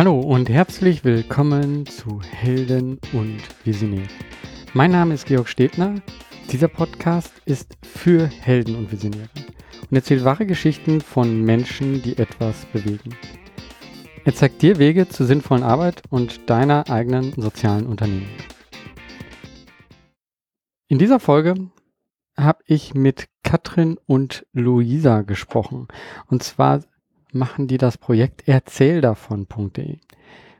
Hallo 0.00 0.18
und 0.18 0.48
herzlich 0.48 1.04
willkommen 1.04 1.84
zu 1.84 2.22
Helden 2.22 2.98
und 3.12 3.42
Visionäre. 3.66 4.08
Mein 4.72 4.92
Name 4.92 5.12
ist 5.12 5.26
Georg 5.26 5.46
Stebner. 5.46 5.96
Dieser 6.50 6.68
Podcast 6.68 7.34
ist 7.44 7.76
für 7.82 8.26
Helden 8.26 8.76
und 8.76 8.90
Visionäre 8.90 9.28
und 9.90 9.94
erzählt 9.94 10.24
wahre 10.24 10.46
Geschichten 10.46 11.02
von 11.02 11.42
Menschen, 11.42 12.00
die 12.00 12.16
etwas 12.16 12.64
bewegen. 12.72 13.14
Er 14.24 14.34
zeigt 14.34 14.62
dir 14.62 14.78
Wege 14.78 15.06
zur 15.06 15.26
sinnvollen 15.26 15.64
Arbeit 15.64 16.02
und 16.08 16.48
deiner 16.48 16.88
eigenen 16.88 17.34
sozialen 17.36 17.84
Unternehmen. 17.84 18.30
In 20.88 20.98
dieser 20.98 21.20
Folge 21.20 21.68
habe 22.38 22.62
ich 22.64 22.94
mit 22.94 23.26
Katrin 23.42 23.98
und 24.06 24.46
Luisa 24.54 25.20
gesprochen. 25.20 25.88
Und 26.28 26.42
zwar 26.42 26.84
machen 27.34 27.66
die 27.66 27.78
das 27.78 27.98
Projekt 27.98 28.48
erzähldavon.de. 28.48 29.98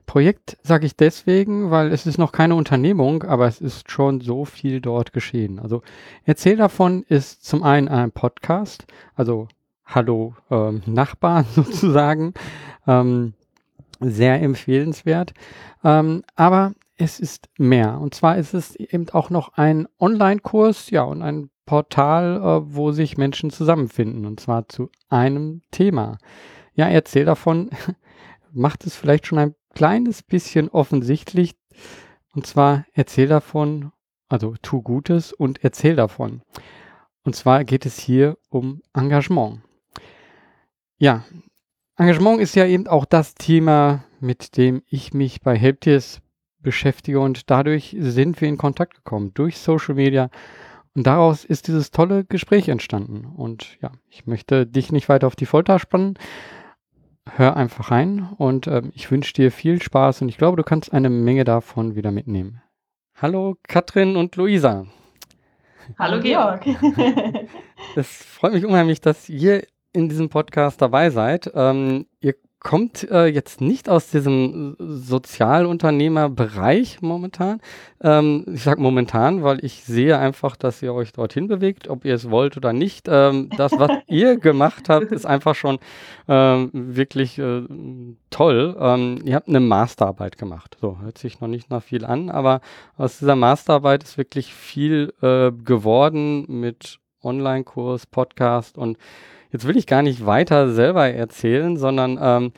Projekt 0.06 0.58
sage 0.64 0.86
ich 0.86 0.96
deswegen, 0.96 1.70
weil 1.70 1.92
es 1.92 2.04
ist 2.04 2.18
noch 2.18 2.32
keine 2.32 2.56
Unternehmung, 2.56 3.22
aber 3.22 3.46
es 3.46 3.60
ist 3.60 3.92
schon 3.92 4.20
so 4.20 4.44
viel 4.44 4.80
dort 4.80 5.12
geschehen. 5.12 5.60
Also 5.60 5.82
Erzähl 6.24 6.56
davon 6.56 7.04
ist 7.08 7.44
zum 7.44 7.62
einen 7.62 7.86
ein 7.86 8.10
Podcast, 8.10 8.86
also 9.14 9.46
Hallo 9.84 10.34
ähm, 10.50 10.82
Nachbarn 10.86 11.46
sozusagen, 11.54 12.34
ähm, 12.88 13.34
sehr 14.00 14.42
empfehlenswert. 14.42 15.32
Ähm, 15.84 16.24
aber 16.34 16.72
es 16.96 17.20
ist 17.20 17.48
mehr. 17.56 18.00
Und 18.00 18.14
zwar 18.14 18.36
ist 18.36 18.52
es 18.52 18.76
eben 18.76 19.08
auch 19.10 19.30
noch 19.30 19.54
ein 19.54 19.86
Online-Kurs, 19.98 20.90
ja, 20.90 21.02
und 21.02 21.22
ein 21.22 21.50
Portal, 21.66 22.36
äh, 22.36 22.74
wo 22.74 22.92
sich 22.92 23.16
Menschen 23.16 23.50
zusammenfinden. 23.50 24.26
Und 24.26 24.40
zwar 24.40 24.68
zu 24.68 24.90
einem 25.08 25.62
Thema. 25.70 26.18
Ja, 26.80 26.88
erzähl 26.88 27.26
davon. 27.26 27.68
Macht 28.52 28.86
es 28.86 28.96
vielleicht 28.96 29.26
schon 29.26 29.36
ein 29.36 29.54
kleines 29.74 30.22
bisschen 30.22 30.70
offensichtlich. 30.70 31.54
Und 32.32 32.46
zwar 32.46 32.86
erzähl 32.94 33.28
davon, 33.28 33.92
also 34.30 34.54
tu 34.62 34.80
Gutes 34.80 35.34
und 35.34 35.62
erzähl 35.62 35.94
davon. 35.94 36.40
Und 37.22 37.36
zwar 37.36 37.64
geht 37.64 37.84
es 37.84 37.98
hier 37.98 38.38
um 38.48 38.80
Engagement. 38.94 39.60
Ja, 40.96 41.26
Engagement 41.98 42.40
ist 42.40 42.54
ja 42.54 42.64
eben 42.64 42.86
auch 42.86 43.04
das 43.04 43.34
Thema, 43.34 44.02
mit 44.18 44.56
dem 44.56 44.80
ich 44.86 45.12
mich 45.12 45.42
bei 45.42 45.58
Helptiers 45.58 46.22
beschäftige 46.60 47.20
und 47.20 47.50
dadurch 47.50 47.94
sind 47.98 48.40
wir 48.40 48.48
in 48.48 48.56
Kontakt 48.56 48.94
gekommen 48.94 49.34
durch 49.34 49.58
Social 49.58 49.96
Media 49.96 50.30
und 50.94 51.06
daraus 51.06 51.44
ist 51.44 51.68
dieses 51.68 51.90
tolle 51.90 52.24
Gespräch 52.24 52.70
entstanden. 52.70 53.26
Und 53.26 53.76
ja, 53.82 53.92
ich 54.08 54.26
möchte 54.26 54.66
dich 54.66 54.92
nicht 54.92 55.10
weiter 55.10 55.26
auf 55.26 55.36
die 55.36 55.44
Folter 55.44 55.78
spannen, 55.78 56.14
hör 57.28 57.56
einfach 57.56 57.90
rein 57.90 58.28
und 58.36 58.66
äh, 58.66 58.82
ich 58.94 59.10
wünsche 59.10 59.32
dir 59.32 59.52
viel 59.52 59.80
Spaß 59.82 60.22
und 60.22 60.28
ich 60.28 60.38
glaube, 60.38 60.56
du 60.56 60.62
kannst 60.62 60.92
eine 60.92 61.10
Menge 61.10 61.44
davon 61.44 61.94
wieder 61.94 62.10
mitnehmen. 62.10 62.62
Hallo 63.14 63.56
Katrin 63.62 64.16
und 64.16 64.36
Luisa. 64.36 64.86
Hallo 65.98 66.20
Georg. 66.20 66.64
Es 67.96 68.24
freut 68.24 68.52
mich 68.52 68.64
unheimlich, 68.64 69.00
dass 69.00 69.28
ihr 69.28 69.66
in 69.92 70.08
diesem 70.08 70.28
Podcast 70.28 70.80
dabei 70.80 71.10
seid. 71.10 71.50
Ähm, 71.54 72.06
ihr 72.20 72.34
kommt 72.60 73.10
äh, 73.10 73.26
jetzt 73.26 73.60
nicht 73.62 73.88
aus 73.88 74.10
diesem 74.10 74.76
Sozialunternehmerbereich 74.78 77.00
momentan. 77.00 77.60
Ähm, 78.02 78.44
ich 78.52 78.62
sage 78.62 78.82
momentan, 78.82 79.42
weil 79.42 79.64
ich 79.64 79.82
sehe 79.84 80.18
einfach, 80.18 80.56
dass 80.56 80.82
ihr 80.82 80.92
euch 80.92 81.12
dorthin 81.12 81.48
bewegt, 81.48 81.88
ob 81.88 82.04
ihr 82.04 82.14
es 82.14 82.30
wollt 82.30 82.58
oder 82.58 82.74
nicht. 82.74 83.08
Ähm, 83.08 83.48
das, 83.56 83.72
was 83.72 83.90
ihr 84.08 84.36
gemacht 84.36 84.90
habt, 84.90 85.10
ist 85.10 85.24
einfach 85.24 85.54
schon 85.54 85.78
ähm, 86.28 86.68
wirklich 86.72 87.38
äh, 87.38 87.62
toll. 88.28 88.76
Ähm, 88.78 89.22
ihr 89.24 89.36
habt 89.36 89.48
eine 89.48 89.60
Masterarbeit 89.60 90.36
gemacht. 90.36 90.76
So, 90.82 90.98
hört 91.00 91.16
sich 91.16 91.40
noch 91.40 91.48
nicht 91.48 91.70
nach 91.70 91.82
viel 91.82 92.04
an, 92.04 92.28
aber 92.28 92.60
aus 92.98 93.18
dieser 93.18 93.36
Masterarbeit 93.36 94.02
ist 94.02 94.18
wirklich 94.18 94.54
viel 94.54 95.14
äh, 95.22 95.50
geworden 95.50 96.44
mit 96.46 96.98
Online-Kurs, 97.22 98.06
Podcast 98.06 98.76
und 98.76 98.98
Jetzt 99.50 99.66
will 99.66 99.76
ich 99.76 99.86
gar 99.86 100.02
nicht 100.02 100.26
weiter 100.26 100.72
selber 100.72 101.08
erzählen, 101.08 101.76
sondern 101.76 102.18
ähm, 102.20 102.52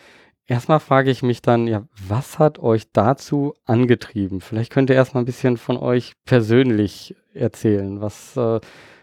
erstmal 0.47 0.81
frage 0.81 1.11
ich 1.11 1.23
mich 1.23 1.43
dann, 1.43 1.67
ja, 1.67 1.85
was 2.07 2.39
hat 2.39 2.59
euch 2.59 2.93
dazu 2.93 3.55
angetrieben? 3.65 4.41
Vielleicht 4.41 4.73
könnt 4.73 4.91
ihr 4.91 4.97
erstmal 4.97 5.23
ein 5.23 5.27
bisschen 5.27 5.57
von 5.57 5.77
euch 5.77 6.15
persönlich 6.25 7.17
erzählen, 7.35 8.01
was, 8.01 8.37
äh, 8.37 8.61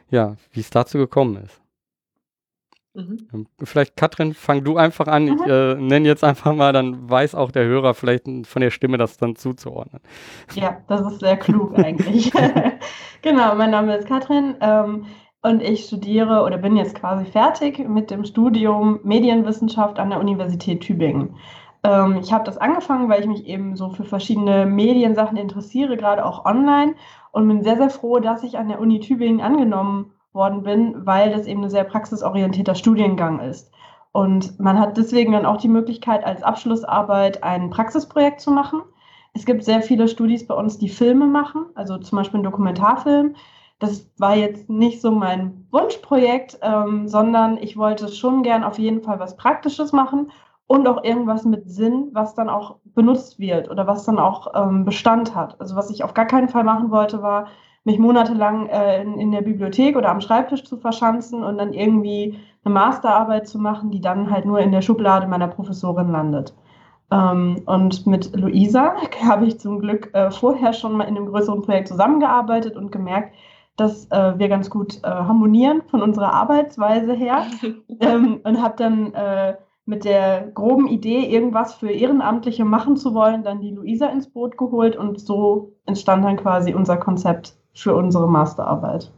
ja, 0.10 0.36
wie 0.52 0.60
es 0.60 0.70
dazu 0.70 0.98
gekommen 0.98 1.44
ist. 1.44 1.62
Mhm. 2.94 3.28
Ähm, 3.34 3.48
vielleicht, 3.64 3.96
Katrin, 3.96 4.34
fang 4.34 4.64
du 4.64 4.78
einfach 4.78 5.08
an. 5.08 5.26
Mhm. 5.26 5.34
Ich 5.34 5.52
äh, 5.52 5.76
nenne 5.76 6.08
jetzt 6.08 6.24
einfach 6.24 6.54
mal, 6.54 6.74
dann 6.74 7.10
weiß 7.10 7.36
auch 7.36 7.52
der 7.52 7.66
Hörer 7.66 7.94
vielleicht 7.94 8.26
von 8.46 8.62
der 8.62 8.72
Stimme 8.72 8.98
das 8.98 9.18
dann 9.18 9.36
zuzuordnen. 9.36 10.02
Ja, 10.54 10.82
das 10.88 11.02
ist 11.02 11.20
sehr 11.20 11.38
klug 11.38 11.78
eigentlich. 11.78 12.32
genau, 13.22 13.56
mein 13.56 13.72
Name 13.72 13.98
ist 13.98 14.08
Katrin. 14.08 14.56
Ähm, 14.62 15.06
und 15.42 15.62
ich 15.62 15.86
studiere 15.86 16.44
oder 16.44 16.58
bin 16.58 16.76
jetzt 16.76 16.96
quasi 16.96 17.26
fertig 17.26 17.80
mit 17.88 18.12
dem 18.12 18.26
Studium 18.26 19.00
Medienwissenschaft 19.04 20.00
an 20.00 20.10
der 20.10 20.20
Universität 20.20 20.82
Tübingen. 20.82 21.36
Ähm, 21.84 22.18
ich 22.22 22.34
habe 22.34 22.44
das 22.44 22.58
angefangen, 22.58 23.10
weil 23.10 23.22
ich 23.22 23.28
mich 23.28 23.46
eben 23.46 23.76
so 23.76 23.90
für 23.90 24.04
verschiedene 24.04 24.66
Mediensachen 24.66 25.38
interessiere, 25.38 25.96
gerade 25.96 26.26
auch 26.26 26.46
online. 26.46 26.96
Und 27.32 27.48
bin 27.48 27.64
sehr, 27.64 27.78
sehr 27.78 27.90
froh, 27.90 28.20
dass 28.20 28.44
ich 28.44 28.58
an 28.58 28.68
der 28.70 28.80
Uni 28.80 29.00
Tübingen 29.00 29.40
angenommen 29.40 30.12
worden 30.34 30.64
bin, 30.64 31.06
weil 31.06 31.32
das 31.32 31.46
eben 31.46 31.64
ein 31.64 31.70
sehr 31.70 31.84
praxisorientierter 31.84 32.76
Studiengang 32.76 33.40
ist. 33.40 33.72
Und 34.12 34.60
man 34.60 34.80
hat 34.80 34.98
deswegen 34.98 35.34
dann 35.34 35.46
auch 35.46 35.58
die 35.58 35.68
Möglichkeit, 35.68 36.26
als 36.26 36.44
Abschlussarbeit 36.44 37.44
ein 37.44 37.70
Praxisprojekt 37.70 38.42
zu 38.42 38.52
machen. 38.52 38.82
Es 39.34 39.46
gibt 39.46 39.64
sehr 39.64 39.82
viele 39.82 40.08
Studis 40.08 40.48
bei 40.48 40.56
uns, 40.56 40.80
die 40.80 40.90
Filme 40.90 41.28
machen, 41.28 41.68
also 41.76 41.98
zum 41.98 42.18
Beispiel 42.18 42.40
einen 42.40 42.46
Dokumentarfilm 42.46 43.36
das 43.80 44.10
war 44.18 44.36
jetzt 44.36 44.70
nicht 44.70 45.02
so 45.02 45.12
mein 45.12 45.66
Wunschprojekt, 45.72 46.60
ähm, 46.62 47.08
sondern 47.08 47.58
ich 47.58 47.78
wollte 47.78 48.10
schon 48.10 48.44
gern 48.44 48.64
auf 48.64 48.78
jeden 48.78 49.02
Fall 49.02 49.20
was 49.20 49.38
Praktisches 49.38 49.94
machen 49.94 50.32
und 50.68 50.88
auch 50.88 51.04
irgendwas 51.04 51.46
mit 51.46 51.70
Sinn, 51.70 52.10
was 52.12 52.36
dann 52.36 52.50
auch 52.50 52.76
benutzt 52.84 53.40
wird 53.40 53.72
oder 53.72 53.88
was 53.88 54.06
dann 54.06 54.20
auch 54.20 54.54
ähm, 54.54 54.86
Bestand 54.86 55.34
hat. 55.34 55.60
Also 55.60 55.76
was 55.76 55.90
ich 55.90 56.04
auf 56.04 56.14
gar 56.14 56.26
keinen 56.26 56.50
Fall 56.50 56.64
machen 56.64 56.92
wollte, 56.92 57.24
war, 57.24 57.48
mich 57.86 57.98
monatelang 57.98 58.68
äh, 58.68 59.02
in, 59.02 59.18
in, 59.18 59.32
der 59.32 59.42
Bibliothek 59.42 59.96
oder 59.96 60.10
am 60.10 60.22
Schreibtisch 60.22 60.66
zu 60.66 60.78
verschanzen 60.78 61.44
und 61.44 61.58
dann 61.58 61.74
irgendwie 61.74 62.38
eine 62.64 62.74
Masterarbeit 62.74 63.48
zu 63.48 63.58
machen, 63.58 63.90
die 63.90 64.02
dann 64.02 64.30
halt 64.30 64.46
nur 64.46 64.60
in 64.60 64.72
der 64.72 64.82
Schublade 64.82 65.28
meiner 65.28 65.48
Professorin 65.48 66.12
landet. 66.12 66.54
Ähm, 67.12 67.62
und 67.66 68.06
mit 68.06 68.36
Luisa 68.36 68.94
habe 69.28 69.46
ich 69.46 69.60
zum 69.60 69.80
Glück 69.80 70.14
äh, 70.14 70.30
vorher 70.30 70.74
schon 70.74 70.98
mal 70.98 71.06
in 71.06 71.16
einem 71.18 71.28
größeren 71.28 71.62
Projekt 71.62 71.88
zusammengearbeitet 71.88 72.76
und 72.76 72.92
gemerkt, 72.92 73.34
dass 73.80 74.06
äh, 74.12 74.38
wir 74.38 74.50
ganz 74.50 74.70
gut 74.70 74.98
äh, 75.04 75.08
harmonieren 75.08 75.82
von 75.90 76.02
unserer 76.02 76.34
Arbeitsweise 76.34 77.14
her 77.14 77.46
ähm, 78.00 78.42
und 78.44 78.62
habe 78.62 78.76
dann 78.78 79.14
äh, 79.14 79.56
mit 79.86 80.06
der 80.06 80.52
groben 80.54 80.88
Idee, 80.88 81.26
irgendwas 81.26 81.74
für 81.74 81.92
Ehrenamtliche 81.92 82.64
machen 82.64 82.96
zu 82.96 83.14
wollen, 83.14 83.44
dann 83.44 83.60
die 83.60 83.72
Luisa 83.72 84.08
ins 84.08 84.30
Boot 84.30 84.58
geholt 84.58 84.96
und 84.96 85.20
so 85.20 85.74
entstand 85.86 86.24
dann 86.24 86.38
quasi 86.38 86.74
unser 86.74 86.98
Konzept 86.98 87.56
für 87.74 87.96
unsere 87.96 88.30
Masterarbeit. 88.30 89.12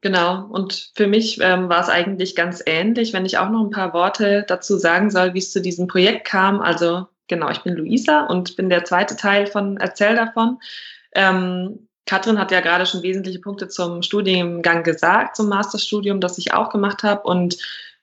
Genau, 0.00 0.46
und 0.46 0.92
für 0.94 1.06
mich 1.06 1.40
ähm, 1.42 1.68
war 1.68 1.80
es 1.80 1.88
eigentlich 1.88 2.36
ganz 2.36 2.62
ähnlich, 2.64 3.12
wenn 3.12 3.26
ich 3.26 3.38
auch 3.38 3.50
noch 3.50 3.64
ein 3.64 3.70
paar 3.70 3.92
Worte 3.92 4.44
dazu 4.46 4.76
sagen 4.76 5.10
soll, 5.10 5.34
wie 5.34 5.38
es 5.38 5.52
zu 5.52 5.60
diesem 5.60 5.88
Projekt 5.88 6.26
kam. 6.26 6.60
Also 6.60 7.06
genau, 7.26 7.50
ich 7.50 7.62
bin 7.62 7.74
Luisa 7.74 8.26
und 8.26 8.56
bin 8.56 8.70
der 8.70 8.84
zweite 8.84 9.16
Teil 9.16 9.46
von 9.46 9.76
Erzähl 9.78 10.14
davon. 10.14 10.58
Ähm, 11.12 11.88
Katrin 12.06 12.38
hat 12.38 12.52
ja 12.52 12.60
gerade 12.60 12.86
schon 12.86 13.02
wesentliche 13.02 13.40
Punkte 13.40 13.68
zum 13.68 14.02
Studiengang 14.02 14.84
gesagt, 14.84 15.36
zum 15.36 15.48
Masterstudium, 15.48 16.20
das 16.20 16.38
ich 16.38 16.54
auch 16.54 16.70
gemacht 16.70 17.02
habe 17.02 17.22
und 17.22 17.56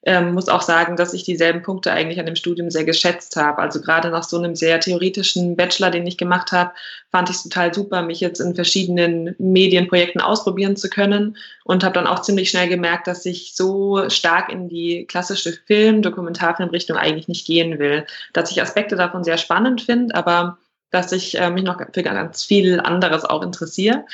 ähm, 0.06 0.34
muss 0.34 0.50
auch 0.50 0.62
sagen, 0.62 0.98
dass 0.98 1.14
ich 1.14 1.24
dieselben 1.24 1.62
Punkte 1.62 1.92
eigentlich 1.94 2.20
an 2.20 2.26
dem 2.26 2.36
Studium 2.36 2.70
sehr 2.70 2.84
geschätzt 2.84 3.38
habe. 3.38 3.60
Also 3.60 3.80
gerade 3.80 4.10
nach 4.10 4.24
so 4.24 4.38
einem 4.38 4.56
sehr 4.56 4.80
theoretischen 4.82 5.56
Bachelor, 5.56 5.92
den 5.92 6.06
ich 6.06 6.18
gemacht 6.18 6.52
habe, 6.52 6.74
fand 7.10 7.30
ich 7.30 7.38
es 7.38 7.44
total 7.44 7.74
super, 7.74 8.02
mich 8.02 8.20
jetzt 8.20 8.42
in 8.42 8.54
verschiedenen 8.54 9.34
Medienprojekten 9.40 10.20
ausprobieren 10.20 10.76
zu 10.76 10.90
können 10.90 11.38
und 11.64 11.86
habe 11.86 11.94
dann 11.94 12.08
auch 12.08 12.22
ziemlich 12.22 12.50
schnell 12.50 12.68
gemerkt, 12.68 13.08
dass 13.08 13.26
ich 13.26 13.56
so 13.56 14.10
stark 14.10 14.52
in 14.52 14.68
die 14.68 15.06
klassische 15.06 15.54
Film-, 15.54 16.02
Dokumentarfilmrichtung 16.02 16.98
eigentlich 16.98 17.30
nicht 17.30 17.48
gehen 17.48 17.80
will. 17.80 18.06
Dass 18.34 18.52
ich 18.52 18.62
Aspekte 18.62 18.98
davon 18.98 19.24
sehr 19.24 19.38
spannend 19.38 19.84
finde, 19.84 20.16
aber 20.16 20.58
dass 20.94 21.12
ich 21.12 21.38
äh, 21.38 21.50
mich 21.50 21.64
noch 21.64 21.80
für 21.94 22.04
ganz 22.04 22.44
viel 22.44 22.80
anderes 22.80 23.26
auch 23.26 23.42
interessiere. 23.42 24.06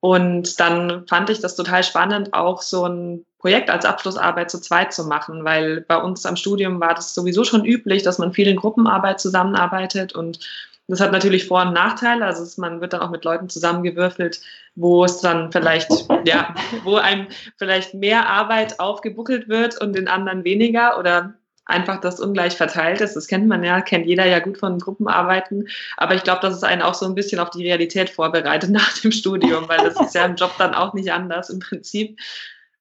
Und 0.00 0.60
dann 0.60 1.06
fand 1.06 1.30
ich 1.30 1.40
das 1.40 1.56
total 1.56 1.82
spannend, 1.82 2.34
auch 2.34 2.62
so 2.62 2.86
ein 2.86 3.24
Projekt 3.38 3.70
als 3.70 3.84
Abschlussarbeit 3.84 4.50
zu 4.50 4.60
zweit 4.60 4.92
zu 4.92 5.04
machen, 5.04 5.44
weil 5.44 5.80
bei 5.82 5.96
uns 5.96 6.26
am 6.26 6.36
Studium 6.36 6.80
war 6.80 6.94
das 6.94 7.14
sowieso 7.14 7.44
schon 7.44 7.64
üblich, 7.64 8.02
dass 8.02 8.18
man 8.18 8.32
viel 8.32 8.48
in 8.48 8.56
Gruppenarbeit 8.56 9.20
zusammenarbeitet 9.20 10.14
und 10.14 10.40
das 10.88 11.00
hat 11.00 11.10
natürlich 11.10 11.46
Vor- 11.46 11.62
und 11.62 11.72
Nachteile. 11.72 12.24
Also 12.24 12.60
man 12.60 12.80
wird 12.80 12.92
dann 12.92 13.00
auch 13.00 13.10
mit 13.10 13.24
Leuten 13.24 13.48
zusammengewürfelt, 13.48 14.40
wo 14.76 15.04
es 15.04 15.20
dann 15.20 15.50
vielleicht, 15.50 15.90
ja, 16.24 16.54
wo 16.84 16.96
einem 16.96 17.26
vielleicht 17.56 17.94
mehr 17.94 18.28
Arbeit 18.28 18.78
aufgebuckelt 18.78 19.48
wird 19.48 19.80
und 19.80 19.94
den 19.94 20.06
anderen 20.06 20.44
weniger 20.44 20.98
oder 20.98 21.34
einfach 21.66 22.00
das 22.00 22.20
ungleich 22.20 22.56
verteilt 22.56 23.00
ist. 23.00 23.14
Das 23.14 23.26
kennt 23.26 23.46
man 23.48 23.62
ja, 23.62 23.80
kennt 23.80 24.06
jeder 24.06 24.24
ja 24.24 24.38
gut 24.38 24.58
von 24.58 24.78
Gruppenarbeiten. 24.78 25.68
Aber 25.96 26.14
ich 26.14 26.22
glaube, 26.22 26.40
dass 26.40 26.54
es 26.54 26.62
einen 26.62 26.82
auch 26.82 26.94
so 26.94 27.06
ein 27.06 27.14
bisschen 27.14 27.40
auf 27.40 27.50
die 27.50 27.64
Realität 27.64 28.08
vorbereitet 28.08 28.70
nach 28.70 28.96
dem 28.98 29.12
Studium, 29.12 29.68
weil 29.68 29.78
das 29.78 30.00
ist 30.00 30.14
ja 30.14 30.24
im 30.24 30.36
Job 30.36 30.52
dann 30.58 30.74
auch 30.74 30.94
nicht 30.94 31.12
anders 31.12 31.50
im 31.50 31.58
Prinzip. 31.58 32.18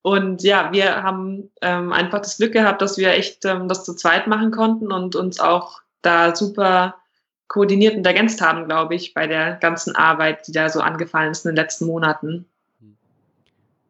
Und 0.01 0.43
ja, 0.43 0.71
wir 0.71 1.01
haben 1.01 1.51
ähm, 1.61 1.91
einfach 1.91 2.19
das 2.19 2.37
Glück 2.37 2.53
gehabt, 2.53 2.81
dass 2.81 2.97
wir 2.99 3.09
echt 3.09 3.43
ähm, 3.43 3.67
das 3.67 3.83
zu 3.83 3.95
zweit 3.95 4.27
machen 4.27 4.51
konnten 4.51 4.91
und 4.91 5.15
uns 5.15 5.39
auch 5.39 5.81
da 6.03 6.35
super 6.35 6.95
koordiniert 7.47 7.95
und 7.95 8.05
ergänzt 8.05 8.39
haben, 8.41 8.65
glaube 8.65 8.93
ich, 8.93 9.15
bei 9.15 9.25
der 9.25 9.55
ganzen 9.55 9.95
Arbeit, 9.95 10.47
die 10.47 10.51
da 10.51 10.69
so 10.69 10.79
angefallen 10.79 11.31
ist 11.31 11.45
in 11.45 11.51
den 11.51 11.55
letzten 11.55 11.87
Monaten. 11.87 12.45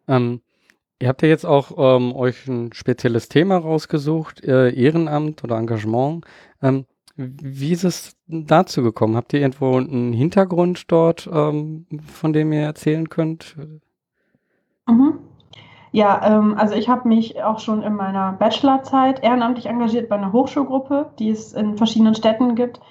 Ähm, 0.07 0.41
ihr 0.99 1.07
habt 1.07 1.21
ja 1.21 1.27
jetzt 1.27 1.45
auch 1.45 1.71
ähm, 1.77 2.15
euch 2.15 2.47
ein 2.47 2.73
spezielles 2.73 3.29
Thema 3.29 3.57
rausgesucht, 3.57 4.43
äh, 4.43 4.69
Ehrenamt 4.69 5.43
oder 5.43 5.57
Engagement. 5.57 6.25
Ähm, 6.61 6.85
wie 7.17 7.71
ist 7.71 7.83
es 7.83 8.17
dazu 8.27 8.83
gekommen? 8.83 9.15
Habt 9.15 9.33
ihr 9.33 9.39
irgendwo 9.39 9.77
einen 9.77 10.13
Hintergrund 10.13 10.91
dort, 10.91 11.29
ähm, 11.31 11.85
von 12.11 12.33
dem 12.33 12.51
ihr 12.51 12.63
erzählen 12.63 13.07
könnt? 13.07 13.55
Mhm. 14.87 15.19
Ja, 15.91 16.21
ähm, 16.25 16.55
also 16.57 16.75
ich 16.75 16.89
habe 16.89 17.07
mich 17.07 17.41
auch 17.41 17.59
schon 17.59 17.81
in 17.81 17.95
meiner 17.95 18.33
Bachelorzeit 18.33 19.23
ehrenamtlich 19.23 19.67
engagiert 19.67 20.09
bei 20.09 20.17
einer 20.17 20.33
Hochschulgruppe, 20.33 21.11
die 21.19 21.29
es 21.29 21.53
in 21.53 21.77
verschiedenen 21.77 22.15
Städten 22.15 22.55
gibt. 22.55 22.81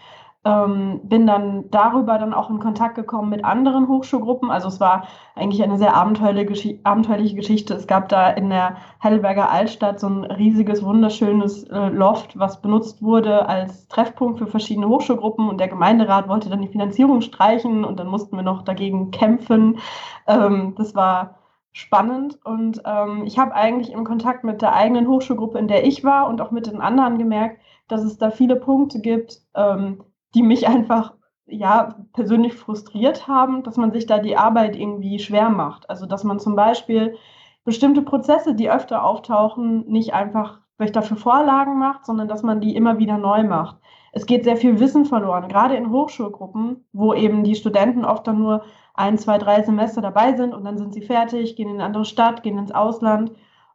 Ähm, 0.44 1.00
bin 1.04 1.26
dann 1.26 1.70
darüber 1.70 2.18
dann 2.18 2.34
auch 2.34 2.50
in 2.50 2.58
Kontakt 2.58 2.96
gekommen 2.96 3.30
mit 3.30 3.44
anderen 3.44 3.88
Hochschulgruppen. 3.88 4.50
Also 4.50 4.68
es 4.68 4.78
war 4.78 5.08
eigentlich 5.34 5.62
eine 5.62 5.78
sehr 5.78 5.94
abenteuerliche, 5.94 6.78
abenteuerliche 6.84 7.36
Geschichte. 7.36 7.74
Es 7.74 7.86
gab 7.86 8.08
da 8.10 8.30
in 8.30 8.50
der 8.50 8.76
Heidelberger 9.02 9.50
Altstadt 9.50 10.00
so 10.00 10.08
ein 10.08 10.24
riesiges, 10.24 10.84
wunderschönes 10.84 11.64
äh, 11.64 11.88
Loft, 11.88 12.38
was 12.38 12.60
benutzt 12.60 13.02
wurde 13.02 13.48
als 13.48 13.88
Treffpunkt 13.88 14.38
für 14.38 14.46
verschiedene 14.46 14.88
Hochschulgruppen. 14.88 15.48
Und 15.48 15.58
der 15.58 15.68
Gemeinderat 15.68 16.28
wollte 16.28 16.50
dann 16.50 16.60
die 16.60 16.68
Finanzierung 16.68 17.22
streichen 17.22 17.84
und 17.84 17.98
dann 17.98 18.08
mussten 18.08 18.36
wir 18.36 18.42
noch 18.42 18.62
dagegen 18.62 19.10
kämpfen. 19.10 19.78
Ähm, 20.26 20.74
das 20.76 20.94
war 20.94 21.36
spannend. 21.72 22.38
Und 22.44 22.82
ähm, 22.86 23.24
ich 23.26 23.38
habe 23.38 23.54
eigentlich 23.54 23.92
im 23.92 24.04
Kontakt 24.04 24.44
mit 24.44 24.62
der 24.62 24.74
eigenen 24.74 25.08
Hochschulgruppe, 25.08 25.58
in 25.58 25.68
der 25.68 25.86
ich 25.86 26.04
war 26.04 26.28
und 26.28 26.40
auch 26.40 26.50
mit 26.50 26.66
den 26.66 26.80
anderen 26.80 27.18
gemerkt, 27.18 27.60
dass 27.88 28.02
es 28.02 28.16
da 28.16 28.30
viele 28.30 28.56
Punkte 28.56 29.00
gibt, 29.00 29.40
ähm, 29.54 30.02
die 30.34 30.42
mich 30.42 30.68
einfach 30.68 31.14
ja 31.46 31.96
persönlich 32.12 32.54
frustriert 32.54 33.28
haben, 33.28 33.62
dass 33.62 33.76
man 33.76 33.92
sich 33.92 34.06
da 34.06 34.18
die 34.18 34.36
Arbeit 34.36 34.76
irgendwie 34.76 35.18
schwer 35.18 35.50
macht. 35.50 35.88
Also 35.90 36.06
dass 36.06 36.24
man 36.24 36.38
zum 36.38 36.56
Beispiel 36.56 37.16
bestimmte 37.64 38.02
Prozesse, 38.02 38.54
die 38.54 38.70
öfter 38.70 39.04
auftauchen, 39.04 39.86
nicht 39.86 40.14
einfach 40.14 40.60
vielleicht 40.76 40.96
dafür 40.96 41.16
Vorlagen 41.16 41.78
macht, 41.78 42.04
sondern 42.04 42.28
dass 42.28 42.42
man 42.42 42.60
die 42.60 42.74
immer 42.74 42.98
wieder 42.98 43.18
neu 43.18 43.44
macht. 43.44 43.76
Es 44.12 44.26
geht 44.26 44.44
sehr 44.44 44.56
viel 44.56 44.80
Wissen 44.80 45.04
verloren, 45.04 45.48
gerade 45.48 45.76
in 45.76 45.90
Hochschulgruppen, 45.90 46.84
wo 46.92 47.14
eben 47.14 47.44
die 47.44 47.54
Studenten 47.54 48.04
oft 48.04 48.26
dann 48.26 48.38
nur 48.38 48.64
ein, 48.94 49.18
zwei, 49.18 49.38
drei 49.38 49.62
Semester 49.62 50.00
dabei 50.00 50.36
sind 50.36 50.54
und 50.54 50.64
dann 50.64 50.78
sind 50.78 50.94
sie 50.94 51.02
fertig, 51.02 51.56
gehen 51.56 51.68
in 51.68 51.74
eine 51.74 51.84
andere 51.84 52.04
Stadt, 52.04 52.42
gehen 52.42 52.58
ins 52.58 52.70
Ausland. 52.70 53.32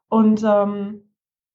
Und 0.08 0.44
ähm, 0.44 1.04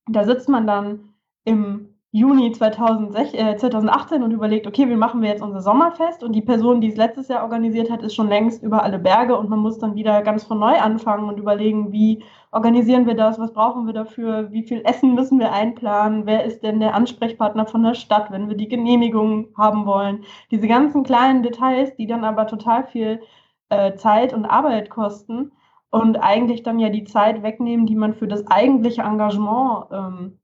da 0.07 0.23
sitzt 0.23 0.49
man 0.49 0.67
dann 0.67 1.13
im 1.45 1.94
Juni 2.15 2.53
2016, 2.53 3.37
äh, 3.37 3.57
2018 3.57 4.23
und 4.23 4.31
überlegt, 4.31 4.67
okay, 4.67 4.87
wie 4.87 4.95
machen 4.95 5.21
wir 5.21 5.27
jetzt 5.27 5.41
unser 5.41 5.59
Sommerfest? 5.59 6.23
Und 6.23 6.31
die 6.31 6.41
Person, 6.41 6.79
die 6.79 6.87
es 6.87 6.95
letztes 6.95 7.27
Jahr 7.27 7.43
organisiert 7.43 7.91
hat, 7.91 8.03
ist 8.03 8.15
schon 8.15 8.29
längst 8.29 8.63
über 8.63 8.83
alle 8.83 8.99
Berge 8.99 9.37
und 9.37 9.49
man 9.49 9.59
muss 9.59 9.79
dann 9.79 9.95
wieder 9.95 10.21
ganz 10.21 10.45
von 10.45 10.59
neu 10.59 10.79
anfangen 10.79 11.27
und 11.27 11.37
überlegen, 11.37 11.91
wie 11.91 12.23
organisieren 12.53 13.05
wir 13.05 13.15
das, 13.15 13.37
was 13.37 13.51
brauchen 13.51 13.85
wir 13.85 13.91
dafür, 13.91 14.49
wie 14.53 14.63
viel 14.63 14.81
Essen 14.85 15.13
müssen 15.13 15.39
wir 15.39 15.51
einplanen, 15.51 16.25
wer 16.25 16.45
ist 16.45 16.63
denn 16.63 16.79
der 16.79 16.95
Ansprechpartner 16.95 17.65
von 17.65 17.83
der 17.83 17.95
Stadt, 17.95 18.31
wenn 18.31 18.47
wir 18.47 18.55
die 18.55 18.69
Genehmigung 18.69 19.49
haben 19.57 19.85
wollen. 19.85 20.23
Diese 20.51 20.69
ganzen 20.69 21.03
kleinen 21.03 21.43
Details, 21.43 21.97
die 21.97 22.07
dann 22.07 22.23
aber 22.23 22.47
total 22.47 22.85
viel 22.85 23.19
äh, 23.67 23.95
Zeit 23.95 24.33
und 24.33 24.45
Arbeit 24.45 24.89
kosten 24.89 25.51
und 25.89 26.15
eigentlich 26.15 26.63
dann 26.63 26.79
ja 26.79 26.87
die 26.87 27.03
Zeit 27.03 27.43
wegnehmen, 27.43 27.85
die 27.85 27.95
man 27.95 28.13
für 28.13 28.29
das 28.29 28.47
eigentliche 28.47 29.01
Engagement 29.01 29.87
ähm, 29.91 30.39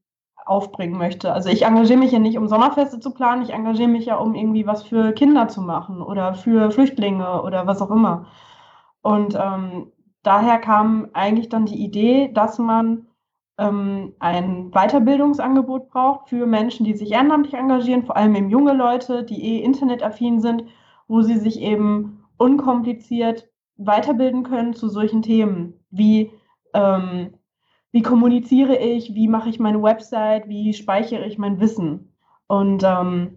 aufbringen 0.46 0.98
möchte. 0.98 1.32
Also 1.32 1.48
ich 1.48 1.64
engagiere 1.64 1.98
mich 1.98 2.12
ja 2.12 2.18
nicht, 2.18 2.38
um 2.38 2.48
Sommerfeste 2.48 3.00
zu 3.00 3.12
planen, 3.12 3.42
ich 3.42 3.52
engagiere 3.52 3.88
mich 3.88 4.06
ja, 4.06 4.16
um 4.16 4.34
irgendwie 4.34 4.66
was 4.66 4.82
für 4.82 5.12
Kinder 5.12 5.48
zu 5.48 5.62
machen 5.62 6.02
oder 6.02 6.34
für 6.34 6.70
Flüchtlinge 6.70 7.42
oder 7.42 7.66
was 7.66 7.82
auch 7.82 7.90
immer. 7.90 8.26
Und 9.02 9.34
ähm, 9.34 9.92
daher 10.22 10.58
kam 10.58 11.08
eigentlich 11.12 11.48
dann 11.48 11.66
die 11.66 11.82
Idee, 11.84 12.30
dass 12.32 12.58
man 12.58 13.06
ähm, 13.58 14.14
ein 14.18 14.70
Weiterbildungsangebot 14.70 15.90
braucht 15.90 16.28
für 16.28 16.46
Menschen, 16.46 16.84
die 16.84 16.94
sich 16.94 17.12
ehrenamtlich 17.12 17.54
engagieren, 17.54 18.04
vor 18.04 18.16
allem 18.16 18.34
eben 18.34 18.50
junge 18.50 18.72
Leute, 18.72 19.24
die 19.24 19.42
eh 19.42 19.62
internetaffin 19.62 20.40
sind, 20.40 20.64
wo 21.08 21.22
sie 21.22 21.38
sich 21.38 21.60
eben 21.60 22.24
unkompliziert 22.38 23.48
weiterbilden 23.76 24.42
können 24.44 24.74
zu 24.74 24.88
solchen 24.88 25.22
Themen 25.22 25.74
wie 25.90 26.32
ähm, 26.74 27.34
wie 27.92 28.02
kommuniziere 28.02 28.76
ich, 28.76 29.14
wie 29.14 29.28
mache 29.28 29.50
ich 29.50 29.60
meine 29.60 29.82
Website, 29.82 30.48
wie 30.48 30.72
speichere 30.72 31.26
ich 31.26 31.38
mein 31.38 31.60
Wissen. 31.60 32.14
Und 32.46 32.82
ähm, 32.84 33.36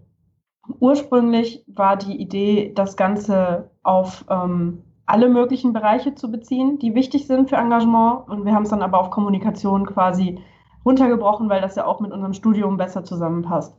ursprünglich 0.79 1.63
war 1.67 1.97
die 1.97 2.19
Idee, 2.19 2.73
das 2.73 2.95
Ganze 2.95 3.69
auf 3.83 4.25
ähm, 4.29 4.81
alle 5.05 5.29
möglichen 5.29 5.73
Bereiche 5.73 6.15
zu 6.15 6.31
beziehen, 6.31 6.79
die 6.79 6.95
wichtig 6.95 7.27
sind 7.27 7.49
für 7.49 7.57
Engagement. 7.57 8.27
Und 8.29 8.45
wir 8.45 8.53
haben 8.55 8.63
es 8.63 8.69
dann 8.69 8.81
aber 8.81 8.99
auf 8.99 9.11
Kommunikation 9.11 9.85
quasi 9.85 10.39
runtergebrochen, 10.85 11.49
weil 11.49 11.61
das 11.61 11.75
ja 11.75 11.85
auch 11.85 11.99
mit 11.99 12.11
unserem 12.11 12.33
Studium 12.33 12.77
besser 12.77 13.03
zusammenpasst. 13.03 13.77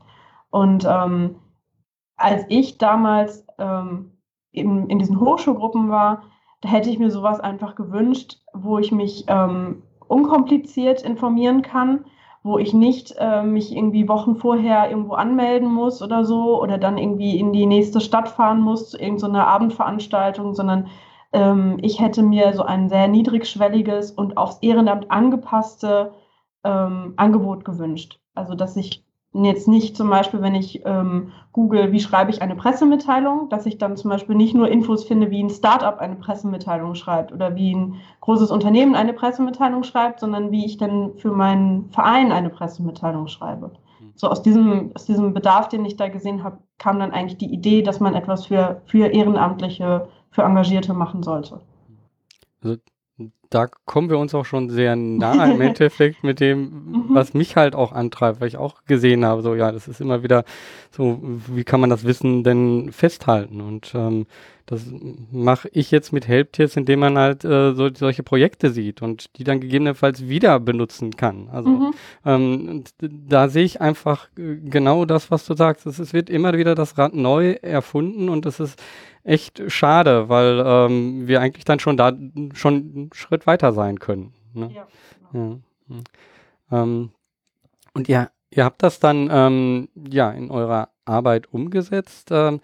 Und 0.50 0.87
ähm, 0.88 1.37
als 2.17 2.44
ich 2.49 2.78
damals 2.78 3.46
ähm, 3.58 4.12
in, 4.52 4.88
in 4.88 4.99
diesen 4.99 5.20
Hochschulgruppen 5.20 5.88
war, 5.88 6.23
da 6.61 6.69
hätte 6.69 6.90
ich 6.90 6.99
mir 6.99 7.11
sowas 7.11 7.40
einfach 7.40 7.75
gewünscht, 7.75 8.43
wo 8.52 8.78
ich 8.78 8.93
mich 8.93 9.25
ähm, 9.28 9.82
unkompliziert 10.08 11.03
informieren 11.03 11.62
kann, 11.62 12.05
wo 12.43 12.58
ich 12.58 12.73
nicht 12.73 13.14
äh, 13.19 13.43
mich 13.43 13.75
irgendwie 13.75 14.08
Wochen 14.08 14.37
vorher 14.37 14.88
irgendwo 14.91 15.14
anmelden 15.14 15.69
muss 15.73 16.03
oder 16.03 16.25
so 16.25 16.62
oder 16.62 16.79
dann 16.79 16.99
irgendwie 16.99 17.38
in 17.38 17.53
die 17.53 17.67
nächste 17.67 18.00
Stadt 18.00 18.29
fahren 18.29 18.61
muss 18.61 18.91
zu 18.91 18.99
irgendeiner 18.99 19.47
Abendveranstaltung, 19.47 20.55
sondern 20.55 20.88
ähm, 21.32 21.79
ich 21.82 22.00
hätte 22.00 22.23
mir 22.23 22.53
so 22.53 22.62
ein 22.62 22.88
sehr 22.88 23.08
niedrigschwelliges 23.08 24.12
und 24.12 24.37
aufs 24.37 24.59
Ehrenamt 24.62 25.11
angepasste 25.11 26.12
ähm, 26.64 27.14
Angebot 27.16 27.64
gewünscht. 27.64 28.21
Also 28.35 28.54
dass 28.54 28.76
ich 28.76 29.06
jetzt 29.45 29.69
nicht 29.69 29.97
zum 29.97 30.11
Beispiel, 30.11 30.43
wenn 30.43 30.55
ich 30.55 30.83
ähm, 30.85 31.33
google, 31.52 31.93
wie 31.93 32.00
schreibe 32.00 32.31
ich 32.31 32.43
eine 32.43 32.57
Pressemitteilung, 32.57 33.49
dass 33.49 33.66
ich 33.66 33.78
dann 33.78 33.97
zum 33.97 34.11
Beispiel 34.11 34.37
nicht 34.37 34.55
nur 34.55 34.69
Infos 34.69 35.05
finde, 35.05 35.31
wie 35.31 35.43
ein 35.43 35.50
Startup 35.50 35.99
eine 35.99 36.16
Pressemitteilung 36.16 36.95
schreibt 36.95 37.33
oder 37.33 37.55
wie 37.55 37.75
ein 37.75 37.97
großes 38.21 38.50
Unternehmen 38.50 38.95
eine 38.95 39.12
Pressemitteilung 39.12 39.83
schreibt, 39.83 40.21
sondern 40.21 40.50
wie 40.50 40.64
ich 40.64 40.76
dann 40.76 41.14
für 41.16 41.33
meinen 41.33 41.90
Verein 41.90 42.33
eine 42.33 42.50
Pressemitteilung 42.50 43.26
schreibe. 43.28 43.73
Hm. 43.99 44.12
So 44.14 44.28
aus 44.28 44.43
diesem, 44.43 44.93
aus 44.95 45.07
diesem 45.07 45.35
Bedarf, 45.35 45.69
den 45.69 45.85
ich 45.85 45.97
da 45.97 46.09
gesehen 46.09 46.45
habe, 46.45 46.59
kam 46.78 46.99
dann 46.99 47.12
eigentlich 47.12 47.38
die 47.38 47.52
Idee, 47.52 47.83
dass 47.83 48.00
man 48.00 48.14
etwas 48.14 48.47
für, 48.47 48.83
für 48.87 49.07
Ehrenamtliche, 49.07 50.09
für 50.31 50.43
Engagierte 50.43 50.95
machen 50.95 51.23
sollte. 51.23 51.61
Also 52.62 52.76
da 53.50 53.69
kommen 53.85 54.11
wir 54.11 54.19
uns 54.19 54.35
auch 54.35 54.45
schon 54.45 54.71
sehr 54.71 54.97
nah 54.97 55.45
im 55.47 55.61
Endeffekt 55.62 56.25
mit 56.25 56.41
dem, 56.41 56.61
mhm. 56.61 57.05
was 57.11 57.35
mich 57.35 57.57
halt 57.57 57.75
auch 57.75 57.93
antreibt, 57.93 58.41
weil 58.41 58.49
ich 58.49 58.57
auch 58.57 58.85
gesehen 58.85 59.25
habe, 59.25 59.43
so 59.43 59.55
ja, 59.55 59.73
das 59.73 59.88
ist 59.88 60.00
immer 60.00 60.23
wieder 60.23 60.45
so, 60.91 61.21
wie 61.23 61.65
kann 61.65 61.81
man 61.81 61.91
das 61.91 62.05
Wissen 62.05 62.45
denn 62.45 62.91
festhalten? 62.93 63.61
Und 63.61 63.93
ähm, 63.95 64.26
das 64.66 64.85
mache 65.30 65.68
ich 65.73 65.92
jetzt 65.92 66.12
mit 66.12 66.26
Helptiers, 66.26 66.76
indem 66.76 66.99
man 67.00 67.16
halt 67.16 67.44
äh, 67.44 67.73
so, 67.73 67.88
solche 67.94 68.25
Projekte 68.25 68.70
sieht 68.70 69.00
und 69.00 69.37
die 69.38 69.44
dann 69.44 69.61
gegebenenfalls 69.61 70.28
wieder 70.28 70.58
benutzen 70.58 71.14
kann. 71.16 71.49
Also 71.50 71.68
mhm. 71.68 71.94
ähm, 72.25 72.85
da 73.00 73.49
sehe 73.49 73.62
ich 73.62 73.80
einfach 73.80 74.28
äh, 74.37 74.56
genau 74.56 75.04
das, 75.04 75.30
was 75.30 75.46
du 75.46 75.54
sagst. 75.54 75.87
Es, 75.87 76.00
es 76.00 76.12
wird 76.12 76.28
immer 76.28 76.52
wieder 76.58 76.75
das 76.75 76.99
Rad 76.99 77.14
neu 77.14 77.52
erfunden 77.62 78.28
und 78.28 78.44
es 78.44 78.58
ist 78.58 78.82
echt 79.23 79.62
schade, 79.70 80.28
weil 80.28 80.61
ähm, 80.66 81.28
wir 81.28 81.40
eigentlich 81.40 81.64
dann 81.64 81.78
schon 81.78 81.96
da 81.96 82.12
schon 82.54 82.75
einen 82.75 83.11
Schritt 83.12 83.46
weiter 83.46 83.73
sein 83.73 84.00
können. 84.00 84.32
Ne? 84.52 84.73
Ja, 84.75 84.88
genau. 85.30 85.61
ja. 85.88 86.82
Ähm, 86.82 87.11
und 87.94 88.08
ihr, 88.08 88.30
ihr 88.50 88.64
habt 88.64 88.82
das 88.82 88.99
dann 88.99 89.28
ähm, 89.30 89.88
ja 90.11 90.32
in 90.32 90.50
eurer 90.50 90.88
Arbeit 91.04 91.52
umgesetzt. 91.52 92.30
Ähm, 92.32 92.61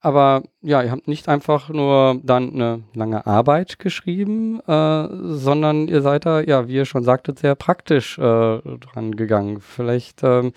aber 0.00 0.42
ja, 0.62 0.82
ihr 0.82 0.90
habt 0.90 1.08
nicht 1.08 1.28
einfach 1.28 1.68
nur 1.68 2.18
dann 2.22 2.54
eine 2.54 2.82
lange 2.94 3.26
Arbeit 3.26 3.78
geschrieben, 3.78 4.60
äh, 4.66 5.08
sondern 5.10 5.88
ihr 5.88 6.02
seid 6.02 6.26
da, 6.26 6.40
ja, 6.40 6.68
wie 6.68 6.74
ihr 6.74 6.84
schon 6.86 7.04
sagtet, 7.04 7.38
sehr 7.38 7.54
praktisch 7.54 8.18
äh, 8.18 8.22
dran 8.22 9.16
gegangen. 9.16 9.60
Vielleicht 9.60 10.22
ähm, 10.22 10.52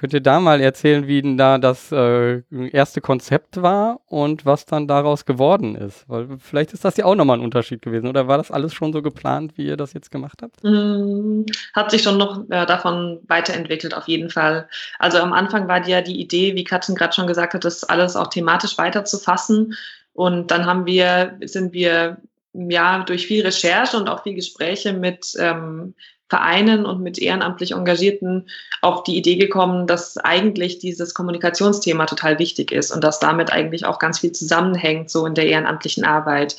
Könnt 0.00 0.14
ihr 0.14 0.22
da 0.22 0.40
mal 0.40 0.62
erzählen, 0.62 1.06
wie 1.06 1.20
denn 1.20 1.36
da 1.36 1.58
das 1.58 1.92
äh, 1.92 2.40
erste 2.70 3.02
Konzept 3.02 3.60
war 3.60 4.00
und 4.06 4.46
was 4.46 4.64
dann 4.64 4.88
daraus 4.88 5.26
geworden 5.26 5.74
ist? 5.74 6.08
Weil 6.08 6.38
vielleicht 6.38 6.72
ist 6.72 6.86
das 6.86 6.96
ja 6.96 7.04
auch 7.04 7.14
nochmal 7.14 7.36
ein 7.36 7.44
Unterschied 7.44 7.82
gewesen. 7.82 8.08
Oder 8.08 8.26
war 8.26 8.38
das 8.38 8.50
alles 8.50 8.72
schon 8.72 8.94
so 8.94 9.02
geplant, 9.02 9.58
wie 9.58 9.66
ihr 9.66 9.76
das 9.76 9.92
jetzt 9.92 10.10
gemacht 10.10 10.40
habt? 10.40 10.64
Mm, 10.64 11.42
hat 11.74 11.90
sich 11.90 12.02
schon 12.02 12.16
noch 12.16 12.48
äh, 12.48 12.64
davon 12.64 13.20
weiterentwickelt, 13.26 13.92
auf 13.92 14.08
jeden 14.08 14.30
Fall. 14.30 14.70
Also 14.98 15.18
am 15.18 15.34
Anfang 15.34 15.68
war 15.68 15.86
ja 15.86 16.00
die 16.00 16.18
Idee, 16.18 16.54
wie 16.54 16.64
Katrin 16.64 16.94
gerade 16.94 17.12
schon 17.12 17.26
gesagt 17.26 17.52
hat, 17.52 17.66
das 17.66 17.84
alles 17.84 18.16
auch 18.16 18.28
thematisch 18.28 18.78
weiterzufassen. 18.78 19.74
Und 20.14 20.50
dann 20.50 20.64
haben 20.64 20.86
wir, 20.86 21.36
sind 21.44 21.74
wir 21.74 22.16
ja 22.54 23.04
durch 23.04 23.26
viel 23.26 23.42
Recherche 23.42 23.98
und 23.98 24.08
auch 24.08 24.22
viel 24.22 24.34
Gespräche 24.34 24.94
mit 24.94 25.34
ähm, 25.38 25.92
Vereinen 26.30 26.86
und 26.86 27.02
mit 27.02 27.18
ehrenamtlich 27.18 27.72
Engagierten 27.72 28.46
auf 28.80 29.02
die 29.02 29.16
Idee 29.16 29.36
gekommen, 29.36 29.86
dass 29.86 30.16
eigentlich 30.16 30.78
dieses 30.78 31.12
Kommunikationsthema 31.12 32.06
total 32.06 32.38
wichtig 32.38 32.70
ist 32.72 32.92
und 32.92 33.02
dass 33.02 33.18
damit 33.18 33.52
eigentlich 33.52 33.84
auch 33.84 33.98
ganz 33.98 34.20
viel 34.20 34.32
zusammenhängt, 34.32 35.10
so 35.10 35.26
in 35.26 35.34
der 35.34 35.46
ehrenamtlichen 35.46 36.04
Arbeit. 36.04 36.56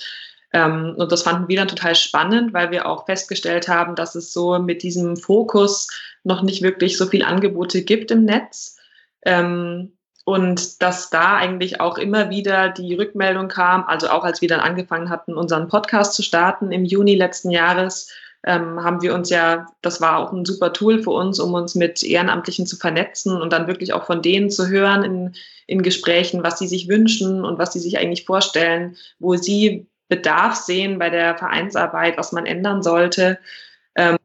Ähm, 0.54 0.94
und 0.98 1.12
das 1.12 1.24
fanden 1.24 1.48
wir 1.48 1.58
dann 1.58 1.70
total 1.70 1.96
spannend, 1.96 2.54
weil 2.54 2.72
wir 2.72 2.86
auch 2.86 3.06
festgestellt 3.06 3.70
haben, 3.70 3.96
dass 3.96 4.16
es 4.16 4.34
so 4.34 4.60
mit 4.60 4.84
diesem 4.84 5.16
Fokus 5.16 5.88
noch 6.24 6.42
nicht 6.44 6.62
wirklich 6.62 6.98
so 6.98 7.08
viel 7.08 7.24
Angebote 7.24 7.84
gibt 7.84 8.12
im 8.12 8.26
Netz. 8.26 8.78
Ähm, 9.26 9.94
und 10.26 10.82
dass 10.82 11.10
da 11.10 11.38
eigentlich 11.38 11.82
auch 11.82 11.98
immer 11.98 12.30
wieder 12.30 12.70
die 12.70 12.94
Rückmeldung 12.94 13.48
kam, 13.48 13.86
also 13.86 14.10
auch 14.10 14.24
als 14.24 14.42
wir 14.42 14.48
dann 14.50 14.60
angefangen 14.60 15.10
hatten, 15.10 15.34
unseren 15.34 15.68
Podcast 15.68 16.14
zu 16.14 16.22
starten 16.22 16.72
im 16.72 16.86
Juni 16.86 17.16
letzten 17.16 17.50
Jahres, 17.50 18.12
ähm, 18.44 18.84
haben 18.84 19.02
wir 19.02 19.14
uns 19.14 19.30
ja, 19.30 19.68
das 19.82 20.02
war 20.02 20.18
auch 20.18 20.34
ein 20.34 20.46
super 20.46 20.74
Tool 20.74 21.04
für 21.04 21.12
uns, 21.12 21.40
um 21.40 21.54
uns 21.54 21.76
mit 21.76 22.04
Ehrenamtlichen 22.04 22.66
zu 22.66 22.76
vernetzen 22.76 23.40
und 23.40 23.54
dann 23.54 23.68
wirklich 23.68 23.94
auch 23.94 24.06
von 24.06 24.22
denen 24.22 24.50
zu 24.50 24.68
hören 24.68 25.04
in, 25.04 25.34
in 25.68 25.84
Gesprächen, 25.84 26.44
was 26.44 26.58
sie 26.58 26.68
sich 26.68 26.88
wünschen 26.88 27.46
und 27.46 27.60
was 27.60 27.74
sie 27.74 27.80
sich 27.80 28.00
eigentlich 28.00 28.26
vorstellen, 28.26 28.98
wo 29.20 29.36
sie 29.36 29.88
Bedarf 30.10 30.56
sehen 30.56 31.00
bei 31.00 31.10
der 31.10 31.38
Vereinsarbeit, 31.38 32.18
was 32.18 32.32
man 32.32 32.46
ändern 32.46 32.84
sollte. 32.84 33.38
Ähm, 33.96 34.18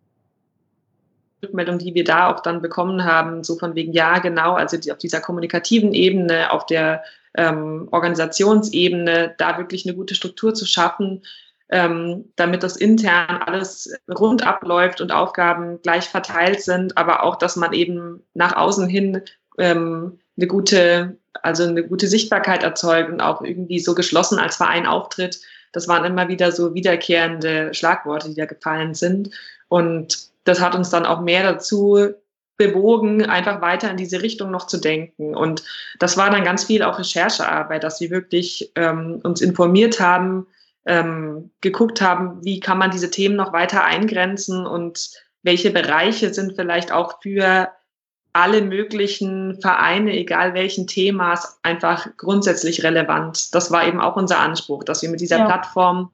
Rückmeldung, 1.44 1.78
die 1.78 1.94
wir 1.94 2.04
da 2.04 2.32
auch 2.32 2.40
dann 2.40 2.62
bekommen 2.62 3.04
haben, 3.04 3.44
so 3.44 3.56
von 3.56 3.74
wegen, 3.74 3.92
ja, 3.92 4.18
genau, 4.18 4.54
also 4.54 4.78
die, 4.78 4.90
auf 4.90 4.98
dieser 4.98 5.20
kommunikativen 5.20 5.92
Ebene, 5.92 6.50
auf 6.50 6.66
der 6.66 7.04
ähm, 7.36 7.88
Organisationsebene, 7.92 9.34
da 9.36 9.58
wirklich 9.58 9.86
eine 9.86 9.94
gute 9.94 10.14
Struktur 10.14 10.54
zu 10.54 10.64
schaffen, 10.64 11.22
ähm, 11.68 12.32
damit 12.36 12.62
das 12.62 12.76
intern 12.76 13.42
alles 13.44 13.92
rund 14.08 14.46
abläuft 14.46 15.00
und 15.00 15.12
Aufgaben 15.12 15.80
gleich 15.82 16.08
verteilt 16.08 16.62
sind, 16.62 16.96
aber 16.96 17.22
auch, 17.22 17.36
dass 17.36 17.56
man 17.56 17.72
eben 17.72 18.22
nach 18.34 18.56
außen 18.56 18.88
hin 18.88 19.22
ähm, 19.58 20.18
eine 20.36 20.46
gute, 20.46 21.16
also 21.42 21.64
eine 21.64 21.82
gute 21.82 22.06
Sichtbarkeit 22.06 22.62
erzeugt 22.62 23.10
und 23.10 23.20
auch 23.20 23.42
irgendwie 23.42 23.80
so 23.80 23.94
geschlossen 23.94 24.38
als 24.38 24.56
Verein 24.56 24.86
auftritt. 24.86 25.40
Das 25.72 25.88
waren 25.88 26.04
immer 26.04 26.28
wieder 26.28 26.52
so 26.52 26.74
wiederkehrende 26.74 27.74
Schlagworte, 27.74 28.28
die 28.28 28.34
da 28.34 28.46
gefallen 28.46 28.94
sind. 28.94 29.30
Und 29.68 30.28
das 30.44 30.60
hat 30.60 30.74
uns 30.74 30.90
dann 30.90 31.06
auch 31.06 31.20
mehr 31.20 31.42
dazu 31.42 32.14
bewogen, 32.56 33.26
einfach 33.26 33.60
weiter 33.60 33.90
in 33.90 33.96
diese 33.96 34.22
Richtung 34.22 34.50
noch 34.50 34.66
zu 34.66 34.78
denken. 34.78 35.34
Und 35.34 35.62
das 35.98 36.16
war 36.16 36.30
dann 36.30 36.44
ganz 36.44 36.64
viel 36.64 36.82
auch 36.82 36.98
Recherchearbeit, 36.98 37.84
dass 37.84 38.00
wir 38.00 38.10
wirklich 38.10 38.72
ähm, 38.76 39.20
uns 39.22 39.40
informiert 39.40 40.00
haben, 40.00 40.46
ähm, 40.86 41.50
geguckt 41.60 42.00
haben, 42.00 42.44
wie 42.44 42.60
kann 42.60 42.78
man 42.78 42.90
diese 42.90 43.10
Themen 43.10 43.36
noch 43.36 43.52
weiter 43.52 43.84
eingrenzen 43.84 44.66
und 44.66 45.10
welche 45.42 45.70
Bereiche 45.70 46.32
sind 46.32 46.54
vielleicht 46.56 46.92
auch 46.92 47.20
für 47.22 47.68
alle 48.32 48.60
möglichen 48.60 49.60
Vereine, 49.62 50.12
egal 50.12 50.52
welchen 50.52 50.86
Themas, 50.86 51.58
einfach 51.62 52.06
grundsätzlich 52.18 52.82
relevant. 52.84 53.54
Das 53.54 53.70
war 53.70 53.86
eben 53.86 54.00
auch 54.00 54.16
unser 54.16 54.38
Anspruch, 54.38 54.84
dass 54.84 55.00
wir 55.02 55.08
mit 55.08 55.20
dieser 55.20 55.38
ja. 55.38 55.46
Plattform 55.46 56.10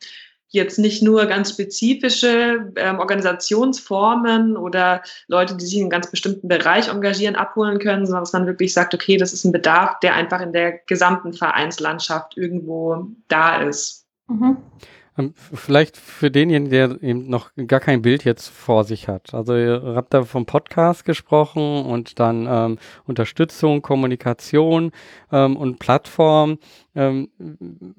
jetzt 0.53 0.79
nicht 0.79 1.03
nur 1.03 1.27
ganz 1.27 1.51
spezifische 1.51 2.73
ähm, 2.77 2.99
Organisationsformen 3.01 4.57
oder 4.57 5.03
Leute, 5.27 5.57
die 5.57 5.65
sich 5.65 5.77
in 5.77 5.85
einem 5.85 5.91
ganz 5.91 6.11
bestimmten 6.11 6.47
Bereich 6.47 6.89
engagieren, 6.89 7.37
abholen 7.37 7.79
können, 7.79 8.07
sondern 8.07 8.23
dass 8.23 8.35
man 8.35 8.47
wirklich 8.47 8.73
sagt, 8.73 8.95
okay, 8.95 9.17
das 9.17 9.33
ist 9.33 9.45
ein 9.45 9.53
Bedarf, 9.53 9.99
der 10.01 10.15
einfach 10.15 10.41
in 10.43 10.53
der 10.53 10.79
gesamten 10.87 11.33
Vereinslandschaft 11.33 12.37
irgendwo 12.37 13.07
da 13.29 13.63
ist. 13.63 14.02
Mhm. 14.29 14.57
Ähm, 15.19 15.35
vielleicht 15.37 15.99
für 15.99 16.31
denjenigen, 16.31 16.71
der 16.71 17.03
eben 17.03 17.29
noch 17.29 17.51
gar 17.67 17.81
kein 17.81 18.01
Bild 18.01 18.25
jetzt 18.25 18.49
vor 18.49 18.85
sich 18.85 19.09
hat. 19.09 19.35
Also 19.35 19.55
ihr 19.55 19.93
habt 19.95 20.15
da 20.15 20.23
vom 20.23 20.47
Podcast 20.47 21.05
gesprochen 21.05 21.85
und 21.85 22.19
dann 22.19 22.47
ähm, 22.49 22.79
Unterstützung, 23.05 23.83
Kommunikation 23.83 24.91
ähm, 25.31 25.57
und 25.57 25.79
Plattform. 25.79 26.59
Ähm, 26.95 27.29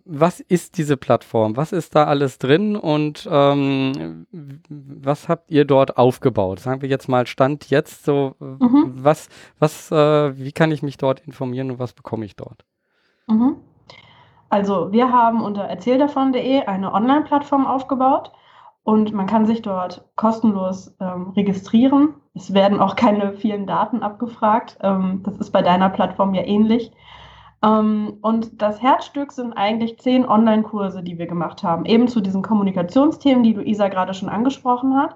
was 0.05 0.39
ist 0.39 0.79
diese 0.79 0.97
Plattform? 0.97 1.55
Was 1.55 1.71
ist 1.71 1.93
da 1.93 2.05
alles 2.05 2.39
drin 2.39 2.75
und 2.75 3.27
ähm, 3.29 4.25
was 4.69 5.29
habt 5.29 5.51
ihr 5.51 5.65
dort 5.65 5.97
aufgebaut? 5.97 6.61
Sagen 6.61 6.81
wir 6.81 6.89
jetzt 6.89 7.09
mal 7.09 7.27
Stand 7.27 7.69
jetzt 7.69 8.05
so, 8.05 8.35
mhm. 8.39 8.91
was, 8.95 9.29
was, 9.59 9.91
äh, 9.91 10.35
wie 10.35 10.51
kann 10.51 10.71
ich 10.71 10.81
mich 10.81 10.97
dort 10.97 11.19
informieren 11.19 11.69
und 11.69 11.79
was 11.79 11.93
bekomme 11.93 12.25
ich 12.25 12.35
dort? 12.35 12.65
Mhm. 13.27 13.57
Also 14.53 14.91
wir 14.91 15.11
haben 15.11 15.41
unter 15.41 15.63
erzähldavon.de 15.63 16.65
eine 16.67 16.93
Online-Plattform 16.93 17.65
aufgebaut 17.65 18.31
und 18.83 19.11
man 19.11 19.25
kann 19.25 19.47
sich 19.47 19.63
dort 19.63 20.07
kostenlos 20.15 20.95
ähm, 21.01 21.31
registrieren. 21.35 22.13
Es 22.35 22.53
werden 22.53 22.79
auch 22.79 22.95
keine 22.95 23.33
vielen 23.33 23.65
Daten 23.65 24.03
abgefragt. 24.03 24.77
Ähm, 24.81 25.21
das 25.23 25.39
ist 25.39 25.49
bei 25.49 25.63
deiner 25.63 25.89
Plattform 25.89 26.35
ja 26.35 26.43
ähnlich. 26.43 26.91
Ähm, 27.63 28.19
und 28.21 28.61
das 28.61 28.79
Herzstück 28.79 29.31
sind 29.31 29.53
eigentlich 29.53 29.97
zehn 29.97 30.23
Online-Kurse, 30.23 31.01
die 31.01 31.17
wir 31.17 31.25
gemacht 31.25 31.63
haben, 31.63 31.85
eben 31.85 32.07
zu 32.07 32.21
diesen 32.21 32.43
Kommunikationsthemen, 32.43 33.41
die 33.41 33.53
Luisa 33.53 33.87
gerade 33.87 34.13
schon 34.13 34.29
angesprochen 34.29 34.95
hat. 34.95 35.15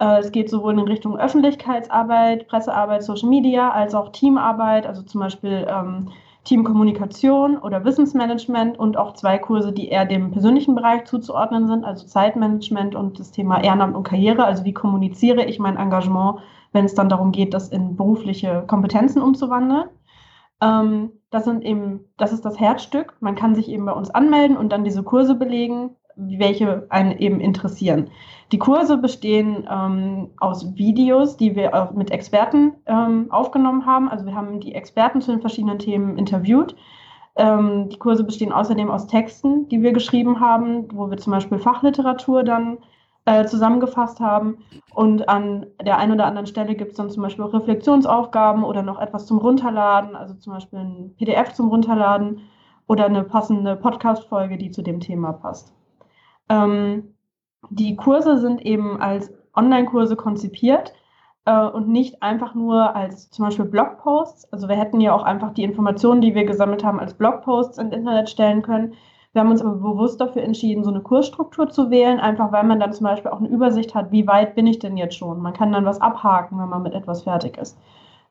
Äh, 0.00 0.18
es 0.18 0.32
geht 0.32 0.50
sowohl 0.50 0.74
in 0.74 0.80
Richtung 0.80 1.16
Öffentlichkeitsarbeit, 1.16 2.46
Pressearbeit, 2.46 3.04
Social 3.04 3.30
Media, 3.30 3.70
als 3.70 3.94
auch 3.94 4.10
Teamarbeit, 4.10 4.86
also 4.86 5.00
zum 5.00 5.22
Beispiel 5.22 5.66
ähm, 5.66 6.10
Teamkommunikation 6.46 7.58
oder 7.58 7.84
Wissensmanagement 7.84 8.78
und 8.78 8.96
auch 8.96 9.14
zwei 9.14 9.36
Kurse, 9.36 9.72
die 9.72 9.88
eher 9.88 10.06
dem 10.06 10.30
persönlichen 10.30 10.74
Bereich 10.74 11.04
zuzuordnen 11.04 11.66
sind, 11.66 11.84
also 11.84 12.06
Zeitmanagement 12.06 12.94
und 12.94 13.18
das 13.18 13.32
Thema 13.32 13.62
Ehrenamt 13.62 13.96
und 13.96 14.04
Karriere, 14.04 14.44
also 14.44 14.64
wie 14.64 14.72
kommuniziere 14.72 15.44
ich 15.44 15.58
mein 15.58 15.76
Engagement, 15.76 16.38
wenn 16.72 16.84
es 16.84 16.94
dann 16.94 17.08
darum 17.08 17.32
geht, 17.32 17.52
das 17.52 17.68
in 17.68 17.96
berufliche 17.96 18.64
Kompetenzen 18.66 19.22
umzuwandeln. 19.22 19.88
Ähm, 20.62 21.10
das 21.30 21.44
sind 21.44 21.64
eben, 21.64 22.04
das 22.16 22.32
ist 22.32 22.44
das 22.44 22.60
Herzstück. 22.60 23.14
Man 23.20 23.34
kann 23.34 23.54
sich 23.56 23.68
eben 23.68 23.84
bei 23.84 23.92
uns 23.92 24.10
anmelden 24.10 24.56
und 24.56 24.70
dann 24.70 24.84
diese 24.84 25.02
Kurse 25.02 25.34
belegen 25.34 25.96
welche 26.16 26.86
einen 26.88 27.18
eben 27.18 27.40
interessieren. 27.40 28.10
Die 28.52 28.58
Kurse 28.58 28.96
bestehen 28.96 29.66
ähm, 29.70 30.30
aus 30.38 30.76
Videos, 30.76 31.36
die 31.36 31.56
wir 31.56 31.74
auch 31.74 31.92
mit 31.92 32.10
Experten 32.10 32.72
ähm, 32.86 33.26
aufgenommen 33.30 33.86
haben. 33.86 34.08
Also 34.08 34.24
wir 34.24 34.34
haben 34.34 34.60
die 34.60 34.74
Experten 34.74 35.20
zu 35.20 35.32
den 35.32 35.40
verschiedenen 35.40 35.78
Themen 35.78 36.16
interviewt. 36.16 36.76
Ähm, 37.36 37.88
die 37.90 37.98
Kurse 37.98 38.24
bestehen 38.24 38.52
außerdem 38.52 38.90
aus 38.90 39.08
Texten, 39.08 39.68
die 39.68 39.82
wir 39.82 39.92
geschrieben 39.92 40.40
haben, 40.40 40.86
wo 40.92 41.10
wir 41.10 41.18
zum 41.18 41.32
Beispiel 41.32 41.58
Fachliteratur 41.58 42.44
dann 42.44 42.78
äh, 43.26 43.44
zusammengefasst 43.44 44.20
haben. 44.20 44.58
Und 44.94 45.28
an 45.28 45.66
der 45.84 45.98
einen 45.98 46.12
oder 46.12 46.26
anderen 46.26 46.46
Stelle 46.46 46.74
gibt 46.76 46.92
es 46.92 46.96
dann 46.96 47.10
zum 47.10 47.24
Beispiel 47.24 47.44
auch 47.44 47.52
Reflexionsaufgaben 47.52 48.64
oder 48.64 48.82
noch 48.82 49.00
etwas 49.00 49.26
zum 49.26 49.38
Runterladen, 49.38 50.16
also 50.16 50.34
zum 50.34 50.54
Beispiel 50.54 50.78
ein 50.78 51.14
PDF 51.18 51.52
zum 51.52 51.68
Runterladen 51.68 52.40
oder 52.86 53.06
eine 53.06 53.24
passende 53.24 53.76
Podcast-Folge, 53.76 54.56
die 54.56 54.70
zu 54.70 54.82
dem 54.82 55.00
Thema 55.00 55.32
passt. 55.32 55.75
Ähm, 56.48 57.14
die 57.70 57.96
Kurse 57.96 58.38
sind 58.38 58.64
eben 58.64 59.00
als 59.00 59.32
Online-Kurse 59.54 60.16
konzipiert 60.16 60.92
äh, 61.44 61.66
und 61.66 61.88
nicht 61.88 62.22
einfach 62.22 62.54
nur 62.54 62.94
als 62.94 63.30
zum 63.30 63.46
Beispiel 63.46 63.64
Blogposts. 63.64 64.52
Also 64.52 64.68
wir 64.68 64.76
hätten 64.76 65.00
ja 65.00 65.14
auch 65.14 65.22
einfach 65.22 65.52
die 65.52 65.64
Informationen, 65.64 66.20
die 66.20 66.34
wir 66.34 66.44
gesammelt 66.44 66.84
haben, 66.84 67.00
als 67.00 67.14
Blogposts 67.14 67.78
ins 67.78 67.94
Internet 67.94 68.28
stellen 68.28 68.62
können. 68.62 68.94
Wir 69.32 69.40
haben 69.40 69.50
uns 69.50 69.60
aber 69.60 69.74
bewusst 69.74 70.20
dafür 70.20 70.42
entschieden, 70.42 70.82
so 70.82 70.90
eine 70.90 71.02
Kursstruktur 71.02 71.68
zu 71.68 71.90
wählen, 71.90 72.20
einfach 72.20 72.52
weil 72.52 72.64
man 72.64 72.80
dann 72.80 72.92
zum 72.94 73.04
Beispiel 73.04 73.30
auch 73.30 73.40
eine 73.40 73.48
Übersicht 73.48 73.94
hat, 73.94 74.10
wie 74.10 74.26
weit 74.26 74.54
bin 74.54 74.66
ich 74.66 74.78
denn 74.78 74.96
jetzt 74.96 75.16
schon. 75.16 75.42
Man 75.42 75.52
kann 75.52 75.72
dann 75.72 75.84
was 75.84 76.00
abhaken, 76.00 76.58
wenn 76.58 76.70
man 76.70 76.82
mit 76.82 76.94
etwas 76.94 77.24
fertig 77.24 77.58
ist. 77.58 77.78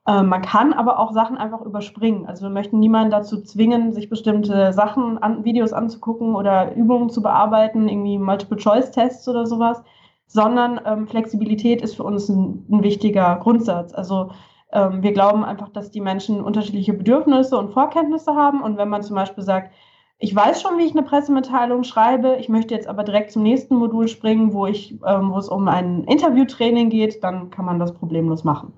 Ähm, 0.07 0.27
man 0.29 0.41
kann 0.41 0.73
aber 0.73 0.99
auch 0.99 1.11
Sachen 1.13 1.37
einfach 1.37 1.61
überspringen. 1.61 2.27
Also 2.27 2.43
wir 2.43 2.51
möchten 2.51 2.79
niemanden 2.79 3.11
dazu 3.11 3.41
zwingen, 3.41 3.93
sich 3.93 4.09
bestimmte 4.09 4.71
Sachen, 4.73 5.17
an, 5.17 5.43
Videos 5.43 5.73
anzugucken 5.73 6.35
oder 6.35 6.75
Übungen 6.75 7.09
zu 7.09 7.21
bearbeiten, 7.21 7.89
irgendwie 7.89 8.19
Multiple-Choice-Tests 8.19 9.27
oder 9.27 9.47
sowas, 9.47 9.83
sondern 10.27 10.79
ähm, 10.85 11.07
Flexibilität 11.07 11.81
ist 11.81 11.95
für 11.95 12.03
uns 12.03 12.29
ein, 12.29 12.65
ein 12.69 12.83
wichtiger 12.83 13.37
Grundsatz. 13.37 13.93
Also 13.93 14.31
ähm, 14.71 15.01
wir 15.01 15.13
glauben 15.13 15.43
einfach, 15.43 15.69
dass 15.69 15.89
die 15.89 16.01
Menschen 16.01 16.41
unterschiedliche 16.41 16.93
Bedürfnisse 16.93 17.57
und 17.57 17.71
Vorkenntnisse 17.71 18.35
haben. 18.35 18.61
Und 18.61 18.77
wenn 18.77 18.89
man 18.89 19.01
zum 19.01 19.15
Beispiel 19.15 19.43
sagt, 19.43 19.71
ich 20.19 20.35
weiß 20.35 20.61
schon, 20.61 20.77
wie 20.77 20.83
ich 20.83 20.91
eine 20.91 21.03
Pressemitteilung 21.03 21.83
schreibe, 21.83 22.37
ich 22.39 22.47
möchte 22.47 22.73
jetzt 22.75 22.87
aber 22.87 23.03
direkt 23.03 23.31
zum 23.31 23.43
nächsten 23.43 23.75
Modul 23.75 24.07
springen, 24.07 24.53
wo, 24.53 24.67
ich, 24.67 24.91
ähm, 25.05 25.31
wo 25.31 25.37
es 25.37 25.49
um 25.49 25.67
ein 25.67 26.03
Interviewtraining 26.03 26.89
geht, 26.89 27.23
dann 27.23 27.49
kann 27.49 27.65
man 27.65 27.79
das 27.79 27.93
problemlos 27.93 28.43
machen. 28.43 28.73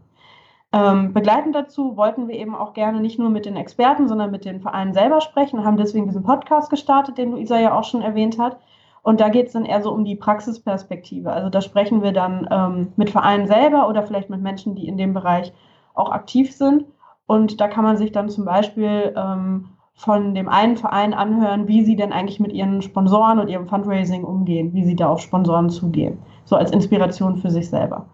Ähm, 0.78 1.14
begleitend 1.14 1.56
dazu 1.56 1.98
wollten 1.98 2.28
wir 2.28 2.36
eben 2.36 2.54
auch 2.54 2.74
gerne 2.74 3.00
nicht 3.00 3.18
nur 3.18 3.30
mit 3.30 3.46
den 3.46 3.56
Experten, 3.56 4.08
sondern 4.08 4.30
mit 4.30 4.46
den 4.46 4.62
Vereinen 4.62 4.94
selber 4.94 5.22
sprechen, 5.22 5.66
haben 5.66 5.78
deswegen 5.78 6.06
diesen 6.06 6.24
Podcast 6.24 6.70
gestartet, 6.70 7.18
den 7.18 7.32
Luisa 7.32 7.60
ja 7.60 7.74
auch 7.78 7.84
schon 7.84 8.02
erwähnt 8.02 8.38
hat. 8.38 8.58
Und 9.02 9.20
da 9.22 9.30
geht 9.30 9.48
es 9.48 9.54
dann 9.54 9.66
eher 9.66 9.82
so 9.82 9.92
um 9.92 10.06
die 10.06 10.16
Praxisperspektive. 10.16 11.32
Also 11.32 11.50
da 11.50 11.62
sprechen 11.62 12.04
wir 12.04 12.12
dann 12.12 12.48
ähm, 12.52 12.94
mit 12.96 13.10
Vereinen 13.10 13.48
selber 13.48 13.88
oder 13.88 14.04
vielleicht 14.04 14.30
mit 14.30 14.42
Menschen, 14.42 14.76
die 14.76 14.88
in 14.88 14.98
dem 14.98 15.14
Bereich 15.14 15.54
auch 15.96 16.12
aktiv 16.12 16.54
sind. 16.54 16.86
Und 17.26 17.60
da 17.60 17.68
kann 17.68 17.86
man 17.86 17.98
sich 17.98 18.12
dann 18.12 18.30
zum 18.30 18.46
Beispiel 18.46 19.16
ähm, 19.16 19.70
von 19.96 20.36
dem 20.36 20.50
einen 20.50 20.78
Verein 20.78 21.14
anhören, 21.14 21.68
wie 21.68 21.84
sie 21.86 21.96
denn 21.96 22.14
eigentlich 22.14 22.40
mit 22.40 22.54
ihren 22.54 22.82
Sponsoren 22.82 23.40
und 23.40 23.48
ihrem 23.48 23.68
Fundraising 23.68 24.24
umgehen, 24.24 24.74
wie 24.74 24.84
sie 24.84 24.96
da 24.96 25.08
auf 25.08 25.22
Sponsoren 25.22 25.70
zugehen. 25.70 26.20
So 26.44 26.56
als 26.56 26.72
Inspiration 26.72 27.38
für 27.38 27.50
sich 27.50 27.70
selber. 27.70 28.06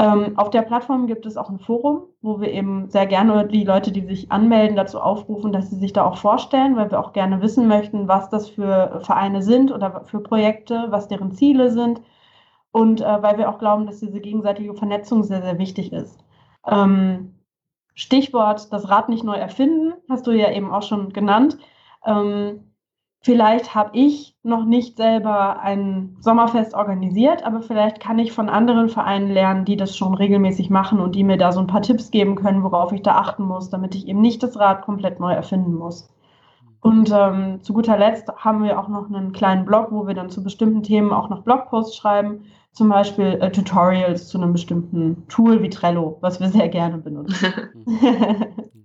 Ähm, 0.00 0.38
auf 0.38 0.48
der 0.48 0.62
Plattform 0.62 1.06
gibt 1.06 1.26
es 1.26 1.36
auch 1.36 1.50
ein 1.50 1.58
Forum, 1.58 2.04
wo 2.22 2.40
wir 2.40 2.50
eben 2.50 2.88
sehr 2.88 3.04
gerne 3.06 3.46
die 3.46 3.64
Leute, 3.64 3.92
die 3.92 4.00
sich 4.00 4.32
anmelden, 4.32 4.74
dazu 4.74 4.98
aufrufen, 4.98 5.52
dass 5.52 5.68
sie 5.68 5.76
sich 5.76 5.92
da 5.92 6.06
auch 6.06 6.16
vorstellen, 6.16 6.74
weil 6.76 6.90
wir 6.90 6.98
auch 6.98 7.12
gerne 7.12 7.42
wissen 7.42 7.68
möchten, 7.68 8.08
was 8.08 8.30
das 8.30 8.48
für 8.48 9.02
Vereine 9.02 9.42
sind 9.42 9.70
oder 9.70 10.06
für 10.06 10.20
Projekte, 10.20 10.86
was 10.88 11.08
deren 11.08 11.32
Ziele 11.32 11.70
sind. 11.70 12.00
Und 12.72 13.02
äh, 13.02 13.22
weil 13.22 13.36
wir 13.36 13.50
auch 13.50 13.58
glauben, 13.58 13.84
dass 13.84 14.00
diese 14.00 14.20
gegenseitige 14.20 14.72
Vernetzung 14.72 15.22
sehr, 15.22 15.42
sehr 15.42 15.58
wichtig 15.58 15.92
ist. 15.92 16.18
Ähm, 16.66 17.34
Stichwort 17.94 18.72
das 18.72 18.88
Rad 18.88 19.10
nicht 19.10 19.24
neu 19.24 19.36
erfinden, 19.36 19.92
hast 20.08 20.26
du 20.26 20.30
ja 20.30 20.50
eben 20.50 20.70
auch 20.70 20.82
schon 20.82 21.12
genannt. 21.12 21.58
Ähm, 22.06 22.69
Vielleicht 23.22 23.74
habe 23.74 23.90
ich 23.92 24.34
noch 24.42 24.64
nicht 24.64 24.96
selber 24.96 25.60
ein 25.60 26.16
Sommerfest 26.20 26.72
organisiert, 26.72 27.44
aber 27.44 27.60
vielleicht 27.60 28.00
kann 28.00 28.18
ich 28.18 28.32
von 28.32 28.48
anderen 28.48 28.88
Vereinen 28.88 29.30
lernen, 29.30 29.66
die 29.66 29.76
das 29.76 29.94
schon 29.94 30.14
regelmäßig 30.14 30.70
machen 30.70 31.00
und 31.00 31.14
die 31.14 31.24
mir 31.24 31.36
da 31.36 31.52
so 31.52 31.60
ein 31.60 31.66
paar 31.66 31.82
Tipps 31.82 32.10
geben 32.10 32.34
können, 32.34 32.62
worauf 32.62 32.92
ich 32.92 33.02
da 33.02 33.16
achten 33.16 33.44
muss, 33.44 33.68
damit 33.68 33.94
ich 33.94 34.08
eben 34.08 34.22
nicht 34.22 34.42
das 34.42 34.58
Rad 34.58 34.82
komplett 34.82 35.20
neu 35.20 35.32
erfinden 35.32 35.74
muss. 35.74 36.08
Und 36.80 37.12
ähm, 37.14 37.62
zu 37.62 37.74
guter 37.74 37.98
Letzt 37.98 38.32
haben 38.36 38.64
wir 38.64 38.80
auch 38.80 38.88
noch 38.88 39.10
einen 39.10 39.32
kleinen 39.32 39.66
Blog, 39.66 39.88
wo 39.90 40.06
wir 40.06 40.14
dann 40.14 40.30
zu 40.30 40.42
bestimmten 40.42 40.82
Themen 40.82 41.12
auch 41.12 41.28
noch 41.28 41.42
Blogposts 41.42 41.94
schreiben, 41.94 42.44
zum 42.72 42.88
Beispiel 42.88 43.36
äh, 43.42 43.52
Tutorials 43.52 44.28
zu 44.28 44.38
einem 44.38 44.52
bestimmten 44.52 45.26
Tool 45.28 45.62
wie 45.62 45.68
Trello, 45.68 46.16
was 46.22 46.40
wir 46.40 46.48
sehr 46.48 46.70
gerne 46.70 46.96
benutzen. 46.96 47.52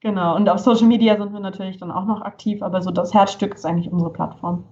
Genau, 0.00 0.36
und 0.36 0.48
auf 0.48 0.60
Social 0.60 0.86
Media 0.86 1.16
sind 1.16 1.32
wir 1.32 1.40
natürlich 1.40 1.78
dann 1.78 1.90
auch 1.90 2.04
noch 2.06 2.22
aktiv, 2.22 2.62
aber 2.62 2.82
so 2.82 2.90
das 2.90 3.14
Herzstück 3.14 3.54
ist 3.54 3.64
eigentlich 3.64 3.90
unsere 3.90 4.12
Plattform. 4.12 4.64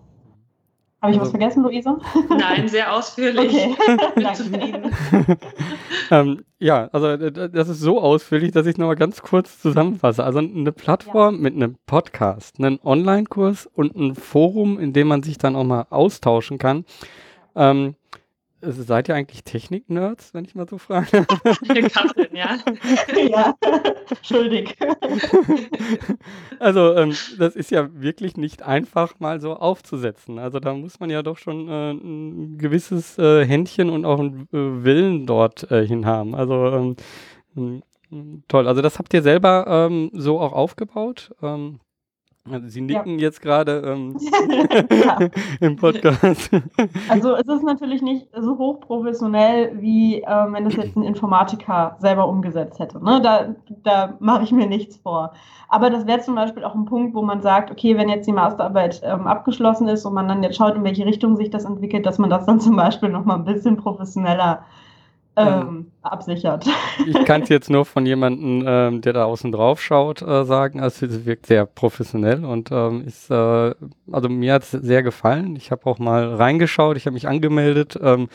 Habe 1.02 1.12
ich 1.12 1.20
also, 1.20 1.26
was 1.26 1.30
vergessen, 1.30 1.62
Luisa? 1.62 1.98
Nein, 2.30 2.68
sehr 2.68 2.92
ausführlich. 2.96 3.54
Okay. 3.54 3.76
ähm, 6.10 6.44
ja, 6.58 6.88
also 6.90 7.16
das 7.16 7.68
ist 7.68 7.80
so 7.80 8.00
ausführlich, 8.00 8.52
dass 8.52 8.66
ich 8.66 8.78
nochmal 8.78 8.96
ganz 8.96 9.22
kurz 9.22 9.60
zusammenfasse. 9.60 10.24
Also 10.24 10.38
eine 10.38 10.72
Plattform 10.72 11.36
ja. 11.36 11.40
mit 11.42 11.54
einem 11.54 11.76
Podcast, 11.86 12.58
einen 12.58 12.80
Online-Kurs 12.82 13.66
und 13.66 13.94
ein 13.94 14.14
Forum, 14.14 14.80
in 14.80 14.94
dem 14.94 15.08
man 15.08 15.22
sich 15.22 15.36
dann 15.36 15.54
auch 15.54 15.64
mal 15.64 15.86
austauschen 15.90 16.58
kann. 16.58 16.86
Ähm, 17.54 17.94
also 18.66 18.82
seid 18.82 19.08
ihr 19.08 19.14
eigentlich 19.14 19.44
Technik-Nerds, 19.44 20.34
wenn 20.34 20.44
ich 20.44 20.54
mal 20.54 20.68
so 20.68 20.78
frage? 20.78 21.24
Katrin, 21.24 22.34
ja. 22.34 22.58
ja, 23.28 23.54
schuldig. 24.22 24.76
Also 26.58 26.94
ähm, 26.94 27.14
das 27.38 27.54
ist 27.54 27.70
ja 27.70 27.88
wirklich 27.92 28.36
nicht 28.36 28.62
einfach 28.62 29.20
mal 29.20 29.40
so 29.40 29.54
aufzusetzen. 29.54 30.38
Also 30.38 30.58
da 30.58 30.72
muss 30.72 31.00
man 31.00 31.10
ja 31.10 31.22
doch 31.22 31.38
schon 31.38 31.68
äh, 31.68 31.90
ein 31.92 32.58
gewisses 32.58 33.18
äh, 33.18 33.44
Händchen 33.44 33.90
und 33.90 34.04
auch 34.04 34.18
einen 34.18 34.48
äh, 34.52 34.84
Willen 34.84 35.26
dort 35.26 35.70
äh, 35.70 35.86
hin 35.86 36.06
haben. 36.06 36.34
Also 36.34 36.96
ähm, 37.56 37.82
toll. 38.48 38.66
Also 38.66 38.82
das 38.82 38.98
habt 38.98 39.12
ihr 39.14 39.22
selber 39.22 39.66
ähm, 39.68 40.10
so 40.14 40.40
auch 40.40 40.52
aufgebaut? 40.52 41.34
Ähm, 41.42 41.80
also 42.50 42.68
Sie 42.68 42.80
nicken 42.80 43.18
ja. 43.18 43.26
jetzt 43.26 43.40
gerade 43.40 43.82
ähm, 43.86 44.16
im 45.60 45.76
Podcast. 45.76 46.50
Also 47.08 47.34
es 47.34 47.46
ist 47.46 47.62
natürlich 47.62 48.02
nicht 48.02 48.28
so 48.38 48.58
hochprofessionell, 48.58 49.80
wie 49.80 50.22
ähm, 50.26 50.52
wenn 50.52 50.66
es 50.66 50.76
jetzt 50.76 50.96
ein 50.96 51.02
Informatiker 51.02 51.96
selber 52.00 52.28
umgesetzt 52.28 52.78
hätte. 52.78 53.02
Ne? 53.04 53.20
Da, 53.22 53.54
da 53.82 54.14
mache 54.20 54.44
ich 54.44 54.52
mir 54.52 54.66
nichts 54.66 54.96
vor. 54.96 55.32
Aber 55.68 55.90
das 55.90 56.06
wäre 56.06 56.20
zum 56.20 56.34
Beispiel 56.36 56.64
auch 56.64 56.74
ein 56.74 56.84
Punkt, 56.84 57.14
wo 57.14 57.22
man 57.22 57.42
sagt, 57.42 57.70
okay, 57.70 57.96
wenn 57.96 58.08
jetzt 58.08 58.26
die 58.26 58.32
Masterarbeit 58.32 59.00
ähm, 59.04 59.26
abgeschlossen 59.26 59.88
ist 59.88 60.04
und 60.04 60.14
man 60.14 60.28
dann 60.28 60.42
jetzt 60.42 60.56
schaut, 60.56 60.76
in 60.76 60.84
welche 60.84 61.04
Richtung 61.04 61.36
sich 61.36 61.50
das 61.50 61.64
entwickelt, 61.64 62.06
dass 62.06 62.18
man 62.18 62.30
das 62.30 62.46
dann 62.46 62.60
zum 62.60 62.76
Beispiel 62.76 63.08
nochmal 63.08 63.38
ein 63.38 63.44
bisschen 63.44 63.76
professioneller 63.76 64.64
ähm, 65.36 65.90
absichert. 66.12 66.66
Ich 67.06 67.24
kann 67.24 67.42
es 67.42 67.48
jetzt 67.48 67.70
nur 67.70 67.84
von 67.84 68.06
jemandem, 68.06 68.64
ähm, 68.66 69.00
der 69.00 69.12
da 69.12 69.24
außen 69.24 69.52
drauf 69.52 69.82
schaut, 69.82 70.22
äh, 70.22 70.44
sagen, 70.44 70.80
also 70.80 71.06
es 71.06 71.24
wirkt 71.26 71.46
sehr 71.46 71.66
professionell 71.66 72.44
und 72.44 72.70
ähm, 72.72 73.04
ist, 73.06 73.30
äh, 73.30 73.74
also 74.12 74.28
mir 74.28 74.54
hat 74.54 74.62
es 74.62 74.70
sehr 74.70 75.02
gefallen. 75.02 75.56
Ich 75.56 75.70
habe 75.70 75.86
auch 75.86 75.98
mal 75.98 76.34
reingeschaut, 76.34 76.96
ich 76.96 77.06
habe 77.06 77.14
mich 77.14 77.28
angemeldet. 77.28 77.98
Ähm, 78.02 78.28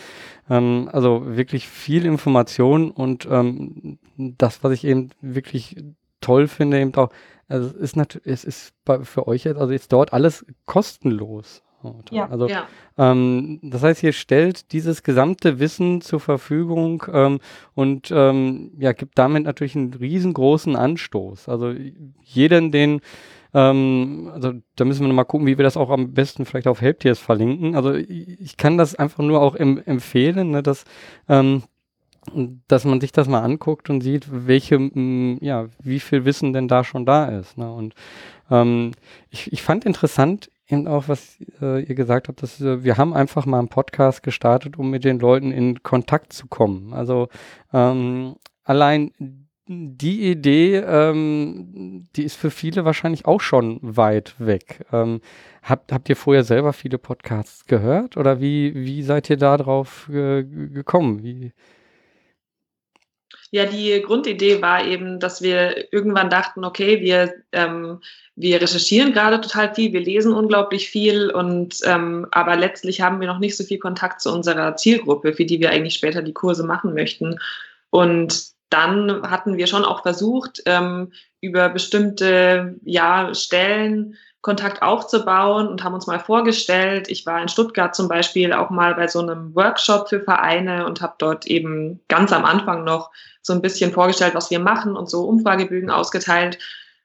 ähm, 0.50 0.90
also 0.92 1.24
wirklich 1.26 1.68
viel 1.68 2.06
Information 2.06 2.92
und 2.92 3.28
ähm, 3.30 4.00
das, 4.18 4.64
was 4.64 4.74
ich 4.74 4.84
eben 4.84 5.10
wirklich 5.22 5.78
toll 6.20 6.48
finde, 6.48 6.80
eben 6.80 6.94
auch, 6.96 7.10
also 7.48 7.68
es 7.68 7.74
ist 7.74 7.96
natürlich, 7.96 8.28
es 8.28 8.44
ist 8.44 8.74
bei, 8.86 9.04
für 9.04 9.28
euch 9.28 9.46
jetzt, 9.46 9.58
also 9.58 9.74
jetzt 9.74 9.92
dort 9.92 10.14
alles 10.14 10.46
kostenlos. 10.66 11.64
Ja. 12.12 12.30
Also, 12.30 12.48
ja. 12.48 12.67
Ähm, 12.98 13.60
das 13.62 13.84
heißt, 13.84 14.04
ihr 14.04 14.13
stellt 14.13 14.72
dieses 14.72 15.04
gesamte 15.04 15.60
Wissen 15.60 16.02
zur 16.02 16.20
Verfügung 16.20 17.04
ähm, 17.12 17.39
und 17.74 18.12
ähm, 18.12 18.72
ja, 18.78 18.91
gibt 18.91 19.17
damit 19.17 19.44
natürlich 19.44 19.76
einen 19.76 19.94
riesengroßen 19.94 20.76
Anstoß. 20.76 21.50
Also 21.50 21.74
jeden, 22.24 22.72
den 22.72 23.02
ähm, 23.54 24.30
also 24.34 24.54
da 24.76 24.86
müssen 24.86 25.02
wir 25.02 25.08
nochmal 25.08 25.26
gucken, 25.26 25.48
wie 25.48 25.58
wir 25.58 25.63
das 25.63 25.78
auch 25.78 25.89
am 25.89 26.13
besten 26.13 26.46
vielleicht 26.46 26.67
auf 26.67 26.82
Helptiers 26.82 27.20
verlinken. 27.20 27.76
Also 27.76 27.94
ich 27.94 28.58
kann 28.58 28.78
das 28.78 28.96
einfach 28.96 29.24
nur 29.24 29.41
auch 29.41 29.56
em 29.56 29.82
empfehlen, 29.86 30.52
ne, 30.52 30.63
dass 30.63 30.86
ähm, 31.28 31.63
dass 32.67 32.86
man 32.86 33.02
sich 33.02 33.12
das 33.12 33.28
mal 33.28 33.41
anguckt 33.41 33.89
und 33.89 34.02
sieht, 34.02 34.28
welche, 34.30 34.78
mh, 34.78 35.39
ja, 35.41 35.67
wie 35.82 36.00
viel 36.00 36.24
Wissen 36.24 36.54
denn 36.54 36.67
da 36.67 36.84
schon 36.84 37.06
da 37.06 37.26
ist. 37.26 37.58
Ne? 37.58 37.72
Und 37.72 37.96
ähm, 38.52 38.91
ich, 39.30 39.52
ich 39.52 39.63
fand 39.63 39.86
interessant, 39.86 40.52
eben 40.72 40.88
auch, 40.88 41.08
was 41.08 41.38
äh, 41.62 41.84
ihr 41.84 41.96
gesagt 41.96 42.28
habt, 42.28 42.42
dass 42.42 42.62
äh, 42.62 42.84
wir 42.84 42.98
haben 42.98 43.14
einfach 43.14 43.46
mal 43.46 43.60
einen 43.60 43.70
Podcast 43.70 44.24
gestartet, 44.24 44.78
um 44.78 44.90
mit 44.90 45.04
den 45.04 45.20
Leuten 45.20 45.52
in 45.52 45.84
Kontakt 45.84 46.34
zu 46.34 46.48
kommen. 46.48 46.94
Also 46.94 47.28
ähm, 47.74 48.36
allein 48.64 49.12
die 49.68 50.30
Idee, 50.30 50.78
ähm, 50.78 52.08
die 52.16 52.24
ist 52.24 52.36
für 52.36 52.52
viele 52.52 52.84
wahrscheinlich 52.84 53.26
auch 53.26 53.42
schon 53.42 53.80
weit 53.82 54.36
weg. 54.38 54.86
Ähm, 54.92 55.22
habt, 55.64 55.94
habt 55.94 56.10
ihr 56.10 56.16
vorher 56.16 56.44
selber 56.44 56.74
viele 56.74 56.98
Podcasts 56.98 57.66
gehört 57.66 58.18
oder 58.18 58.42
wie, 58.42 58.74
wie 58.76 59.04
seid 59.04 59.30
ihr 59.30 59.38
da 59.38 59.58
drauf 59.58 60.10
äh, 60.10 60.44
gekommen? 60.44 61.24
Wie, 61.24 61.54
ja, 63.52 63.66
die 63.66 64.02
Grundidee 64.02 64.62
war 64.62 64.86
eben, 64.86 65.20
dass 65.20 65.42
wir 65.42 65.94
irgendwann 65.94 66.30
dachten, 66.30 66.64
okay, 66.64 67.02
wir, 67.02 67.34
ähm, 67.52 68.00
wir 68.36 68.62
recherchieren 68.62 69.12
gerade 69.12 69.42
total 69.42 69.76
viel, 69.76 69.92
wir 69.92 70.00
lesen 70.00 70.34
unglaublich 70.34 70.90
viel 70.90 71.30
und 71.30 71.76
ähm, 71.84 72.28
aber 72.32 72.56
letztlich 72.56 73.02
haben 73.02 73.20
wir 73.20 73.28
noch 73.28 73.40
nicht 73.40 73.58
so 73.58 73.66
viel 73.66 73.78
Kontakt 73.78 74.22
zu 74.22 74.34
unserer 74.34 74.78
Zielgruppe, 74.78 75.34
für 75.34 75.46
die 75.46 75.60
wir 75.60 75.70
eigentlich 75.70 75.96
später 75.96 76.22
die 76.22 76.34
Kurse 76.34 76.64
machen 76.64 76.94
möchten. 76.94 77.40
Und 77.90 78.52
dann 78.70 79.30
hatten 79.30 79.58
wir 79.58 79.68
schon 79.68 79.84
auch 79.84 80.02
versucht, 80.02 80.64
ähm, 80.66 81.12
über 81.42 81.68
bestimmte 81.68 82.76
ja, 82.86 83.36
Stellen 83.36 84.16
Kontakt 84.42 84.82
aufzubauen 84.82 85.68
und 85.68 85.84
haben 85.84 85.94
uns 85.94 86.08
mal 86.08 86.20
vorgestellt. 86.20 87.10
Ich 87.10 87.26
war 87.26 87.42
in 87.42 87.48
Stuttgart 87.48 87.96
zum 87.96 88.08
Beispiel 88.08 88.54
auch 88.54 88.72
mal 88.72 88.96
bei 88.96 89.08
so 89.08 89.20
einem 89.20 89.56
Workshop 89.56 90.10
für 90.10 90.20
Vereine 90.20 90.86
und 90.88 91.02
habe 91.02 91.14
dort 91.20 91.46
eben 91.46 92.00
ganz 92.08 92.34
am 92.34 92.44
Anfang 92.44 92.84
noch 92.84 93.12
so 93.44 93.54
ein 93.54 93.62
bisschen 93.62 93.92
vorgestellt, 93.92 94.34
was 94.34 94.50
wir 94.50 94.60
machen 94.60 94.96
und 94.96 95.10
so 95.10 95.26
Umfragebögen 95.26 95.92
ausgeteilt. 95.92 96.58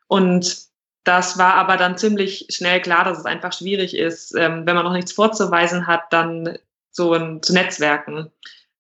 Und 0.07 0.67
das 1.05 1.39
war 1.39 1.55
aber 1.55 1.77
dann 1.77 1.99
ziemlich 1.99 2.47
schnell 2.51 2.81
klar, 2.81 3.05
dass 3.05 3.19
es 3.19 3.27
einfach 3.27 3.53
schwierig 3.53 3.97
ist, 3.97 4.35
ähm, 4.35 4.67
wenn 4.67 4.75
man 4.75 4.85
noch 4.85 4.93
nichts 4.93 5.13
vorzuweisen 5.13 5.87
hat, 5.87 6.05
dann 6.11 6.59
so 6.91 7.13
ein, 7.13 7.43
zu 7.43 7.53
netzwerken. 7.53 8.31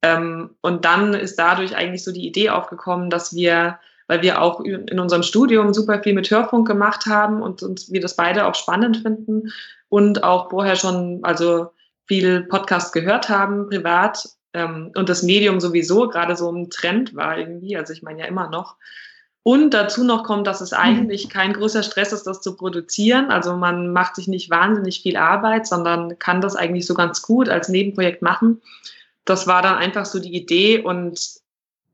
Ähm, 0.02 0.56
und 0.62 0.84
dann 0.84 1.14
ist 1.14 1.38
dadurch 1.38 1.76
eigentlich 1.76 2.04
so 2.04 2.10
die 2.10 2.26
Idee 2.26 2.50
aufgekommen, 2.50 3.10
dass 3.10 3.34
wir 3.34 3.78
weil 4.06 4.22
wir 4.22 4.40
auch 4.40 4.60
in 4.60 5.00
unserem 5.00 5.22
Studium 5.22 5.74
super 5.74 6.02
viel 6.02 6.14
mit 6.14 6.30
Hörfunk 6.30 6.66
gemacht 6.66 7.06
haben 7.06 7.42
und, 7.42 7.62
und 7.62 7.90
wir 7.90 8.00
das 8.00 8.16
beide 8.16 8.46
auch 8.46 8.54
spannend 8.54 8.98
finden 8.98 9.52
und 9.88 10.22
auch 10.24 10.50
vorher 10.50 10.76
schon 10.76 11.20
also 11.22 11.70
viel 12.06 12.42
Podcast 12.42 12.92
gehört 12.92 13.28
haben, 13.28 13.68
privat 13.68 14.28
ähm, 14.56 14.92
und 14.96 15.08
das 15.08 15.22
Medium 15.22 15.60
sowieso 15.60 16.08
gerade 16.08 16.36
so 16.36 16.50
ein 16.50 16.70
Trend 16.70 17.14
war 17.14 17.38
irgendwie, 17.38 17.76
also 17.76 17.92
ich 17.92 18.02
meine 18.02 18.20
ja 18.20 18.26
immer 18.26 18.48
noch. 18.48 18.76
Und 19.42 19.74
dazu 19.74 20.02
noch 20.02 20.24
kommt, 20.24 20.48
dass 20.48 20.60
es 20.60 20.72
mhm. 20.72 20.78
eigentlich 20.78 21.28
kein 21.28 21.52
großer 21.52 21.84
Stress 21.84 22.12
ist, 22.12 22.24
das 22.24 22.40
zu 22.40 22.56
produzieren. 22.56 23.30
Also 23.30 23.56
man 23.56 23.92
macht 23.92 24.16
sich 24.16 24.26
nicht 24.26 24.50
wahnsinnig 24.50 25.02
viel 25.02 25.16
Arbeit, 25.16 25.68
sondern 25.68 26.18
kann 26.18 26.40
das 26.40 26.56
eigentlich 26.56 26.86
so 26.86 26.94
ganz 26.94 27.22
gut 27.22 27.48
als 27.48 27.68
Nebenprojekt 27.68 28.22
machen. 28.22 28.60
Das 29.24 29.46
war 29.46 29.62
dann 29.62 29.76
einfach 29.76 30.04
so 30.04 30.18
die 30.18 30.34
Idee 30.34 30.80
und 30.80 31.20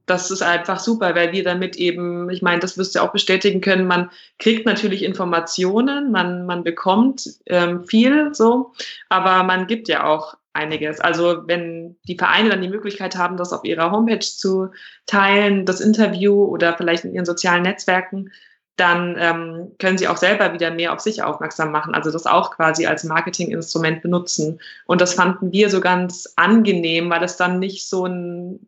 das 0.07 0.31
ist 0.31 0.43
einfach 0.43 0.81
super, 0.81 1.15
weil 1.15 1.33
wir 1.33 1.45
damit 1.45 1.77
eben, 1.77 2.29
ich 2.31 2.43
meine, 2.43 2.61
das 2.61 2.77
wirst 2.77 2.95
du 2.95 3.01
auch 3.01 3.13
bestätigen 3.13 3.61
können, 3.61 3.87
man 3.87 4.11
kriegt 4.39 4.67
natürlich 4.67 5.03
Informationen, 5.05 6.11
man, 6.11 6.47
man 6.47 6.65
bekommt 6.65 7.29
ähm, 7.47 7.85
viel 7.87 8.35
so, 8.35 8.73
aber 9.09 9.43
man 9.45 9.67
gibt 9.67 9.89
ja 9.89 10.05
auch 10.05 10.35
einiges. 10.53 11.01
Also 11.01 11.43
wenn 11.47 11.97
die 12.07 12.19
Vereine 12.19 12.51
dann 12.51 12.63
die 12.63 12.69
Möglichkeit 12.69 13.17
haben, 13.17 13.37
das 13.37 13.53
auf 13.53 13.65
ihrer 13.65 13.91
Homepage 13.91 14.21
zu 14.21 14.69
teilen, 15.07 15.65
das 15.65 15.81
Interview 15.81 16.45
oder 16.45 16.77
vielleicht 16.77 17.05
in 17.05 17.15
ihren 17.15 17.25
sozialen 17.25 17.63
Netzwerken, 17.63 18.31
dann 18.77 19.17
ähm, 19.19 19.73
können 19.79 19.99
sie 19.99 20.09
auch 20.09 20.17
selber 20.17 20.53
wieder 20.55 20.71
mehr 20.71 20.93
auf 20.93 21.01
sich 21.01 21.23
aufmerksam 21.23 21.71
machen, 21.73 21.95
also 21.95 22.11
das 22.11 22.27
auch 22.27 22.53
quasi 22.53 22.87
als 22.87 23.05
Marketinginstrument 23.05 24.01
benutzen. 24.03 24.61
Und 24.87 25.01
das 25.01 25.15
fanden 25.15 25.53
wir 25.53 25.69
so 25.69 25.81
ganz 25.81 26.33
angenehm, 26.37 27.11
weil 27.11 27.23
es 27.23 27.37
dann 27.37 27.59
nicht 27.59 27.87
so 27.87 28.07
ein 28.07 28.67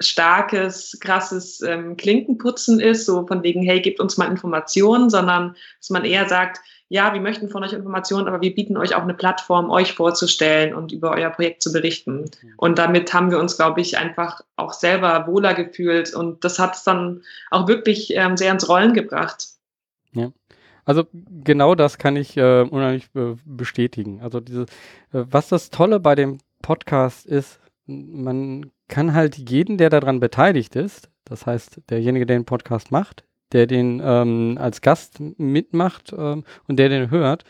starkes, 0.00 0.98
krasses 1.00 1.60
ähm, 1.60 1.96
Klinkenputzen 1.96 2.80
ist, 2.80 3.06
so 3.06 3.26
von 3.26 3.42
wegen, 3.42 3.62
hey, 3.62 3.80
gebt 3.80 4.00
uns 4.00 4.16
mal 4.16 4.28
Informationen, 4.28 5.10
sondern 5.10 5.56
dass 5.78 5.90
man 5.90 6.04
eher 6.04 6.28
sagt, 6.28 6.60
ja, 6.88 7.14
wir 7.14 7.20
möchten 7.20 7.48
von 7.48 7.62
euch 7.62 7.72
Informationen, 7.72 8.26
aber 8.26 8.40
wir 8.40 8.52
bieten 8.52 8.76
euch 8.76 8.96
auch 8.96 9.02
eine 9.02 9.14
Plattform, 9.14 9.70
euch 9.70 9.92
vorzustellen 9.92 10.74
und 10.74 10.90
über 10.90 11.12
euer 11.12 11.30
Projekt 11.30 11.62
zu 11.62 11.72
berichten. 11.72 12.28
Und 12.56 12.78
damit 12.78 13.14
haben 13.14 13.30
wir 13.30 13.38
uns, 13.38 13.56
glaube 13.56 13.80
ich, 13.80 13.96
einfach 13.96 14.40
auch 14.56 14.72
selber 14.72 15.28
wohler 15.28 15.54
gefühlt 15.54 16.12
und 16.12 16.44
das 16.44 16.58
hat 16.58 16.74
es 16.74 16.82
dann 16.82 17.22
auch 17.50 17.68
wirklich 17.68 18.16
ähm, 18.16 18.36
sehr 18.36 18.50
ins 18.50 18.68
Rollen 18.68 18.92
gebracht. 18.92 19.50
Ja. 20.12 20.32
Also 20.84 21.04
genau 21.12 21.76
das 21.76 21.98
kann 21.98 22.16
ich 22.16 22.36
äh, 22.36 22.62
unheimlich 22.62 23.06
äh, 23.14 23.36
bestätigen. 23.44 24.20
Also 24.22 24.40
diese, 24.40 24.62
äh, 24.62 24.66
was 25.30 25.48
das 25.48 25.70
Tolle 25.70 26.00
bei 26.00 26.16
dem 26.16 26.38
Podcast 26.62 27.26
ist, 27.26 27.60
man 27.86 28.72
kann 28.90 29.14
halt 29.14 29.36
jeden, 29.48 29.78
der 29.78 29.88
daran 29.88 30.20
beteiligt 30.20 30.76
ist, 30.76 31.08
das 31.24 31.46
heißt 31.46 31.80
derjenige, 31.88 32.26
der 32.26 32.36
den 32.36 32.44
Podcast 32.44 32.90
macht, 32.90 33.24
der 33.52 33.66
den 33.66 34.02
ähm, 34.04 34.58
als 34.60 34.82
Gast 34.82 35.20
mitmacht 35.38 36.12
ähm, 36.12 36.44
und 36.68 36.76
der 36.76 36.90
den 36.90 37.10
hört, 37.10 37.44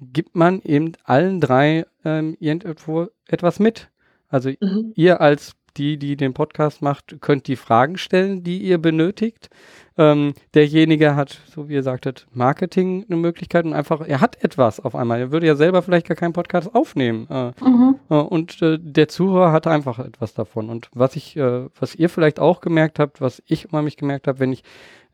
gibt 0.00 0.34
man 0.34 0.62
eben 0.62 0.92
allen 1.04 1.40
drei 1.40 1.84
ähm, 2.04 2.36
irgendwo 2.40 3.08
etwas 3.26 3.58
mit. 3.58 3.90
Also 4.28 4.50
mhm. 4.60 4.92
ihr 4.94 5.20
als 5.20 5.56
die, 5.76 5.98
die 5.98 6.16
den 6.16 6.34
Podcast 6.34 6.82
macht, 6.82 7.20
könnt 7.20 7.46
die 7.46 7.56
Fragen 7.56 7.96
stellen, 7.96 8.42
die 8.42 8.58
ihr 8.58 8.78
benötigt. 8.78 9.50
Ähm, 9.96 10.34
derjenige 10.54 11.14
hat, 11.14 11.40
so 11.46 11.68
wie 11.68 11.74
ihr 11.74 11.82
sagtet, 11.84 12.26
Marketing 12.32 13.04
eine 13.08 13.16
Möglichkeit 13.16 13.64
und 13.64 13.74
einfach, 13.74 14.00
er 14.00 14.20
hat 14.20 14.42
etwas 14.42 14.80
auf 14.80 14.96
einmal. 14.96 15.20
Er 15.20 15.30
würde 15.30 15.46
ja 15.46 15.54
selber 15.54 15.82
vielleicht 15.82 16.08
gar 16.08 16.16
keinen 16.16 16.32
Podcast 16.32 16.74
aufnehmen. 16.74 17.28
Äh, 17.30 17.52
mhm. 17.62 17.96
äh, 18.10 18.14
und 18.14 18.60
äh, 18.60 18.78
der 18.80 19.08
Zuhörer 19.08 19.52
hat 19.52 19.66
einfach 19.66 20.00
etwas 20.00 20.34
davon. 20.34 20.68
Und 20.68 20.90
was 20.94 21.14
ich, 21.14 21.36
äh, 21.36 21.66
was 21.78 21.94
ihr 21.94 22.08
vielleicht 22.08 22.40
auch 22.40 22.60
gemerkt 22.60 22.98
habt, 22.98 23.20
was 23.20 23.42
ich 23.46 23.66
immer 23.66 23.82
mich 23.82 23.96
gemerkt 23.96 24.26
habe, 24.26 24.40
wenn 24.40 24.52
ich 24.52 24.64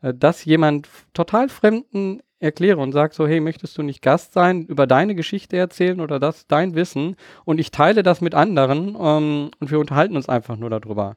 äh, 0.01 0.13
das 0.15 0.45
jemand 0.45 0.89
total 1.13 1.49
Fremden 1.49 2.21
erkläre 2.41 2.79
und 2.79 2.91
sage 2.91 3.13
so, 3.13 3.27
hey, 3.27 3.39
möchtest 3.39 3.77
du 3.77 3.83
nicht 3.83 4.01
Gast 4.01 4.33
sein, 4.33 4.65
über 4.65 4.87
deine 4.87 5.15
Geschichte 5.15 5.57
erzählen 5.57 6.01
oder 6.01 6.19
das, 6.19 6.47
dein 6.47 6.75
Wissen 6.75 7.15
und 7.45 7.59
ich 7.59 7.71
teile 7.71 8.03
das 8.03 8.21
mit 8.21 8.35
anderen 8.35 8.97
ähm, 8.99 9.51
und 9.59 9.71
wir 9.71 9.79
unterhalten 9.79 10.15
uns 10.15 10.27
einfach 10.27 10.57
nur 10.57 10.69
darüber. 10.69 11.15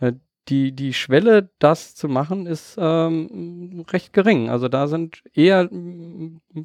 Äh, 0.00 0.12
die, 0.48 0.72
die 0.72 0.92
Schwelle, 0.92 1.50
das 1.58 1.94
zu 1.94 2.06
machen, 2.06 2.46
ist 2.46 2.76
ähm, 2.78 3.84
recht 3.90 4.12
gering. 4.12 4.50
Also 4.50 4.68
da 4.68 4.88
sind 4.88 5.22
eher 5.32 5.70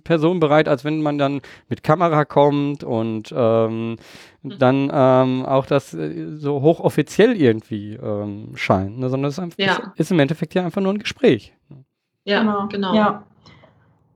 Personen 0.03 0.41
bereit, 0.41 0.67
als 0.67 0.83
wenn 0.83 1.01
man 1.01 1.17
dann 1.17 1.41
mit 1.69 1.81
Kamera 1.81 2.25
kommt 2.25 2.83
und 2.83 3.33
ähm, 3.35 3.95
mhm. 4.41 4.59
dann 4.59 4.91
ähm, 4.93 5.45
auch 5.45 5.65
das 5.65 5.93
äh, 5.93 6.35
so 6.35 6.61
hochoffiziell 6.61 7.39
irgendwie 7.39 7.93
ähm, 7.93 8.51
scheint. 8.55 8.99
Ne? 8.99 9.09
Sondern 9.09 9.29
es 9.29 9.35
ist, 9.35 9.43
einfach, 9.43 9.59
ja. 9.59 9.75
ist, 9.75 9.99
ist, 10.01 10.11
im 10.11 10.19
Endeffekt 10.19 10.55
ja 10.55 10.65
einfach 10.65 10.81
nur 10.81 10.93
ein 10.93 10.99
Gespräch. 10.99 11.53
Ja, 12.25 12.41
genau. 12.41 12.67
genau. 12.67 12.93
Ja. 12.93 13.23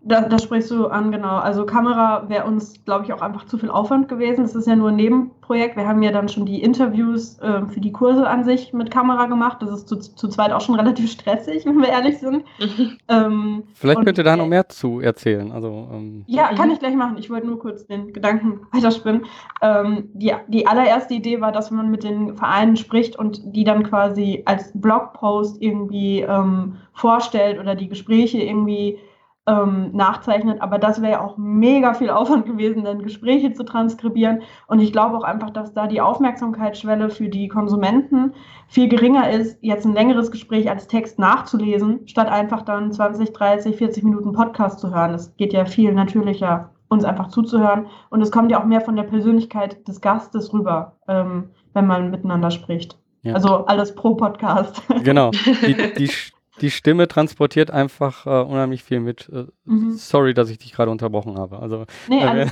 Da, 0.06 0.22
das 0.22 0.44
sprichst 0.44 0.70
du 0.70 0.88
an, 0.88 1.12
genau. 1.12 1.38
Also 1.38 1.66
Kamera 1.66 2.28
wäre 2.28 2.46
uns, 2.46 2.84
glaube 2.84 3.06
ich, 3.06 3.14
auch 3.14 3.22
einfach 3.22 3.46
zu 3.46 3.58
viel 3.58 3.70
Aufwand 3.70 4.10
gewesen. 4.10 4.44
Das 4.44 4.54
ist 4.54 4.68
ja 4.68 4.76
nur 4.76 4.90
ein 4.90 4.98
Nebenprojekt. 4.98 5.78
Wir 5.78 5.88
haben 5.88 6.04
ja 6.04 6.12
dann 6.12 6.28
schon 6.28 6.46
die 6.46 6.62
Interviews 6.62 7.40
äh, 7.40 7.66
für 7.68 7.80
die 7.80 7.94
Kurse 7.94 8.28
an 8.28 8.44
sich 8.44 8.74
mit 8.74 8.92
Kamera 8.92 9.28
gemacht. 9.28 9.62
Das 9.62 9.70
ist 9.70 9.88
zu, 9.88 9.96
zu 9.96 10.28
zweit 10.28 10.52
auch 10.52 10.60
schon 10.60 10.76
relativ 10.80 11.10
stressig, 11.10 11.66
wenn 11.66 11.80
wir 11.80 11.88
ehrlich 11.88 12.18
sind. 12.20 12.44
ähm, 13.08 13.64
Vielleicht 13.76 14.04
könnt 14.04 14.18
ihr 14.18 14.26
da 14.26 14.36
noch 14.36 14.48
mehr 14.48 14.68
zu 14.68 15.00
erzählen. 15.00 15.54
Also, 15.54 15.88
ähm, 15.94 16.26
ja, 16.28 16.54
kann 16.54 16.70
ich 16.70 16.80
gleich 16.80 16.96
machen. 16.96 17.18
Ich 17.18 17.30
wollte 17.30 17.48
nur 17.48 17.60
kurz 17.60 17.88
den 17.88 18.12
Gedanken 18.12 18.60
weiterspinnen. 18.74 19.26
Ähm, 19.62 20.10
die, 20.14 20.34
die 20.50 20.68
allererste 20.68 21.14
Idee 21.14 21.40
war, 21.40 21.54
dass 21.54 21.72
man 21.72 21.90
mit 21.90 22.04
den 22.04 22.36
Vereinen 22.36 22.76
spricht 22.76 23.18
und 23.18 23.56
die 23.56 23.64
dann 23.64 23.84
quasi 23.84 24.44
als 24.46 24.70
Blogpost 24.74 25.62
irgendwie 25.62 26.22
ähm, 26.22 26.76
vorstellt 26.94 27.58
oder 27.58 27.76
die 27.76 27.88
Gespräche 27.88 28.40
irgendwie 28.40 29.00
ähm, 29.46 29.90
nachzeichnet. 29.94 30.62
Aber 30.62 30.80
das 30.80 31.02
wäre 31.02 31.14
ja 31.14 31.22
auch 31.22 31.38
mega 31.38 31.94
viel 31.94 32.10
Aufwand 32.10 32.46
gewesen, 32.46 32.84
dann 32.84 33.04
Gespräche 33.04 33.54
zu 33.54 33.64
transkribieren. 33.64 34.42
Und 34.68 34.80
ich 34.80 34.92
glaube 34.92 35.18
auch 35.18 35.24
einfach, 35.24 35.50
dass 35.50 35.74
da 35.74 35.88
die 35.88 36.02
Aufmerksamkeitsschwelle 36.02 37.10
für 37.10 37.30
die 37.30 37.48
Konsumenten 37.48 38.34
viel 38.68 38.88
geringer 38.88 39.30
ist, 39.30 39.58
jetzt 39.62 39.86
ein 39.86 39.94
längeres 39.94 40.32
Gespräch 40.32 40.70
als 40.70 40.88
Text 40.88 41.20
nachzulesen, 41.20 42.08
statt 42.08 42.30
einfach 42.30 42.62
dann 42.62 42.92
20, 42.92 43.34
30, 43.34 43.76
40 43.76 44.04
Minuten 44.04 44.34
Podcast 44.34 44.80
zu 44.80 44.94
hören. 44.94 45.14
Es 45.14 45.36
geht 45.36 45.54
ja 45.54 45.66
viel 45.66 45.94
natürlicher, 45.94 46.72
uns 46.88 47.04
einfach 47.04 47.28
zuzuhören. 47.28 47.88
Und 48.10 48.22
es 48.22 48.32
kommt 48.32 48.52
ja 48.52 48.62
auch 48.62 48.66
mehr 48.66 48.82
von 48.82 48.96
der 48.96 49.04
Persönlichkeit 49.04 49.88
des 49.88 50.00
Gastes 50.00 50.54
rüber, 50.54 50.98
ähm, 51.08 51.50
wenn 51.74 51.88
man 51.88 52.12
miteinander 52.12 52.52
spricht. 52.52 52.98
Ja. 53.24 53.34
Also 53.34 53.66
alles 53.66 53.96
pro 53.96 54.16
Podcast. 54.16 54.82
Genau. 55.04 55.32
Die, 55.32 55.94
die, 55.98 56.12
die 56.62 56.70
Stimme 56.70 57.08
transportiert 57.08 57.72
einfach 57.72 58.26
äh, 58.26 58.30
unheimlich 58.30 58.84
viel 58.84 59.00
mit. 59.00 59.30
Äh, 59.30 59.46
mhm. 59.66 59.94
Sorry, 59.94 60.34
dass 60.34 60.50
ich 60.50 60.60
dich 60.60 60.74
gerade 60.74 60.92
unterbrochen 60.92 61.38
habe. 61.38 61.60
Also, 61.60 61.86
nee, 62.08 62.24
äh. 62.24 62.48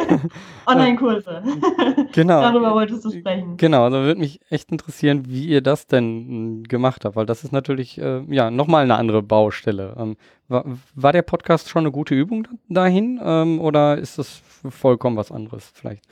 Online-Kurse. 0.66 1.42
genau. 2.12 2.40
Darüber 2.40 2.74
wolltest 2.74 3.04
du 3.04 3.10
sprechen. 3.10 3.56
Genau, 3.56 3.84
also 3.84 3.98
würde 3.98 4.20
mich 4.20 4.40
echt 4.48 4.70
interessieren, 4.70 5.24
wie 5.26 5.46
ihr 5.46 5.60
das 5.60 5.86
denn 5.86 6.62
äh, 6.64 6.68
gemacht 6.68 7.04
habt, 7.04 7.16
weil 7.16 7.26
das 7.26 7.42
ist 7.42 7.52
natürlich 7.52 7.98
äh, 7.98 8.22
ja 8.28 8.50
nochmal 8.50 8.84
eine 8.84 8.96
andere 8.96 9.22
Baustelle. 9.22 9.94
Ähm, 9.98 10.16
war, 10.48 10.64
war, 10.94 11.12
der 11.12 11.22
Podcast 11.22 11.68
schon 11.68 11.80
eine 11.80 11.90
gute 11.90 12.14
Übung 12.14 12.46
dahin 12.68 13.20
ähm, 13.22 13.60
oder 13.60 13.98
ist 13.98 14.18
das 14.18 14.40
vollkommen 14.68 15.16
was 15.16 15.32
anderes 15.32 15.72
vielleicht? 15.74 16.04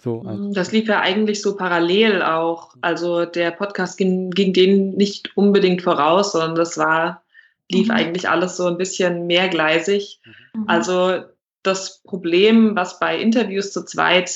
So, 0.00 0.22
also. 0.24 0.52
Das 0.52 0.70
lief 0.70 0.88
ja 0.88 1.00
eigentlich 1.00 1.42
so 1.42 1.56
parallel 1.56 2.22
auch. 2.22 2.74
Also 2.80 3.24
der 3.24 3.50
Podcast 3.50 3.98
ging, 3.98 4.30
ging 4.30 4.52
denen 4.52 4.94
nicht 4.96 5.36
unbedingt 5.36 5.82
voraus, 5.82 6.32
sondern 6.32 6.54
das 6.54 6.78
war, 6.78 7.22
lief 7.68 7.88
mhm. 7.88 7.94
eigentlich 7.94 8.28
alles 8.28 8.56
so 8.56 8.66
ein 8.66 8.78
bisschen 8.78 9.26
mehrgleisig. 9.26 10.20
Mhm. 10.54 10.64
Also 10.68 11.24
das 11.64 12.00
Problem, 12.04 12.76
was 12.76 13.00
bei 13.00 13.18
Interviews 13.18 13.72
zu 13.72 13.84
zweit 13.84 14.30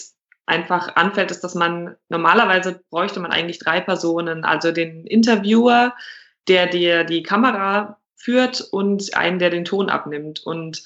einfach 0.46 0.96
anfällt, 0.96 1.30
ist, 1.30 1.44
dass 1.44 1.54
man 1.54 1.94
normalerweise 2.08 2.82
bräuchte 2.90 3.20
man 3.20 3.30
eigentlich 3.30 3.60
drei 3.60 3.80
Personen, 3.80 4.44
also 4.44 4.72
den 4.72 5.06
Interviewer, 5.06 5.94
der 6.48 6.66
dir 6.66 7.04
die 7.04 7.22
Kamera 7.22 7.98
führt 8.16 8.60
und 8.60 9.16
einen, 9.16 9.38
der 9.38 9.50
den 9.50 9.64
Ton 9.64 9.88
abnimmt. 9.88 10.44
Und 10.44 10.82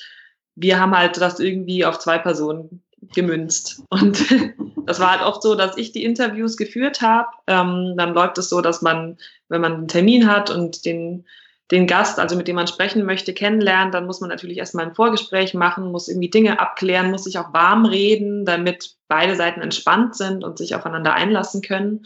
wir 0.55 0.79
haben 0.79 0.97
halt 0.97 1.19
das 1.19 1.41
irgendwie 1.41 1.87
auf 1.87 1.99
zwei 1.99 2.19
Personen 2.19 2.83
gemünzt. 3.15 3.83
Und 3.91 4.25
das 4.87 5.01
war 5.01 5.13
halt 5.13 5.23
oft 5.23 5.43
so, 5.43 5.55
dass 5.55 5.77
ich 5.77 5.93
die 5.93 6.05
Interviews 6.05 6.57
geführt 6.57 7.01
habe. 7.03 7.29
Ähm, 7.47 7.95
dann 7.97 8.15
läuft 8.15 8.39
es 8.39 8.49
so, 8.49 8.61
dass 8.61 8.83
man, 8.83 9.19
wenn 9.49 9.61
man 9.61 9.75
einen 9.75 9.89
Termin 9.89 10.31
hat 10.31 10.51
und 10.51 10.85
den, 10.85 11.25
den 11.71 11.87
Gast, 11.87 12.19
also 12.19 12.37
mit 12.37 12.49
dem 12.49 12.57
man 12.57 12.67
sprechen 12.67 13.05
möchte, 13.05 13.35
kennenlernt, 13.35 13.95
dann 13.95 14.07
muss 14.07 14.21
man 14.21 14.31
natürlich 14.31 14.59
erstmal 14.59 14.87
ein 14.87 14.95
Vorgespräch 14.95 15.55
machen, 15.55 15.91
muss 15.91 16.09
irgendwie 16.09 16.31
Dinge 16.31 16.61
abklären, 16.61 17.11
muss 17.11 17.25
sich 17.25 17.39
auch 17.39 17.53
warm 17.53 17.87
reden, 17.87 18.45
damit 18.45 18.97
beide 19.09 19.35
Seiten 19.35 19.61
entspannt 19.61 20.17
sind 20.17 20.45
und 20.45 20.59
sich 20.59 20.75
aufeinander 20.75 21.15
einlassen 21.15 21.63
können. 21.63 22.05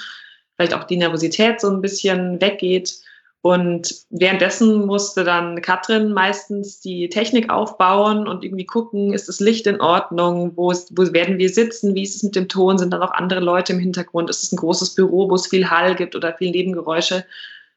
Vielleicht 0.56 0.74
auch 0.74 0.84
die 0.84 0.96
Nervosität 0.96 1.60
so 1.60 1.70
ein 1.70 1.80
bisschen 1.80 2.40
weggeht. 2.40 3.00
Und 3.42 3.94
währenddessen 4.10 4.84
musste 4.84 5.24
dann 5.24 5.62
Katrin 5.62 6.12
meistens 6.12 6.80
die 6.80 7.08
Technik 7.08 7.50
aufbauen 7.50 8.28
und 8.28 8.44
irgendwie 8.44 8.66
gucken, 8.66 9.14
ist 9.14 9.28
das 9.28 9.40
Licht 9.40 9.66
in 9.66 9.80
Ordnung, 9.80 10.52
wo, 10.56 10.70
ist, 10.70 10.92
wo 10.96 11.10
werden 11.14 11.38
wir 11.38 11.48
sitzen, 11.48 11.94
wie 11.94 12.02
ist 12.02 12.16
es 12.16 12.22
mit 12.22 12.36
dem 12.36 12.48
Ton, 12.48 12.76
sind 12.76 12.92
da 12.92 12.98
noch 12.98 13.12
andere 13.12 13.40
Leute 13.40 13.72
im 13.72 13.78
Hintergrund, 13.78 14.28
ist 14.28 14.42
es 14.42 14.52
ein 14.52 14.56
großes 14.56 14.94
Büro, 14.94 15.30
wo 15.30 15.34
es 15.36 15.46
viel 15.46 15.70
Hall 15.70 15.94
gibt 15.94 16.14
oder 16.14 16.34
viel 16.34 16.50
Nebengeräusche. 16.50 17.24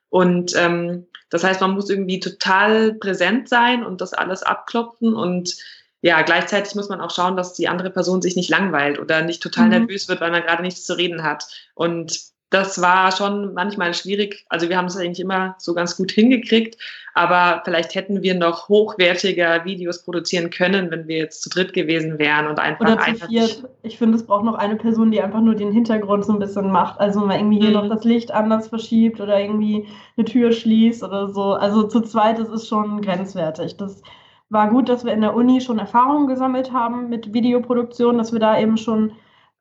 Und 0.10 0.54
ähm, 0.58 1.06
das 1.30 1.46
heißt, 1.46 1.62
man 1.62 1.72
muss 1.72 1.90
irgendwie 1.90 2.20
total 2.20 2.96
präsent 2.96 3.48
sein 3.48 3.86
und 3.86 4.02
das 4.02 4.14
alles 4.14 4.44
abklopfen 4.44 5.16
und 5.16 5.56
ja, 6.02 6.22
gleichzeitig 6.22 6.76
muss 6.76 6.90
man 6.90 7.00
auch 7.00 7.12
schauen, 7.12 7.38
dass 7.38 7.54
die 7.54 7.70
andere 7.70 7.90
Person 7.90 8.22
sich 8.22 8.36
nicht 8.36 8.50
langweilt 8.50 9.00
oder 9.00 9.22
nicht 9.22 9.42
total 9.42 9.66
mhm. 9.66 9.72
nervös 9.72 10.10
wird, 10.10 10.20
weil 10.20 10.32
man 10.32 10.44
gerade 10.44 10.62
nichts 10.62 10.84
zu 10.84 10.98
reden 10.98 11.24
hat. 11.24 11.46
Und 11.76 12.33
das 12.54 12.80
war 12.82 13.12
schon 13.12 13.54
manchmal 13.56 13.96
schwierig. 13.96 14.46
Also 14.48 14.70
wir 14.70 14.78
haben 14.78 14.86
es 14.86 14.96
eigentlich 14.96 15.20
immer 15.20 15.56
so 15.58 15.74
ganz 15.74 15.98
gut 15.98 16.12
hingekriegt, 16.12 16.78
aber 17.16 17.62
vielleicht 17.66 17.96
hätten 17.96 18.22
wir 18.22 18.36
noch 18.36 18.70
hochwertiger 18.70 19.66
Videos 19.66 20.04
produzieren 20.04 20.52
können, 20.52 20.92
wenn 20.92 21.08
wir 21.08 21.18
jetzt 21.18 21.42
zu 21.42 21.50
dritt 21.50 21.74
gewesen 21.74 22.20
wären 22.20 22.46
und 22.46 22.60
einfach 22.60 22.86
Oder 22.86 23.00
zu 23.00 23.28
viert. 23.28 23.64
Ich 23.82 23.98
finde, 23.98 24.18
es 24.18 24.26
braucht 24.26 24.46
noch 24.46 24.54
eine 24.54 24.76
Person, 24.76 25.10
die 25.10 25.22
einfach 25.22 25.42
nur 25.42 25.56
den 25.56 25.72
Hintergrund 25.72 26.26
so 26.26 26.34
ein 26.34 26.40
bisschen 26.40 26.72
macht. 26.72 27.00
Also 27.00 27.22
mal 27.22 27.38
irgendwie 27.38 27.60
hier 27.60 27.70
mhm. 27.70 27.74
noch 27.74 27.90
das 27.90 28.04
Licht 28.04 28.32
anders 28.32 28.68
verschiebt 28.68 29.20
oder 29.20 29.40
irgendwie 29.40 29.88
eine 30.16 30.26
Tür 30.26 30.52
schließt 30.52 31.04
oder 31.04 31.30
so. 31.30 31.54
Also 31.54 31.84
zu 31.84 32.02
zweit, 32.02 32.38
das 32.38 32.50
ist 32.50 32.68
schon 32.68 33.02
grenzwertig. 33.02 33.78
Das 33.78 34.04
war 34.50 34.70
gut, 34.70 34.90
dass 34.90 35.04
wir 35.04 35.14
in 35.14 35.22
der 35.22 35.34
Uni 35.34 35.60
schon 35.60 35.80
Erfahrungen 35.80 36.28
gesammelt 36.28 36.72
haben 36.72 37.10
mit 37.10 37.34
Videoproduktion, 37.34 38.20
dass 38.20 38.32
wir 38.32 38.40
da 38.40 38.60
eben 38.60 38.78
schon 38.78 39.14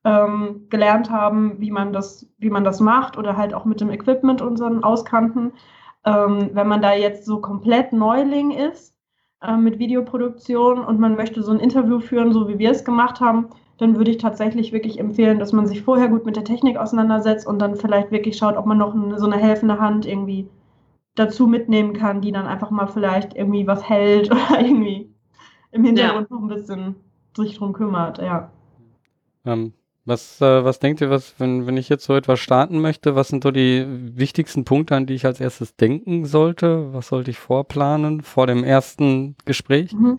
ähm, 0.04 0.66
gelernt 0.68 1.10
haben, 1.10 1.60
wie 1.60 1.70
man, 1.70 1.92
das, 1.92 2.26
wie 2.38 2.50
man 2.50 2.64
das 2.64 2.80
macht 2.80 3.18
oder 3.18 3.36
halt 3.36 3.54
auch 3.54 3.64
mit 3.64 3.80
dem 3.80 3.90
Equipment 3.90 4.42
unseren 4.42 4.82
auskannten. 4.82 5.52
Ähm, 6.04 6.50
wenn 6.52 6.66
man 6.66 6.82
da 6.82 6.94
jetzt 6.94 7.24
so 7.24 7.40
komplett 7.40 7.92
Neuling 7.92 8.50
ist 8.50 8.96
äh, 9.42 9.56
mit 9.56 9.78
Videoproduktion 9.78 10.84
und 10.84 10.98
man 10.98 11.14
möchte 11.14 11.42
so 11.42 11.52
ein 11.52 11.60
Interview 11.60 12.00
führen, 12.00 12.32
so 12.32 12.48
wie 12.48 12.58
wir 12.58 12.70
es 12.70 12.84
gemacht 12.84 13.20
haben, 13.20 13.48
dann 13.78 13.96
würde 13.96 14.10
ich 14.10 14.18
tatsächlich 14.18 14.72
wirklich 14.72 14.98
empfehlen, 14.98 15.38
dass 15.38 15.52
man 15.52 15.66
sich 15.66 15.82
vorher 15.82 16.08
gut 16.08 16.26
mit 16.26 16.36
der 16.36 16.44
Technik 16.44 16.76
auseinandersetzt 16.76 17.46
und 17.46 17.58
dann 17.58 17.76
vielleicht 17.76 18.10
wirklich 18.10 18.36
schaut, 18.36 18.56
ob 18.56 18.66
man 18.66 18.78
noch 18.78 18.94
eine, 18.94 19.18
so 19.18 19.26
eine 19.26 19.36
helfende 19.36 19.78
Hand 19.78 20.06
irgendwie 20.06 20.48
dazu 21.14 21.46
mitnehmen 21.46 21.92
kann, 21.92 22.20
die 22.20 22.32
dann 22.32 22.46
einfach 22.46 22.70
mal 22.70 22.86
vielleicht 22.86 23.34
irgendwie 23.34 23.66
was 23.66 23.88
hält 23.88 24.30
oder 24.30 24.60
irgendwie 24.60 25.12
im 25.70 25.84
Hintergrund 25.84 26.28
ja. 26.30 26.36
noch 26.36 26.42
ein 26.42 26.48
bisschen 26.48 26.96
sich 27.36 27.56
drum 27.56 27.72
kümmert, 27.72 28.18
ja. 28.18 28.50
Ähm, 29.44 29.72
was, 30.04 30.40
äh, 30.40 30.64
was 30.64 30.80
denkt 30.80 31.00
ihr, 31.00 31.10
was, 31.10 31.34
wenn, 31.38 31.66
wenn 31.66 31.76
ich 31.76 31.88
jetzt 31.88 32.04
so 32.04 32.16
etwas 32.16 32.40
starten 32.40 32.80
möchte, 32.80 33.14
was 33.14 33.28
sind 33.28 33.44
so 33.44 33.50
die 33.50 33.86
wichtigsten 33.86 34.64
Punkte, 34.64 34.96
an 34.96 35.06
die 35.06 35.14
ich 35.14 35.26
als 35.26 35.40
erstes 35.40 35.76
denken 35.76 36.26
sollte? 36.26 36.92
Was 36.92 37.08
sollte 37.08 37.30
ich 37.30 37.38
vorplanen 37.38 38.22
vor 38.22 38.46
dem 38.46 38.64
ersten 38.64 39.36
Gespräch? 39.44 39.92
Mhm. 39.92 40.18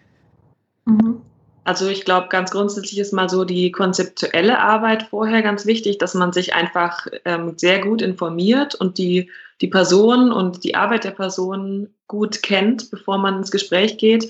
Mhm. 0.85 1.21
Also 1.65 1.87
ich 1.87 2.03
glaube, 2.03 2.27
ganz 2.27 2.51
grundsätzlich 2.51 2.99
ist 2.99 3.13
mal 3.13 3.29
so 3.29 3.45
die 3.45 3.71
konzeptuelle 3.71 4.59
Arbeit 4.59 5.03
vorher 5.03 5.41
ganz 5.41 5.65
wichtig, 5.65 5.97
dass 5.97 6.13
man 6.13 6.33
sich 6.33 6.53
einfach 6.53 7.07
ähm, 7.23 7.53
sehr 7.57 7.79
gut 7.79 8.01
informiert 8.01 8.75
und 8.75 8.97
die, 8.97 9.29
die 9.61 9.67
Person 9.67 10.31
und 10.31 10.65
die 10.65 10.75
Arbeit 10.75 11.05
der 11.05 11.11
Person 11.11 11.89
gut 12.07 12.43
kennt, 12.43 12.91
bevor 12.91 13.17
man 13.17 13.37
ins 13.37 13.51
Gespräch 13.51 13.97
geht 13.97 14.29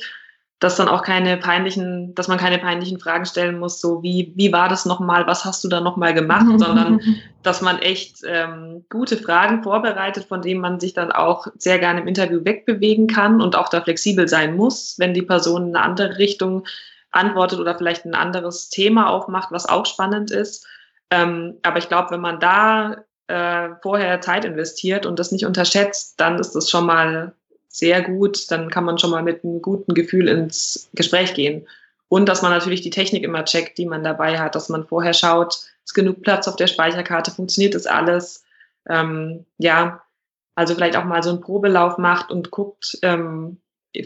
dass 0.60 0.78
dann 0.78 0.88
auch 0.88 1.02
keine 1.02 1.36
peinlichen, 1.38 2.16
dass 2.16 2.30
man 2.30 2.38
keine 2.38 2.58
peinlichen 2.58 3.00
Fragen 3.00 3.26
stellen 3.26 3.60
muss, 3.60 3.82
so 3.82 4.02
wie, 4.02 4.32
wie 4.36 4.54
war 4.54 4.70
das 4.70 4.86
nochmal, 4.86 5.28
was 5.28 5.44
hast 5.44 5.64
du 5.64 5.68
da 5.68 5.82
nochmal 5.82 6.14
gemacht, 6.14 6.46
sondern 6.58 7.02
dass 7.42 7.62
man 7.62 7.80
echt 7.80 8.20
ähm, 8.26 8.86
gute 8.90 9.18
Fragen 9.18 9.62
vorbereitet, 9.64 10.26
von 10.26 10.42
denen 10.42 10.62
man 10.62 10.80
sich 10.80 10.94
dann 10.94 11.12
auch 11.12 11.48
sehr 11.58 11.80
gerne 11.80 12.02
im 12.02 12.08
Interview 12.08 12.46
wegbewegen 12.46 13.08
kann 13.08 13.42
und 13.42 13.58
auch 13.58 13.68
da 13.68 13.82
flexibel 13.82 14.28
sein 14.28 14.56
muss, 14.56 14.96
wenn 15.00 15.14
die 15.14 15.22
Person 15.22 15.70
in 15.70 15.76
eine 15.76 15.86
andere 15.86 16.18
Richtung 16.18 16.66
antwortet 17.12 17.60
oder 17.60 17.78
vielleicht 17.78 18.06
ein 18.06 18.16
anderes 18.16 18.70
Thema 18.70 19.10
aufmacht, 19.10 19.52
was 19.52 19.68
auch 19.68 19.86
spannend 19.86 20.32
ist. 20.32 20.66
Ähm, 21.12 21.58
aber 21.62 21.78
ich 21.78 21.90
glaube, 21.90 22.12
wenn 22.12 22.22
man 22.22 22.40
da 22.40 23.04
äh, 23.28 23.70
vorher 23.82 24.22
Zeit 24.22 24.46
investiert 24.46 25.06
und 25.06 25.20
das 25.20 25.32
nicht 25.32 25.46
unterschätzt, 25.46 26.20
dann 26.20 26.40
ist 26.40 26.54
das 26.54 26.70
schon 26.70 26.86
mal 26.86 27.34
sehr 27.74 28.04
gut, 28.04 28.52
dann 28.52 28.70
kann 28.70 28.86
man 28.86 29.00
schon 29.00 29.10
mal 29.10 29.24
mit 29.24 29.44
einem 29.44 29.60
guten 29.62 29.96
Gefühl 29.96 30.28
ins 30.28 30.90
Gespräch 30.94 31.34
gehen. 31.34 31.68
Und 32.08 32.30
dass 32.30 32.44
man 32.44 32.52
natürlich 32.52 32.82
die 32.82 32.92
Technik 32.92 33.24
immer 33.24 33.44
checkt, 33.46 33.80
die 33.80 33.88
man 33.88 34.04
dabei 34.04 34.40
hat, 34.40 34.54
dass 34.54 34.70
man 34.70 34.86
vorher 34.86 35.14
schaut, 35.14 35.60
ist 35.84 35.96
genug 35.96 36.22
Platz 36.22 36.48
auf 36.48 36.56
der 36.56 36.68
Speicherkarte, 36.68 37.32
funktioniert 37.32 37.74
das 37.74 37.88
alles? 37.88 38.44
Ähm, 38.88 39.46
ja, 39.58 40.04
also 40.54 40.76
vielleicht 40.76 40.96
auch 40.96 41.04
mal 41.04 41.24
so 41.24 41.32
einen 41.32 41.42
Probelauf 41.42 41.98
macht 41.98 42.30
und 42.30 42.52
guckt 42.52 43.00
ähm, 43.02 43.58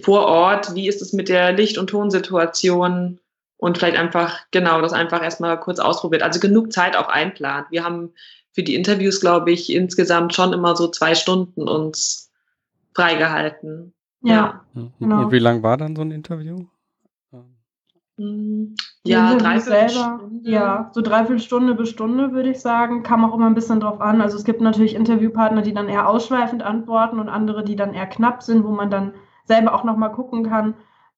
vor 0.02 0.26
Ort, 0.28 0.74
wie 0.74 0.88
ist 0.88 1.02
es 1.02 1.12
mit 1.12 1.28
der 1.28 1.52
Licht- 1.52 1.78
und 1.78 1.90
Tonsituation 1.90 3.20
und 3.58 3.78
vielleicht 3.78 3.98
einfach, 3.98 4.40
genau, 4.52 4.82
das 4.82 4.94
einfach 4.94 5.22
erstmal 5.22 5.60
kurz 5.60 5.80
ausprobiert. 5.80 6.24
Also 6.24 6.40
genug 6.40 6.72
Zeit 6.72 6.96
auch 6.96 7.10
einplant. 7.10 7.68
Wir 7.72 7.84
haben 7.84 8.14
für 8.54 8.64
die 8.64 8.76
Interviews, 8.76 9.20
glaube 9.20 9.52
ich, 9.52 9.74
insgesamt 9.74 10.34
schon 10.34 10.54
immer 10.54 10.78
so 10.78 10.88
zwei 10.88 11.16
Stunden 11.16 11.68
uns 11.68 12.27
freigehalten. 12.98 13.94
Ja. 14.22 14.64
ja. 14.74 14.90
Genau. 15.00 15.22
Und 15.22 15.32
wie 15.32 15.40
lang 15.40 15.62
war 15.64 15.78
dann 15.78 15.96
so 15.96 16.02
ein 16.02 16.12
Interview? 16.12 16.66
Mm, 18.18 18.74
ja, 19.04 19.36
dreiviertel 19.36 19.90
Stunde. 19.90 20.50
Ja, 20.50 20.90
so 20.92 21.02
dreiviertel 21.02 21.40
Stunde 21.40 21.76
bis 21.76 21.90
Stunde 21.90 22.32
würde 22.32 22.50
ich 22.50 22.60
sagen. 22.60 23.04
Kam 23.04 23.24
auch 23.24 23.36
immer 23.36 23.46
ein 23.46 23.54
bisschen 23.54 23.80
drauf 23.80 24.02
an. 24.02 24.22
Also 24.22 24.38
es 24.38 24.44
gibt 24.44 24.62
natürlich 24.62 24.96
Interviewpartner, 24.96 25.62
die 25.62 25.74
dann 25.74 25.88
eher 25.88 26.10
ausschweifend 26.10 26.64
antworten 26.64 27.20
und 27.20 27.30
andere, 27.30 27.64
die 27.64 27.76
dann 27.76 27.94
eher 27.94 28.08
knapp 28.08 28.42
sind, 28.42 28.64
wo 28.64 28.72
man 28.72 28.90
dann 28.90 29.14
selber 29.46 29.76
auch 29.76 29.84
nochmal 29.84 30.12
gucken 30.12 30.44
kann, 30.44 30.74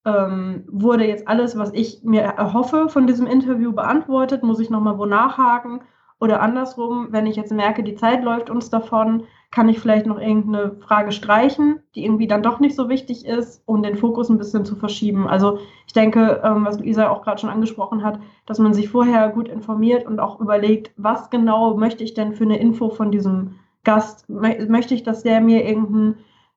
ähm, 0.06 0.66
wurde 0.70 1.08
jetzt 1.08 1.28
alles, 1.28 1.58
was 1.58 1.74
ich 1.74 2.02
mir 2.04 2.22
erhoffe 2.22 2.90
von 2.90 3.08
diesem 3.08 3.26
Interview 3.26 3.72
beantwortet, 3.72 4.44
muss 4.44 4.60
ich 4.60 4.70
nochmal 4.70 4.98
wo 4.98 5.06
nachhaken 5.06 5.82
oder 6.20 6.42
andersrum, 6.42 7.08
wenn 7.12 7.26
ich 7.26 7.36
jetzt 7.36 7.52
merke, 7.52 7.84
die 7.84 7.96
Zeit 7.96 8.24
läuft 8.24 8.50
uns 8.50 8.70
davon, 8.70 9.24
kann 9.52 9.68
ich 9.68 9.80
vielleicht 9.80 10.06
noch 10.06 10.20
irgendeine 10.20 10.76
Frage 10.80 11.12
streichen, 11.12 11.80
die 11.96 12.06
irgendwie 12.06 12.28
dann 12.28 12.44
doch 12.44 12.60
nicht 12.60 12.76
so 12.76 12.88
wichtig 12.88 13.26
ist, 13.26 13.64
um 13.66 13.82
den 13.82 13.96
Fokus 13.96 14.30
ein 14.30 14.38
bisschen 14.38 14.64
zu 14.64 14.76
verschieben. 14.76 15.28
Also 15.28 15.60
ich 15.88 15.94
denke, 15.94 16.42
ähm, 16.44 16.66
was 16.66 16.80
Luisa 16.80 17.10
auch 17.10 17.24
gerade 17.24 17.42
schon 17.42 17.50
angesprochen 17.50 18.04
hat, 18.04 18.20
dass 18.46 18.60
man 18.60 18.74
sich 18.74 18.90
vorher 18.90 19.30
gut 19.30 19.48
informiert 19.48 20.06
und 20.06 20.20
auch 20.20 20.40
überlegt, 20.40 20.92
was 20.98 21.32
genau 21.32 21.76
möchte 21.76 22.04
ich 22.04 22.14
denn 22.14 22.34
für 22.34 22.44
eine 22.44 22.60
Info 22.60 22.90
von 22.90 23.12
diesem 23.12 23.56
Gast? 23.84 24.30
Möchte 24.30 24.94
ich, 24.94 25.04
dass 25.04 25.24
der 25.24 25.42
mir 25.42 25.66
irgendein 25.66 26.16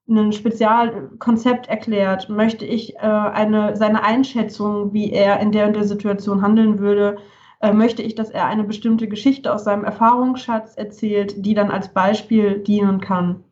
ein 0.08 0.32
Spezialkonzept 0.32 1.68
erklärt? 1.68 2.28
Möchte 2.28 2.66
ich 2.66 2.96
äh, 2.96 2.98
eine, 2.98 3.74
seine 3.74 4.04
Einschätzung, 4.04 4.92
wie 4.92 5.12
er 5.12 5.40
in 5.40 5.52
der 5.52 5.66
und 5.66 5.76
der 5.76 5.84
Situation 5.84 6.42
handeln 6.42 6.78
würde, 6.78 7.16
äh, 7.62 7.72
möchte 7.72 8.02
ich, 8.02 8.14
dass 8.14 8.28
er 8.28 8.46
eine 8.46 8.64
bestimmte 8.64 9.08
Geschichte 9.08 9.52
aus 9.52 9.64
seinem 9.64 9.84
Erfahrungsschatz 9.84 10.76
erzählt, 10.76 11.46
die 11.46 11.54
dann 11.54 11.70
als 11.70 11.88
Beispiel 11.88 12.58
dienen 12.58 13.00
kann. 13.00 13.44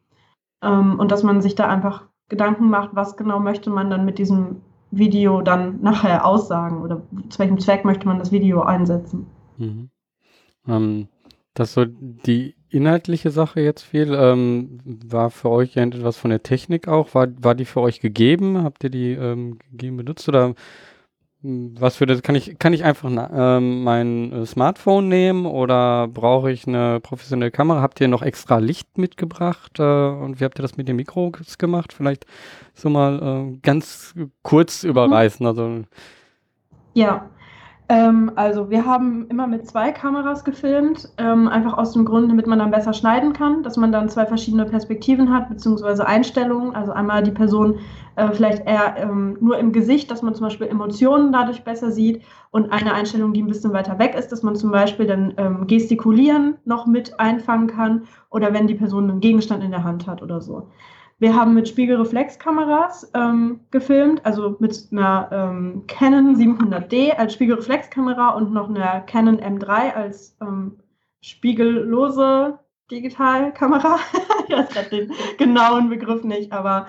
Ähm, 0.63 0.99
und 0.99 1.13
dass 1.13 1.23
man 1.23 1.41
sich 1.41 1.55
da 1.55 1.69
einfach 1.69 2.07
Gedanken 2.29 2.69
macht, 2.69 2.91
was 2.93 3.17
genau 3.17 3.41
möchte 3.41 3.71
man 3.71 3.89
dann 3.89 4.05
mit 4.05 4.19
diesem 4.19 4.63
Video 4.91 5.41
dann 5.43 5.81
nachher 5.81 6.27
aussagen 6.27 6.83
oder 6.83 7.03
zu 7.29 7.39
welchem 7.39 7.61
Zweck 7.61 7.85
möchte 7.85 8.07
man 8.07 8.19
das 8.19 8.33
Video 8.33 8.63
einsetzen. 8.63 9.27
Mhm. 9.59 9.91
Ähm, 10.67 11.09
dass 11.55 11.75
so 11.75 11.85
die 11.85 12.57
inhaltliche 12.69 13.31
Sache 13.31 13.61
jetzt 13.61 13.83
viel, 13.83 14.15
ähm, 14.15 14.81
war 14.85 15.31
für 15.31 15.51
euch 15.51 15.77
etwas 15.77 16.17
von 16.17 16.31
der 16.31 16.43
Technik 16.43 16.89
auch, 16.89 17.15
war, 17.15 17.29
war 17.41 17.55
die 17.55 17.65
für 17.65 17.81
euch 17.81 18.01
gegeben? 18.01 18.63
Habt 18.63 18.83
ihr 18.85 18.91
die 18.91 19.13
ähm, 19.13 19.59
gegeben 19.71 19.97
benutzt 19.97 20.29
oder 20.29 20.55
was 21.43 21.97
für 21.97 22.05
das? 22.05 22.23
Kann 22.23 22.35
ich, 22.35 22.59
kann 22.59 22.75
ich 22.75 22.85
einfach 22.85 23.11
ähm, 23.33 23.83
mein 23.83 24.33
äh, 24.33 24.47
Smartphone 24.47 25.09
nehmen 25.09 25.47
oder 25.47 26.07
brauche 26.07 26.51
ich 26.53 26.67
eine 26.67 27.01
professionelle 27.01 27.51
Kamera? 27.51 27.81
Habt 27.81 28.01
ihr 28.01 28.09
noch 28.09 28.23
extra 28.23 28.59
Licht 28.59 28.99
mitgebracht 28.99 29.79
äh, 29.79 29.83
und 29.83 30.39
wie 30.39 30.45
habt 30.45 30.59
ihr 30.59 30.63
das 30.63 30.77
mit 30.77 30.87
den 30.89 30.97
Mikros 30.97 31.57
gemacht? 31.57 31.95
Vielleicht 31.95 32.27
so 32.75 32.91
mal 32.91 33.55
äh, 33.55 33.59
ganz 33.63 34.15
kurz 34.43 34.83
mhm. 34.83 34.91
überreißen. 34.91 35.47
Also 35.47 35.85
ja, 36.93 37.31
ähm, 37.91 38.31
also 38.37 38.71
wir 38.71 38.87
haben 38.87 39.27
immer 39.31 39.49
mit 39.49 39.67
zwei 39.67 39.91
Kameras 39.91 40.45
gefilmt, 40.45 41.09
ähm, 41.19 41.49
einfach 41.49 41.77
aus 41.77 41.93
dem 41.93 42.05
Grund, 42.05 42.31
damit 42.31 42.47
man 42.47 42.61
dann 42.61 42.71
besser 42.71 42.93
schneiden 42.93 43.33
kann, 43.33 43.65
dass 43.65 43.77
man 43.77 43.91
dann 43.91 44.09
zwei 44.09 44.27
verschiedene 44.27 44.65
Perspektiven 44.65 45.35
hat, 45.35 45.49
beziehungsweise 45.49 46.07
Einstellungen. 46.07 46.77
Also 46.77 46.93
einmal 46.93 47.25
die 47.25 47.33
Person 47.33 47.81
äh, 48.15 48.31
vielleicht 48.31 48.65
eher 48.65 48.95
ähm, 48.97 49.39
nur 49.41 49.59
im 49.59 49.73
Gesicht, 49.73 50.09
dass 50.09 50.23
man 50.23 50.37
zum 50.37 50.47
Beispiel 50.47 50.69
Emotionen 50.69 51.33
dadurch 51.33 51.65
besser 51.65 51.91
sieht 51.91 52.23
und 52.53 52.71
eine 52.71 52.95
Einstellung, 52.95 53.33
die 53.33 53.43
ein 53.43 53.49
bisschen 53.49 53.73
weiter 53.73 53.99
weg 53.99 54.15
ist, 54.15 54.29
dass 54.31 54.45
man 54.45 54.55
zum 54.55 54.71
Beispiel 54.71 55.09
dann 55.09 55.35
ähm, 55.37 55.67
gestikulieren 55.67 56.59
noch 56.65 56.87
mit 56.87 57.19
einfangen 57.19 57.67
kann 57.67 58.05
oder 58.31 58.53
wenn 58.53 58.69
die 58.69 58.77
Person 58.77 59.11
einen 59.11 59.21
Gegenstand 59.21 59.65
in 59.65 59.73
der 59.73 59.83
Hand 59.83 60.07
hat 60.07 60.23
oder 60.23 60.41
so. 60.41 60.69
Wir 61.21 61.37
haben 61.37 61.53
mit 61.53 61.69
Spiegelreflexkameras 61.69 63.11
ähm, 63.13 63.61
gefilmt, 63.71 64.25
also 64.25 64.57
mit 64.59 64.89
einer 64.91 65.29
ähm, 65.31 65.85
Canon 65.87 66.35
700D 66.35 67.11
als 67.11 67.35
Spiegelreflexkamera 67.35 68.31
und 68.31 68.55
noch 68.55 68.71
einer 68.71 69.03
Canon 69.03 69.39
M3 69.39 69.93
als 69.93 70.35
ähm, 70.41 70.79
spiegellose 71.21 72.59
Digitalkamera. 72.91 73.99
ich 74.49 74.57
weiß 74.57 74.69
gerade 74.71 74.89
den 74.89 75.13
genauen 75.37 75.91
Begriff 75.91 76.25
nicht, 76.25 76.53
aber 76.53 76.87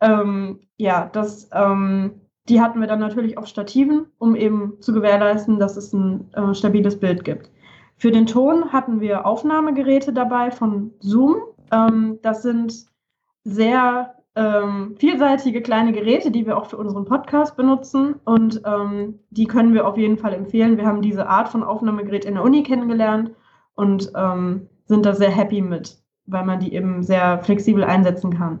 ähm, 0.00 0.60
ja, 0.78 1.10
das, 1.12 1.50
ähm, 1.52 2.22
die 2.48 2.62
hatten 2.62 2.80
wir 2.80 2.86
dann 2.86 3.00
natürlich 3.00 3.36
auf 3.36 3.46
Stativen, 3.46 4.06
um 4.16 4.34
eben 4.34 4.80
zu 4.80 4.94
gewährleisten, 4.94 5.58
dass 5.58 5.76
es 5.76 5.92
ein 5.92 6.32
äh, 6.32 6.54
stabiles 6.54 6.98
Bild 6.98 7.22
gibt. 7.22 7.50
Für 7.98 8.12
den 8.12 8.24
Ton 8.24 8.72
hatten 8.72 9.02
wir 9.02 9.26
Aufnahmegeräte 9.26 10.14
dabei 10.14 10.50
von 10.50 10.94
Zoom. 11.00 11.42
Ähm, 11.70 12.18
das 12.22 12.40
sind 12.40 12.88
sehr 13.44 14.14
ähm, 14.36 14.94
vielseitige 14.98 15.62
kleine 15.62 15.92
Geräte, 15.92 16.30
die 16.30 16.46
wir 16.46 16.56
auch 16.56 16.66
für 16.66 16.76
unseren 16.76 17.04
Podcast 17.04 17.56
benutzen. 17.56 18.14
Und 18.24 18.62
ähm, 18.64 19.18
die 19.30 19.46
können 19.46 19.74
wir 19.74 19.86
auf 19.86 19.96
jeden 19.96 20.18
Fall 20.18 20.32
empfehlen. 20.32 20.76
Wir 20.76 20.86
haben 20.86 21.02
diese 21.02 21.28
Art 21.28 21.48
von 21.48 21.64
Aufnahmegerät 21.64 22.24
in 22.24 22.34
der 22.34 22.44
Uni 22.44 22.62
kennengelernt 22.62 23.32
und 23.74 24.12
ähm, 24.16 24.68
sind 24.86 25.04
da 25.04 25.14
sehr 25.14 25.30
happy 25.30 25.60
mit, 25.60 25.98
weil 26.26 26.44
man 26.44 26.60
die 26.60 26.72
eben 26.72 27.02
sehr 27.02 27.42
flexibel 27.42 27.82
einsetzen 27.82 28.32
kann. 28.36 28.60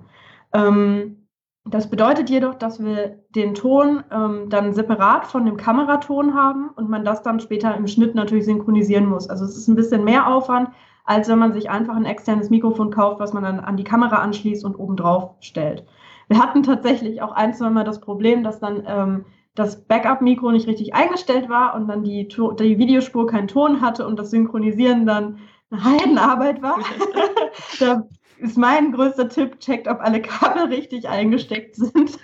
Ähm, 0.52 1.18
das 1.64 1.90
bedeutet 1.90 2.30
jedoch, 2.30 2.54
dass 2.54 2.82
wir 2.82 3.18
den 3.34 3.54
Ton 3.54 4.02
ähm, 4.10 4.48
dann 4.48 4.72
separat 4.72 5.26
von 5.26 5.44
dem 5.44 5.56
Kameraton 5.56 6.34
haben 6.34 6.70
und 6.70 6.88
man 6.88 7.04
das 7.04 7.22
dann 7.22 7.40
später 7.40 7.76
im 7.76 7.86
Schnitt 7.86 8.14
natürlich 8.14 8.46
synchronisieren 8.46 9.06
muss. 9.06 9.28
Also 9.28 9.44
es 9.44 9.56
ist 9.56 9.68
ein 9.68 9.76
bisschen 9.76 10.02
mehr 10.04 10.26
Aufwand, 10.26 10.70
als 11.08 11.26
wenn 11.26 11.38
man 11.38 11.54
sich 11.54 11.70
einfach 11.70 11.96
ein 11.96 12.04
externes 12.04 12.50
Mikrofon 12.50 12.90
kauft, 12.90 13.18
was 13.18 13.32
man 13.32 13.42
dann 13.42 13.60
an 13.60 13.78
die 13.78 13.84
Kamera 13.84 14.16
anschließt 14.16 14.62
und 14.62 14.74
obendrauf 14.74 15.30
stellt. 15.40 15.86
Wir 16.28 16.38
hatten 16.38 16.62
tatsächlich 16.62 17.22
auch 17.22 17.32
ein, 17.32 17.54
zwei 17.54 17.70
Mal 17.70 17.84
das 17.84 18.00
Problem, 18.00 18.44
dass 18.44 18.60
dann 18.60 18.82
ähm, 18.86 19.24
das 19.54 19.86
Backup-Mikro 19.86 20.52
nicht 20.52 20.68
richtig 20.68 20.94
eingestellt 20.94 21.48
war 21.48 21.74
und 21.74 21.88
dann 21.88 22.04
die, 22.04 22.28
die 22.28 22.78
Videospur 22.78 23.26
keinen 23.26 23.48
Ton 23.48 23.80
hatte 23.80 24.06
und 24.06 24.18
das 24.18 24.30
Synchronisieren 24.30 25.06
dann 25.06 25.38
eine 25.70 25.82
Heidenarbeit 25.82 26.60
war. 26.60 26.78
da 27.80 28.06
ist 28.36 28.58
mein 28.58 28.92
größter 28.92 29.30
Tipp, 29.30 29.60
checkt, 29.60 29.88
ob 29.88 30.00
alle 30.00 30.20
Kabel 30.20 30.64
richtig 30.64 31.08
eingesteckt 31.08 31.74
sind. 31.76 32.18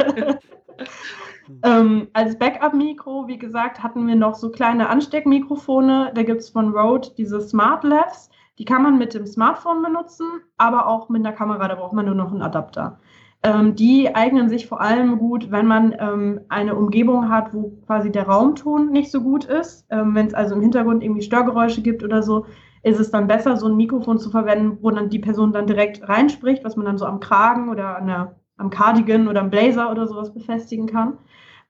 ähm, 1.62 2.08
als 2.12 2.38
Backup-Mikro, 2.38 3.28
wie 3.28 3.38
gesagt, 3.38 3.82
hatten 3.82 4.06
wir 4.06 4.14
noch 4.14 4.34
so 4.34 4.50
kleine 4.50 4.90
Ansteckmikrofone. 4.90 6.12
Da 6.14 6.22
gibt 6.22 6.42
es 6.42 6.50
von 6.50 6.76
Rode 6.76 7.08
diese 7.16 7.40
Smart 7.40 7.82
Labs. 7.82 8.28
Die 8.58 8.64
kann 8.64 8.82
man 8.82 8.98
mit 8.98 9.14
dem 9.14 9.26
Smartphone 9.26 9.82
benutzen, 9.82 10.26
aber 10.56 10.86
auch 10.86 11.08
mit 11.08 11.24
einer 11.24 11.34
Kamera. 11.34 11.68
Da 11.68 11.74
braucht 11.74 11.92
man 11.92 12.06
nur 12.06 12.14
noch 12.14 12.30
einen 12.30 12.42
Adapter. 12.42 13.00
Ähm, 13.42 13.74
die 13.74 14.14
eignen 14.14 14.48
sich 14.48 14.66
vor 14.66 14.80
allem 14.80 15.18
gut, 15.18 15.50
wenn 15.50 15.66
man 15.66 15.94
ähm, 15.98 16.40
eine 16.48 16.74
Umgebung 16.76 17.28
hat, 17.28 17.52
wo 17.52 17.72
quasi 17.86 18.10
der 18.10 18.26
Raumton 18.26 18.90
nicht 18.90 19.10
so 19.10 19.20
gut 19.20 19.44
ist. 19.44 19.86
Ähm, 19.90 20.14
wenn 20.14 20.26
es 20.28 20.34
also 20.34 20.54
im 20.54 20.62
Hintergrund 20.62 21.02
irgendwie 21.02 21.22
Störgeräusche 21.22 21.82
gibt 21.82 22.02
oder 22.02 22.22
so, 22.22 22.46
ist 22.82 23.00
es 23.00 23.10
dann 23.10 23.26
besser, 23.26 23.56
so 23.56 23.66
ein 23.66 23.76
Mikrofon 23.76 24.18
zu 24.18 24.30
verwenden, 24.30 24.78
wo 24.80 24.90
dann 24.90 25.10
die 25.10 25.18
Person 25.18 25.52
dann 25.52 25.66
direkt 25.66 26.08
reinspricht, 26.08 26.64
was 26.64 26.76
man 26.76 26.86
dann 26.86 26.98
so 26.98 27.06
am 27.06 27.20
Kragen 27.20 27.68
oder 27.68 28.00
der, 28.06 28.36
am 28.56 28.70
Cardigan 28.70 29.28
oder 29.28 29.40
am 29.40 29.50
Blazer 29.50 29.90
oder 29.90 30.06
sowas 30.06 30.32
befestigen 30.32 30.86
kann. 30.86 31.18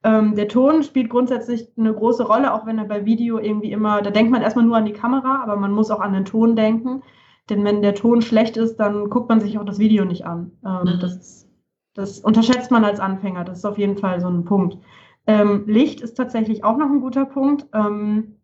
Ähm, 0.05 0.35
der 0.35 0.47
Ton 0.47 0.83
spielt 0.83 1.09
grundsätzlich 1.09 1.67
eine 1.79 1.91
große 1.91 2.27
Rolle, 2.27 2.53
auch 2.53 2.67
wenn 2.67 2.77
er 2.77 2.85
bei 2.85 3.05
Video 3.05 3.39
irgendwie 3.39 3.71
immer, 3.71 4.03
da 4.03 4.11
denkt 4.11 4.31
man 4.31 4.43
erstmal 4.43 4.63
nur 4.63 4.77
an 4.77 4.85
die 4.85 4.93
Kamera, 4.93 5.41
aber 5.41 5.55
man 5.55 5.71
muss 5.71 5.89
auch 5.89 5.99
an 5.99 6.13
den 6.13 6.25
Ton 6.25 6.55
denken. 6.55 7.01
Denn 7.49 7.63
wenn 7.63 7.81
der 7.81 7.95
Ton 7.95 8.21
schlecht 8.21 8.55
ist, 8.55 8.75
dann 8.77 9.09
guckt 9.09 9.29
man 9.29 9.39
sich 9.39 9.57
auch 9.57 9.65
das 9.65 9.79
Video 9.79 10.05
nicht 10.05 10.23
an. 10.23 10.51
Ähm, 10.63 10.81
mhm. 10.81 10.99
das, 10.99 11.49
das, 11.95 12.19
unterschätzt 12.19 12.69
man 12.69 12.85
als 12.85 12.99
Anfänger. 12.99 13.45
Das 13.45 13.57
ist 13.59 13.65
auf 13.65 13.79
jeden 13.79 13.97
Fall 13.97 14.21
so 14.21 14.27
ein 14.27 14.45
Punkt. 14.45 14.77
Ähm, 15.25 15.63
Licht 15.65 16.01
ist 16.01 16.13
tatsächlich 16.13 16.63
auch 16.63 16.77
noch 16.77 16.89
ein 16.89 17.01
guter 17.01 17.25
Punkt. 17.25 17.65
Ähm, 17.73 18.35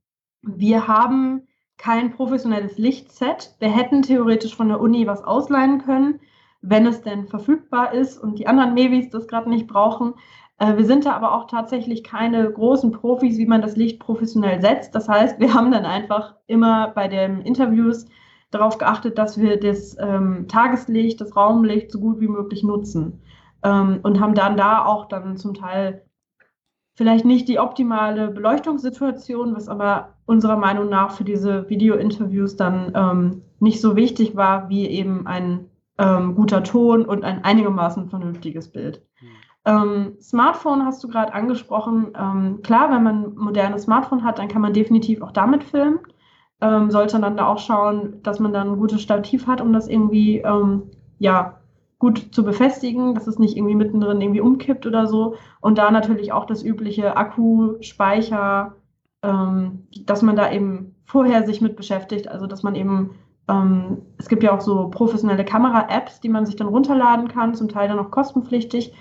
wir 0.42 0.88
haben 0.88 1.44
kein 1.78 2.12
professionelles 2.12 2.80
Lichtset. 2.80 3.56
Wir 3.60 3.70
hätten 3.70 4.02
theoretisch 4.02 4.56
von 4.56 4.68
der 4.68 4.82
Uni 4.82 5.06
was 5.06 5.24
ausleihen 5.24 5.84
können, 5.84 6.22
wenn 6.62 6.88
es 6.88 7.04
denn 7.04 7.28
verfügbar 7.28 7.94
ist 7.94 8.18
und 8.18 8.40
die 8.40 8.48
anderen 8.48 8.74
Mevis 8.74 9.12
das 9.12 9.28
gerade 9.28 9.50
nicht 9.50 9.68
brauchen. 9.68 10.16
Äh, 10.62 10.78
wir 10.78 10.86
sind 10.86 11.06
da 11.06 11.14
aber 11.14 11.34
auch 11.34 11.48
tatsächlich 11.48 12.04
keine 12.04 12.50
großen 12.52 12.92
Profis, 12.92 13.40
wie 13.40 13.48
man 13.48 13.64
das 13.64 13.76
Licht 13.76 14.00
professionell 14.00 14.62
setzt. 14.62 14.94
Das 14.94 15.10
heißt, 15.10 15.40
wir 15.40 15.54
haben 15.56 15.72
dann 15.72 15.86
einfach 15.86 16.36
immer 16.48 16.90
bei 16.90 17.08
den 17.08 17.42
Interviews 17.42 18.06
darauf 18.52 18.78
geachtet, 18.78 19.18
dass 19.18 19.40
wir 19.40 19.60
das 19.60 19.98
ähm, 20.00 20.46
Tageslicht, 20.48 21.20
das 21.20 21.36
Raumlicht 21.36 21.92
so 21.92 22.00
gut 22.00 22.20
wie 22.20 22.28
möglich 22.28 22.64
nutzen 22.64 23.22
ähm, 23.64 24.00
und 24.04 24.20
haben 24.20 24.36
dann 24.36 24.56
da 24.56 24.86
auch 24.86 25.08
dann 25.08 25.38
zum 25.38 25.54
Teil 25.56 26.06
vielleicht 26.96 27.26
nicht 27.26 27.48
die 27.48 27.58
optimale 27.58 28.28
Beleuchtungssituation, 28.28 29.56
was 29.56 29.68
aber 29.68 30.18
unserer 30.26 30.58
Meinung 30.58 30.90
nach 30.90 31.12
für 31.12 31.24
diese 31.24 31.68
Video-Interviews 31.70 32.58
dann 32.58 32.92
ähm, 32.94 33.42
nicht 33.60 33.82
so 33.82 33.96
wichtig 33.96 34.36
war, 34.36 34.70
wie 34.70 34.88
eben 34.88 35.26
ein 35.26 35.70
ähm, 35.98 36.36
guter 36.36 36.64
Ton 36.64 37.06
und 37.06 37.24
ein 37.24 37.44
einigermaßen 37.44 38.10
vernünftiges 38.10 38.72
Bild. 38.72 39.02
Ähm, 39.66 40.18
Smartphone 40.22 40.86
hast 40.86 41.04
du 41.04 41.08
gerade 41.08 41.34
angesprochen. 41.34 42.14
Ähm, 42.18 42.62
klar, 42.64 42.92
wenn 42.92 43.04
man 43.04 43.24
ein 43.24 43.36
modernes 43.36 43.84
Smartphone 43.84 44.24
hat, 44.24 44.40
dann 44.40 44.48
kann 44.48 44.62
man 44.62 44.74
definitiv 44.74 45.22
auch 45.22 45.32
damit 45.32 45.64
filmen. 45.64 46.00
Ähm, 46.62 46.92
sollte 46.92 47.20
dann 47.20 47.38
da 47.38 47.48
auch 47.48 47.60
schauen, 47.60 48.22
dass 48.24 48.40
man 48.40 48.54
dann 48.54 48.72
ein 48.72 48.80
gutes 48.80 49.02
Stativ 49.02 49.48
hat, 49.48 49.62
um 49.62 49.74
das 49.74 49.88
irgendwie 49.88 50.40
ähm, 50.40 50.84
ja, 51.20 51.62
gut 52.00 52.34
zu 52.34 52.44
befestigen, 52.44 53.14
dass 53.14 53.28
es 53.28 53.38
nicht 53.38 53.56
irgendwie 53.56 53.76
mittendrin 53.76 54.22
irgendwie 54.22 54.42
umkippt 54.42 54.88
oder 54.88 55.06
so. 55.06 55.36
Und 55.60 55.78
da 55.78 55.92
natürlich 55.92 56.34
auch 56.34 56.46
das 56.46 56.64
übliche 56.64 57.16
Akku, 57.16 57.76
Speicher, 57.82 58.76
ähm, 59.22 59.88
dass 60.06 60.24
man 60.24 60.36
da 60.36 60.52
eben 60.52 60.96
vorher 61.06 61.46
sich 61.46 61.62
mit 61.62 61.76
beschäftigt. 61.76 62.28
Also 62.28 62.48
dass 62.48 62.64
man 62.64 62.74
eben, 62.74 63.12
ähm, 63.48 64.02
es 64.18 64.30
gibt 64.30 64.42
ja 64.42 64.52
auch 64.52 64.62
so 64.62 64.90
professionelle 64.90 65.46
Kamera-Apps, 65.46 66.22
die 66.22 66.30
man 66.30 66.48
sich 66.48 66.56
dann 66.56 66.68
runterladen 66.68 67.28
kann, 67.28 67.54
zum 67.54 67.70
Teil 67.70 67.88
dann 67.88 68.00
auch 68.00 68.10
kostenpflichtig. 68.10 68.94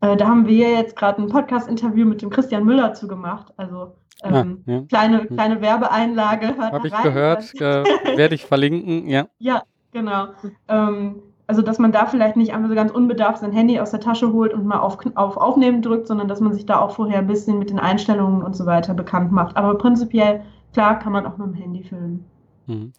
Äh, 0.00 0.16
da 0.16 0.26
haben 0.26 0.46
wir 0.46 0.70
jetzt 0.70 0.96
gerade 0.96 1.22
ein 1.22 1.28
Podcast-Interview 1.28 2.06
mit 2.06 2.22
dem 2.22 2.30
Christian 2.30 2.64
Müller 2.64 2.94
zu 2.94 3.08
gemacht. 3.08 3.52
Also 3.56 3.94
ähm, 4.22 4.62
ah, 4.66 4.70
ja. 4.70 4.80
kleine, 4.88 5.20
hm. 5.20 5.28
kleine 5.28 5.60
Werbeeinlage. 5.60 6.56
Habe 6.58 6.88
ich 6.88 7.02
gehört, 7.02 7.54
äh, 7.60 8.16
werde 8.16 8.34
ich 8.34 8.46
verlinken, 8.46 9.08
ja. 9.08 9.26
Ja, 9.38 9.62
genau. 9.92 10.28
Ähm, 10.68 11.22
also 11.46 11.62
dass 11.62 11.78
man 11.78 11.92
da 11.92 12.06
vielleicht 12.06 12.36
nicht 12.36 12.52
einfach 12.52 12.68
so 12.68 12.74
ganz 12.74 12.90
unbedarft 12.92 13.40
sein 13.40 13.52
Handy 13.52 13.80
aus 13.80 13.90
der 13.90 14.00
Tasche 14.00 14.32
holt 14.32 14.52
und 14.52 14.66
mal 14.66 14.78
auf, 14.78 14.98
auf 15.14 15.36
Aufnehmen 15.36 15.82
drückt, 15.82 16.06
sondern 16.06 16.28
dass 16.28 16.40
man 16.40 16.52
sich 16.52 16.66
da 16.66 16.78
auch 16.78 16.90
vorher 16.90 17.18
ein 17.18 17.26
bisschen 17.26 17.58
mit 17.58 17.70
den 17.70 17.78
Einstellungen 17.78 18.42
und 18.42 18.54
so 18.54 18.66
weiter 18.66 18.92
bekannt 18.92 19.32
macht. 19.32 19.56
Aber 19.56 19.76
prinzipiell, 19.78 20.42
klar, 20.74 20.98
kann 20.98 21.12
man 21.12 21.26
auch 21.26 21.38
mit 21.38 21.46
dem 21.48 21.54
Handy 21.54 21.82
filmen. 21.84 22.24
Mhm. 22.66 22.92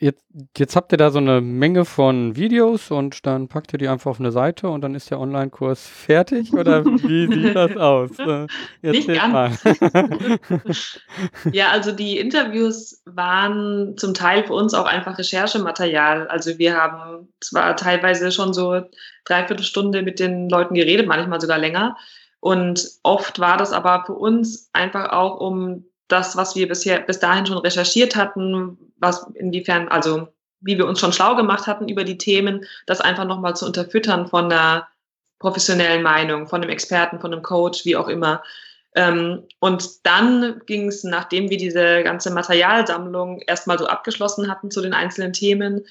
Jetzt, 0.00 0.24
jetzt 0.56 0.76
habt 0.76 0.92
ihr 0.92 0.98
da 0.98 1.10
so 1.10 1.18
eine 1.18 1.40
Menge 1.40 1.84
von 1.84 2.36
Videos 2.36 2.92
und 2.92 3.26
dann 3.26 3.48
packt 3.48 3.72
ihr 3.72 3.80
die 3.80 3.88
einfach 3.88 4.12
auf 4.12 4.20
eine 4.20 4.30
Seite 4.30 4.68
und 4.68 4.80
dann 4.82 4.94
ist 4.94 5.10
der 5.10 5.18
Online-Kurs 5.18 5.88
fertig 5.88 6.52
oder 6.52 6.84
wie 6.84 7.26
sieht 7.34 7.56
das 7.56 7.76
aus? 7.76 8.16
Äh, 8.20 8.46
Nicht 8.82 9.08
ganz. 9.08 9.60
ja, 11.52 11.70
also 11.70 11.90
die 11.90 12.18
Interviews 12.18 13.02
waren 13.06 13.96
zum 13.96 14.14
Teil 14.14 14.44
für 14.44 14.54
uns 14.54 14.72
auch 14.72 14.86
einfach 14.86 15.18
Recherchematerial. 15.18 16.28
Also 16.28 16.58
wir 16.58 16.76
haben 16.76 17.28
zwar 17.40 17.74
teilweise 17.74 18.30
schon 18.30 18.54
so 18.54 18.82
dreiviertel 19.24 19.64
Stunde 19.64 20.02
mit 20.02 20.20
den 20.20 20.48
Leuten 20.48 20.74
geredet, 20.74 21.08
manchmal 21.08 21.40
sogar 21.40 21.58
länger. 21.58 21.96
Und 22.38 22.88
oft 23.02 23.40
war 23.40 23.56
das 23.56 23.72
aber 23.72 24.04
für 24.06 24.14
uns 24.14 24.70
einfach 24.72 25.10
auch, 25.10 25.40
um 25.40 25.87
das, 26.08 26.36
was 26.36 26.56
wir 26.56 26.68
bisher 26.68 27.00
bis 27.00 27.20
dahin 27.20 27.46
schon 27.46 27.58
recherchiert 27.58 28.16
hatten, 28.16 28.78
was 28.96 29.26
inwiefern, 29.34 29.88
also 29.88 30.28
wie 30.60 30.76
wir 30.76 30.86
uns 30.86 30.98
schon 30.98 31.12
schlau 31.12 31.36
gemacht 31.36 31.66
hatten 31.66 31.88
über 31.88 32.04
die 32.04 32.18
Themen, 32.18 32.66
das 32.86 33.00
einfach 33.00 33.24
nochmal 33.24 33.54
zu 33.54 33.66
unterfüttern 33.66 34.26
von 34.26 34.48
der 34.48 34.88
professionellen 35.38 36.02
Meinung, 36.02 36.48
von 36.48 36.62
einem 36.62 36.70
Experten, 36.70 37.20
von 37.20 37.32
einem 37.32 37.42
Coach, 37.42 37.84
wie 37.84 37.96
auch 37.96 38.08
immer. 38.08 38.42
Ähm, 38.94 39.44
und 39.60 40.04
dann 40.04 40.60
ging 40.66 40.88
es, 40.88 41.04
nachdem 41.04 41.50
wir 41.50 41.58
diese 41.58 42.02
ganze 42.02 42.32
Materialsammlung 42.32 43.40
erstmal 43.46 43.78
so 43.78 43.86
abgeschlossen 43.86 44.50
hatten 44.50 44.70
zu 44.70 44.80
den 44.80 44.94
einzelnen 44.94 45.32
Themen, 45.32 45.86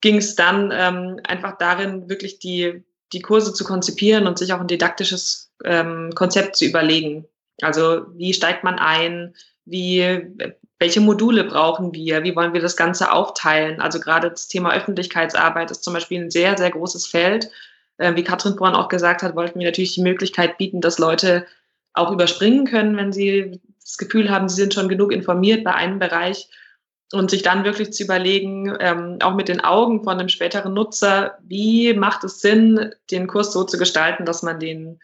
ging 0.00 0.16
es 0.16 0.34
dann 0.34 0.72
ähm, 0.74 1.20
einfach 1.24 1.56
darin, 1.58 2.08
wirklich 2.08 2.38
die, 2.38 2.84
die 3.12 3.22
Kurse 3.22 3.54
zu 3.54 3.64
konzipieren 3.64 4.26
und 4.26 4.38
sich 4.38 4.52
auch 4.52 4.60
ein 4.60 4.66
didaktisches 4.66 5.52
ähm, 5.64 6.10
Konzept 6.14 6.56
zu 6.56 6.64
überlegen. 6.64 7.26
Also 7.62 8.06
wie 8.14 8.32
steigt 8.34 8.64
man 8.64 8.78
ein? 8.78 9.34
Wie, 9.70 10.26
welche 10.78 11.00
Module 11.00 11.44
brauchen 11.44 11.94
wir? 11.94 12.24
Wie 12.24 12.34
wollen 12.34 12.52
wir 12.54 12.60
das 12.60 12.76
Ganze 12.76 13.12
aufteilen? 13.12 13.80
Also 13.80 14.00
gerade 14.00 14.30
das 14.30 14.48
Thema 14.48 14.74
Öffentlichkeitsarbeit 14.74 15.70
ist 15.70 15.84
zum 15.84 15.94
Beispiel 15.94 16.20
ein 16.20 16.30
sehr, 16.30 16.56
sehr 16.58 16.70
großes 16.70 17.06
Feld. 17.06 17.50
Äh, 17.98 18.16
wie 18.16 18.24
Katrin 18.24 18.56
vorhin 18.56 18.76
auch 18.76 18.88
gesagt 18.88 19.22
hat, 19.22 19.36
wollten 19.36 19.58
wir 19.58 19.66
natürlich 19.66 19.94
die 19.94 20.02
Möglichkeit 20.02 20.58
bieten, 20.58 20.80
dass 20.80 20.98
Leute 20.98 21.46
auch 21.92 22.10
überspringen 22.10 22.66
können, 22.66 22.96
wenn 22.96 23.12
sie 23.12 23.60
das 23.80 23.98
Gefühl 23.98 24.30
haben, 24.30 24.48
sie 24.48 24.56
sind 24.62 24.74
schon 24.74 24.88
genug 24.88 25.12
informiert 25.12 25.64
bei 25.64 25.74
einem 25.74 25.98
Bereich 25.98 26.48
und 27.12 27.30
sich 27.30 27.42
dann 27.42 27.64
wirklich 27.64 27.92
zu 27.92 28.04
überlegen, 28.04 28.74
ähm, 28.80 29.18
auch 29.20 29.34
mit 29.34 29.48
den 29.48 29.60
Augen 29.60 30.04
von 30.04 30.18
einem 30.18 30.28
späteren 30.28 30.74
Nutzer, 30.74 31.38
wie 31.42 31.92
macht 31.94 32.24
es 32.24 32.40
Sinn, 32.40 32.94
den 33.10 33.26
Kurs 33.26 33.52
so 33.52 33.64
zu 33.64 33.78
gestalten, 33.78 34.24
dass 34.24 34.42
man 34.42 34.60
den 34.60 35.00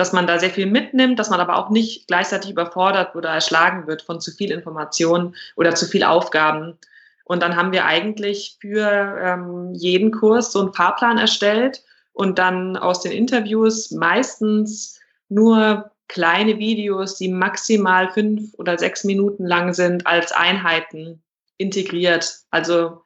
dass 0.00 0.14
man 0.14 0.26
da 0.26 0.38
sehr 0.38 0.48
viel 0.48 0.64
mitnimmt, 0.64 1.18
dass 1.18 1.28
man 1.28 1.40
aber 1.40 1.58
auch 1.58 1.68
nicht 1.68 2.08
gleichzeitig 2.08 2.50
überfordert 2.52 3.14
oder 3.14 3.28
erschlagen 3.28 3.86
wird 3.86 4.00
von 4.00 4.18
zu 4.18 4.32
viel 4.32 4.50
Information 4.50 5.34
oder 5.56 5.74
zu 5.74 5.84
viel 5.84 6.04
Aufgaben. 6.04 6.78
Und 7.24 7.42
dann 7.42 7.54
haben 7.54 7.70
wir 7.70 7.84
eigentlich 7.84 8.56
für 8.62 9.18
ähm, 9.22 9.74
jeden 9.74 10.10
Kurs 10.10 10.52
so 10.52 10.60
einen 10.60 10.72
Fahrplan 10.72 11.18
erstellt 11.18 11.82
und 12.14 12.38
dann 12.38 12.78
aus 12.78 13.02
den 13.02 13.12
Interviews 13.12 13.90
meistens 13.90 14.98
nur 15.28 15.90
kleine 16.08 16.58
Videos, 16.58 17.18
die 17.18 17.28
maximal 17.28 18.10
fünf 18.10 18.54
oder 18.54 18.78
sechs 18.78 19.04
Minuten 19.04 19.44
lang 19.44 19.74
sind, 19.74 20.06
als 20.06 20.32
Einheiten 20.32 21.22
integriert. 21.58 22.38
Also 22.50 23.02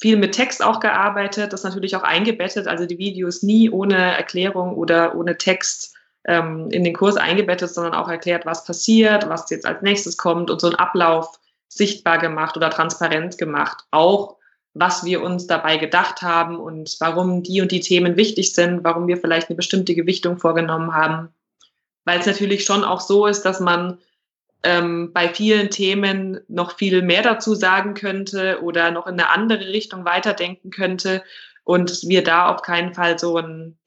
viel 0.00 0.16
mit 0.16 0.32
Text 0.32 0.62
auch 0.62 0.78
gearbeitet, 0.78 1.52
das 1.52 1.64
natürlich 1.64 1.96
auch 1.96 2.04
eingebettet, 2.04 2.68
also 2.68 2.86
die 2.86 2.98
Videos 2.98 3.42
nie 3.42 3.68
ohne 3.68 3.96
Erklärung 4.16 4.76
oder 4.76 5.16
ohne 5.16 5.36
Text 5.36 5.96
ähm, 6.24 6.68
in 6.70 6.84
den 6.84 6.94
Kurs 6.94 7.16
eingebettet, 7.16 7.70
sondern 7.70 7.94
auch 7.94 8.08
erklärt, 8.08 8.46
was 8.46 8.64
passiert, 8.64 9.28
was 9.28 9.50
jetzt 9.50 9.66
als 9.66 9.82
nächstes 9.82 10.16
kommt 10.16 10.50
und 10.50 10.60
so 10.60 10.68
einen 10.68 10.76
Ablauf 10.76 11.38
sichtbar 11.68 12.18
gemacht 12.18 12.56
oder 12.56 12.70
transparent 12.70 13.38
gemacht. 13.38 13.84
Auch 13.90 14.36
was 14.74 15.04
wir 15.04 15.22
uns 15.22 15.46
dabei 15.46 15.78
gedacht 15.78 16.22
haben 16.22 16.56
und 16.58 16.96
warum 17.00 17.42
die 17.42 17.60
und 17.60 17.72
die 17.72 17.80
Themen 17.80 18.16
wichtig 18.16 18.54
sind, 18.54 18.84
warum 18.84 19.08
wir 19.08 19.16
vielleicht 19.16 19.48
eine 19.48 19.56
bestimmte 19.56 19.94
Gewichtung 19.94 20.38
vorgenommen 20.38 20.94
haben. 20.94 21.28
Weil 22.04 22.20
es 22.20 22.26
natürlich 22.26 22.64
schon 22.64 22.84
auch 22.84 23.00
so 23.00 23.26
ist, 23.26 23.42
dass 23.42 23.60
man 23.60 23.98
ähm, 24.62 25.12
bei 25.12 25.28
vielen 25.28 25.70
Themen 25.70 26.40
noch 26.48 26.76
viel 26.76 27.02
mehr 27.02 27.22
dazu 27.22 27.54
sagen 27.54 27.94
könnte 27.94 28.60
oder 28.62 28.90
noch 28.90 29.06
in 29.06 29.14
eine 29.14 29.30
andere 29.30 29.68
Richtung 29.68 30.04
weiterdenken 30.04 30.70
könnte 30.70 31.22
und 31.64 32.02
wir 32.04 32.22
da 32.22 32.48
auf 32.48 32.62
keinen 32.62 32.94
Fall 32.94 33.18
so 33.18 33.38
ein 33.38 33.78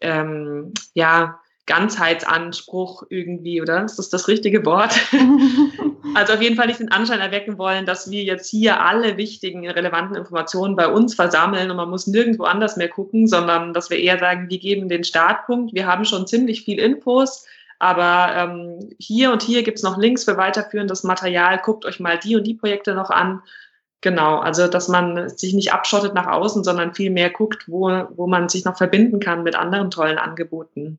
ähm, 0.00 0.72
ja, 0.94 1.39
Ganzheitsanspruch 1.70 3.04
irgendwie, 3.10 3.62
oder? 3.62 3.84
Ist 3.84 3.96
das 3.96 4.10
das 4.10 4.26
richtige 4.26 4.66
Wort? 4.66 4.92
also 6.16 6.32
auf 6.32 6.42
jeden 6.42 6.56
Fall 6.56 6.66
nicht 6.66 6.80
den 6.80 6.90
Anschein 6.90 7.20
erwecken 7.20 7.58
wollen, 7.58 7.86
dass 7.86 8.10
wir 8.10 8.24
jetzt 8.24 8.50
hier 8.50 8.80
alle 8.80 9.16
wichtigen, 9.16 9.68
relevanten 9.70 10.16
Informationen 10.16 10.74
bei 10.74 10.88
uns 10.88 11.14
versammeln 11.14 11.70
und 11.70 11.76
man 11.76 11.88
muss 11.88 12.08
nirgendwo 12.08 12.42
anders 12.42 12.76
mehr 12.76 12.88
gucken, 12.88 13.28
sondern 13.28 13.72
dass 13.72 13.88
wir 13.88 14.00
eher 14.00 14.18
sagen, 14.18 14.50
wir 14.50 14.58
geben 14.58 14.88
den 14.88 15.04
Startpunkt. 15.04 15.72
Wir 15.72 15.86
haben 15.86 16.04
schon 16.04 16.26
ziemlich 16.26 16.62
viel 16.62 16.80
Infos, 16.80 17.46
aber 17.78 18.34
ähm, 18.34 18.90
hier 18.98 19.30
und 19.30 19.42
hier 19.42 19.62
gibt 19.62 19.78
es 19.78 19.84
noch 19.84 19.96
Links 19.96 20.24
für 20.24 20.36
weiterführendes 20.36 21.04
Material. 21.04 21.60
Guckt 21.62 21.84
euch 21.84 22.00
mal 22.00 22.18
die 22.18 22.34
und 22.34 22.48
die 22.48 22.54
Projekte 22.54 22.94
noch 22.94 23.10
an. 23.10 23.42
Genau, 24.00 24.38
also 24.38 24.66
dass 24.66 24.88
man 24.88 25.28
sich 25.28 25.54
nicht 25.54 25.72
abschottet 25.72 26.14
nach 26.14 26.26
außen, 26.26 26.64
sondern 26.64 26.94
viel 26.94 27.10
mehr 27.10 27.30
guckt, 27.30 27.68
wo, 27.68 27.88
wo 28.16 28.26
man 28.26 28.48
sich 28.48 28.64
noch 28.64 28.76
verbinden 28.76 29.20
kann 29.20 29.44
mit 29.44 29.54
anderen 29.54 29.92
tollen 29.92 30.18
Angeboten. 30.18 30.98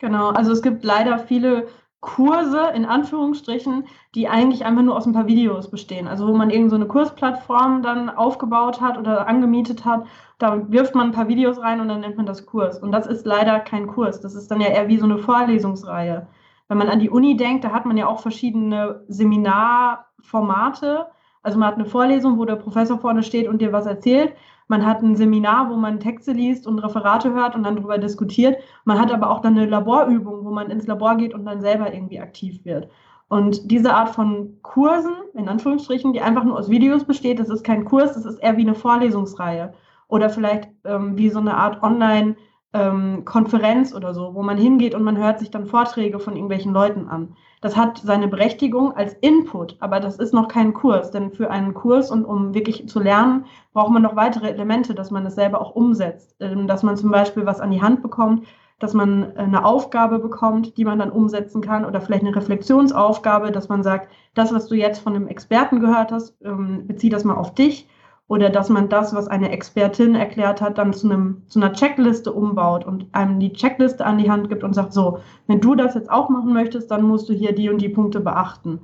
Genau, 0.00 0.30
also 0.30 0.52
es 0.52 0.62
gibt 0.62 0.82
leider 0.82 1.18
viele 1.18 1.68
Kurse 2.00 2.70
in 2.74 2.86
Anführungsstrichen, 2.86 3.84
die 4.14 4.28
eigentlich 4.28 4.64
einfach 4.64 4.82
nur 4.82 4.96
aus 4.96 5.06
ein 5.06 5.12
paar 5.12 5.26
Videos 5.26 5.70
bestehen. 5.70 6.08
Also 6.08 6.26
wo 6.26 6.32
man 6.32 6.48
irgendeine 6.48 6.84
so 6.84 6.88
Kursplattform 6.88 7.82
dann 7.82 8.08
aufgebaut 8.08 8.80
hat 8.80 8.96
oder 8.96 9.28
angemietet 9.28 9.84
hat, 9.84 10.06
da 10.38 10.72
wirft 10.72 10.94
man 10.94 11.08
ein 11.08 11.12
paar 11.12 11.28
Videos 11.28 11.60
rein 11.60 11.82
und 11.82 11.88
dann 11.88 12.00
nennt 12.00 12.16
man 12.16 12.24
das 12.24 12.46
Kurs. 12.46 12.78
Und 12.78 12.92
das 12.92 13.06
ist 13.06 13.26
leider 13.26 13.60
kein 13.60 13.86
Kurs. 13.86 14.22
Das 14.22 14.34
ist 14.34 14.50
dann 14.50 14.62
ja 14.62 14.68
eher 14.68 14.88
wie 14.88 14.96
so 14.96 15.04
eine 15.04 15.18
Vorlesungsreihe. 15.18 16.26
Wenn 16.68 16.78
man 16.78 16.88
an 16.88 17.00
die 17.00 17.10
Uni 17.10 17.36
denkt, 17.36 17.64
da 17.64 17.72
hat 17.72 17.84
man 17.84 17.98
ja 17.98 18.06
auch 18.06 18.20
verschiedene 18.20 19.04
Seminarformate. 19.08 21.08
Also 21.42 21.58
man 21.58 21.68
hat 21.68 21.74
eine 21.74 21.84
Vorlesung, 21.84 22.38
wo 22.38 22.46
der 22.46 22.56
Professor 22.56 22.98
vorne 22.98 23.22
steht 23.22 23.48
und 23.48 23.60
dir 23.60 23.74
was 23.74 23.84
erzählt. 23.84 24.32
Man 24.70 24.86
hat 24.86 25.02
ein 25.02 25.16
Seminar, 25.16 25.68
wo 25.68 25.74
man 25.74 25.98
Texte 25.98 26.30
liest 26.30 26.64
und 26.64 26.78
Referate 26.78 27.32
hört 27.32 27.56
und 27.56 27.64
dann 27.64 27.74
darüber 27.74 27.98
diskutiert. 27.98 28.56
Man 28.84 29.00
hat 29.00 29.10
aber 29.10 29.28
auch 29.28 29.40
dann 29.40 29.58
eine 29.58 29.66
Laborübung, 29.66 30.44
wo 30.44 30.50
man 30.52 30.70
ins 30.70 30.86
Labor 30.86 31.16
geht 31.16 31.34
und 31.34 31.44
dann 31.44 31.60
selber 31.60 31.92
irgendwie 31.92 32.20
aktiv 32.20 32.64
wird. 32.64 32.88
Und 33.26 33.68
diese 33.68 33.92
Art 33.92 34.10
von 34.10 34.58
Kursen, 34.62 35.14
in 35.34 35.48
Anführungsstrichen, 35.48 36.12
die 36.12 36.20
einfach 36.20 36.44
nur 36.44 36.56
aus 36.56 36.70
Videos 36.70 37.02
besteht, 37.02 37.40
das 37.40 37.48
ist 37.48 37.64
kein 37.64 37.84
Kurs, 37.84 38.14
das 38.14 38.24
ist 38.24 38.38
eher 38.38 38.56
wie 38.58 38.62
eine 38.62 38.76
Vorlesungsreihe. 38.76 39.72
Oder 40.06 40.30
vielleicht 40.30 40.68
ähm, 40.84 41.18
wie 41.18 41.30
so 41.30 41.40
eine 41.40 41.56
Art 41.56 41.82
Online- 41.82 42.36
ähm, 42.72 43.24
Konferenz 43.24 43.94
oder 43.94 44.14
so, 44.14 44.34
wo 44.34 44.42
man 44.42 44.56
hingeht 44.56 44.94
und 44.94 45.02
man 45.02 45.18
hört 45.18 45.40
sich 45.40 45.50
dann 45.50 45.66
Vorträge 45.66 46.20
von 46.20 46.34
irgendwelchen 46.34 46.72
Leuten 46.72 47.08
an. 47.08 47.34
Das 47.60 47.76
hat 47.76 47.98
seine 47.98 48.28
Berechtigung 48.28 48.96
als 48.96 49.14
Input, 49.14 49.76
aber 49.80 50.00
das 50.00 50.16
ist 50.16 50.32
noch 50.32 50.48
kein 50.48 50.72
Kurs, 50.72 51.10
denn 51.10 51.32
für 51.32 51.50
einen 51.50 51.74
Kurs 51.74 52.10
und 52.10 52.24
um 52.24 52.54
wirklich 52.54 52.88
zu 52.88 53.00
lernen, 53.00 53.44
braucht 53.72 53.90
man 53.90 54.02
noch 54.02 54.16
weitere 54.16 54.48
Elemente, 54.48 54.94
dass 54.94 55.10
man 55.10 55.26
es 55.26 55.34
selber 55.34 55.60
auch 55.60 55.74
umsetzt, 55.74 56.36
ähm, 56.40 56.66
dass 56.66 56.82
man 56.82 56.96
zum 56.96 57.10
Beispiel 57.10 57.44
was 57.44 57.60
an 57.60 57.70
die 57.70 57.82
Hand 57.82 58.02
bekommt, 58.02 58.46
dass 58.78 58.94
man 58.94 59.36
eine 59.36 59.64
Aufgabe 59.64 60.18
bekommt, 60.20 60.78
die 60.78 60.86
man 60.86 60.98
dann 60.98 61.10
umsetzen 61.10 61.60
kann 61.60 61.84
oder 61.84 62.00
vielleicht 62.00 62.24
eine 62.24 62.34
Reflexionsaufgabe, 62.34 63.52
dass 63.52 63.68
man 63.68 63.82
sagt, 63.82 64.10
das, 64.34 64.54
was 64.54 64.68
du 64.68 64.74
jetzt 64.74 65.00
von 65.00 65.14
einem 65.14 65.28
Experten 65.28 65.80
gehört 65.80 66.12
hast, 66.12 66.34
ähm, 66.42 66.86
bezieh 66.86 67.10
das 67.10 67.24
mal 67.24 67.36
auf 67.36 67.54
dich 67.54 67.88
oder 68.30 68.48
dass 68.48 68.68
man 68.68 68.88
das, 68.88 69.12
was 69.12 69.26
eine 69.26 69.50
Expertin 69.50 70.14
erklärt 70.14 70.60
hat, 70.60 70.78
dann 70.78 70.92
zu, 70.92 71.10
einem, 71.10 71.42
zu 71.48 71.58
einer 71.58 71.72
Checkliste 71.72 72.32
umbaut 72.32 72.86
und 72.86 73.08
einem 73.10 73.40
die 73.40 73.52
Checkliste 73.52 74.06
an 74.06 74.18
die 74.18 74.30
Hand 74.30 74.48
gibt 74.48 74.62
und 74.62 74.72
sagt, 74.72 74.92
so, 74.92 75.18
wenn 75.48 75.60
du 75.60 75.74
das 75.74 75.96
jetzt 75.96 76.08
auch 76.08 76.28
machen 76.28 76.52
möchtest, 76.52 76.92
dann 76.92 77.02
musst 77.02 77.28
du 77.28 77.32
hier 77.32 77.52
die 77.52 77.68
und 77.68 77.82
die 77.82 77.88
Punkte 77.88 78.20
beachten. 78.20 78.82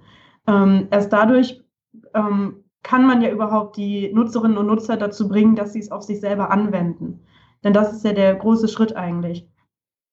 Ähm, 0.48 0.88
erst 0.90 1.12
dadurch 1.12 1.62
ähm, 2.14 2.64
kann 2.82 3.06
man 3.06 3.22
ja 3.22 3.30
überhaupt 3.30 3.76
die 3.76 4.12
Nutzerinnen 4.12 4.58
und 4.58 4.66
Nutzer 4.66 4.96
dazu 4.96 5.28
bringen, 5.28 5.54
dass 5.54 5.74
sie 5.74 5.80
es 5.80 5.92
auf 5.92 6.02
sich 6.02 6.18
selber 6.18 6.50
anwenden. 6.50 7.20
Denn 7.62 7.72
das 7.72 7.92
ist 7.92 8.04
ja 8.04 8.14
der 8.14 8.34
große 8.34 8.66
Schritt 8.66 8.96
eigentlich. 8.96 9.48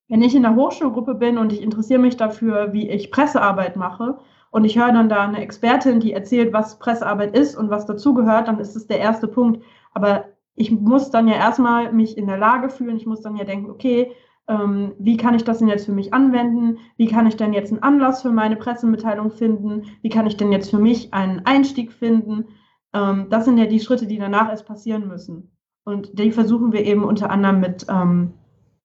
Wenn 0.08 0.22
ich 0.22 0.36
in 0.36 0.42
der 0.42 0.54
Hochschulgruppe 0.54 1.16
bin 1.16 1.38
und 1.38 1.52
ich 1.52 1.60
interessiere 1.60 1.98
mich 1.98 2.16
dafür, 2.16 2.72
wie 2.72 2.88
ich 2.88 3.10
Pressearbeit 3.10 3.74
mache, 3.74 4.16
und 4.54 4.64
ich 4.64 4.78
höre 4.78 4.92
dann 4.92 5.08
da 5.08 5.24
eine 5.24 5.42
Expertin, 5.42 5.98
die 5.98 6.12
erzählt, 6.12 6.52
was 6.52 6.78
Pressearbeit 6.78 7.36
ist 7.36 7.56
und 7.56 7.70
was 7.70 7.86
dazugehört, 7.86 8.46
dann 8.46 8.60
ist 8.60 8.76
es 8.76 8.86
der 8.86 9.00
erste 9.00 9.26
Punkt. 9.26 9.60
Aber 9.94 10.26
ich 10.54 10.70
muss 10.70 11.10
dann 11.10 11.26
ja 11.26 11.34
erstmal 11.34 11.92
mich 11.92 12.16
in 12.16 12.28
der 12.28 12.38
Lage 12.38 12.68
fühlen, 12.68 12.96
ich 12.96 13.04
muss 13.04 13.20
dann 13.20 13.34
ja 13.34 13.42
denken, 13.42 13.68
okay, 13.68 14.12
ähm, 14.46 14.92
wie 15.00 15.16
kann 15.16 15.34
ich 15.34 15.42
das 15.42 15.58
denn 15.58 15.66
jetzt 15.66 15.86
für 15.86 15.92
mich 15.92 16.14
anwenden? 16.14 16.78
Wie 16.96 17.08
kann 17.08 17.26
ich 17.26 17.36
denn 17.36 17.52
jetzt 17.52 17.72
einen 17.72 17.82
Anlass 17.82 18.22
für 18.22 18.30
meine 18.30 18.54
Pressemitteilung 18.54 19.32
finden? 19.32 19.86
Wie 20.02 20.08
kann 20.08 20.28
ich 20.28 20.36
denn 20.36 20.52
jetzt 20.52 20.70
für 20.70 20.78
mich 20.78 21.12
einen 21.12 21.44
Einstieg 21.46 21.92
finden? 21.92 22.44
Ähm, 22.92 23.26
das 23.30 23.46
sind 23.46 23.58
ja 23.58 23.66
die 23.66 23.80
Schritte, 23.80 24.06
die 24.06 24.18
danach 24.18 24.50
erst 24.50 24.68
passieren 24.68 25.08
müssen. 25.08 25.50
Und 25.84 26.16
die 26.16 26.30
versuchen 26.30 26.70
wir 26.70 26.84
eben 26.84 27.02
unter 27.02 27.28
anderem 27.28 27.58
mit, 27.58 27.86
ähm, 27.88 28.34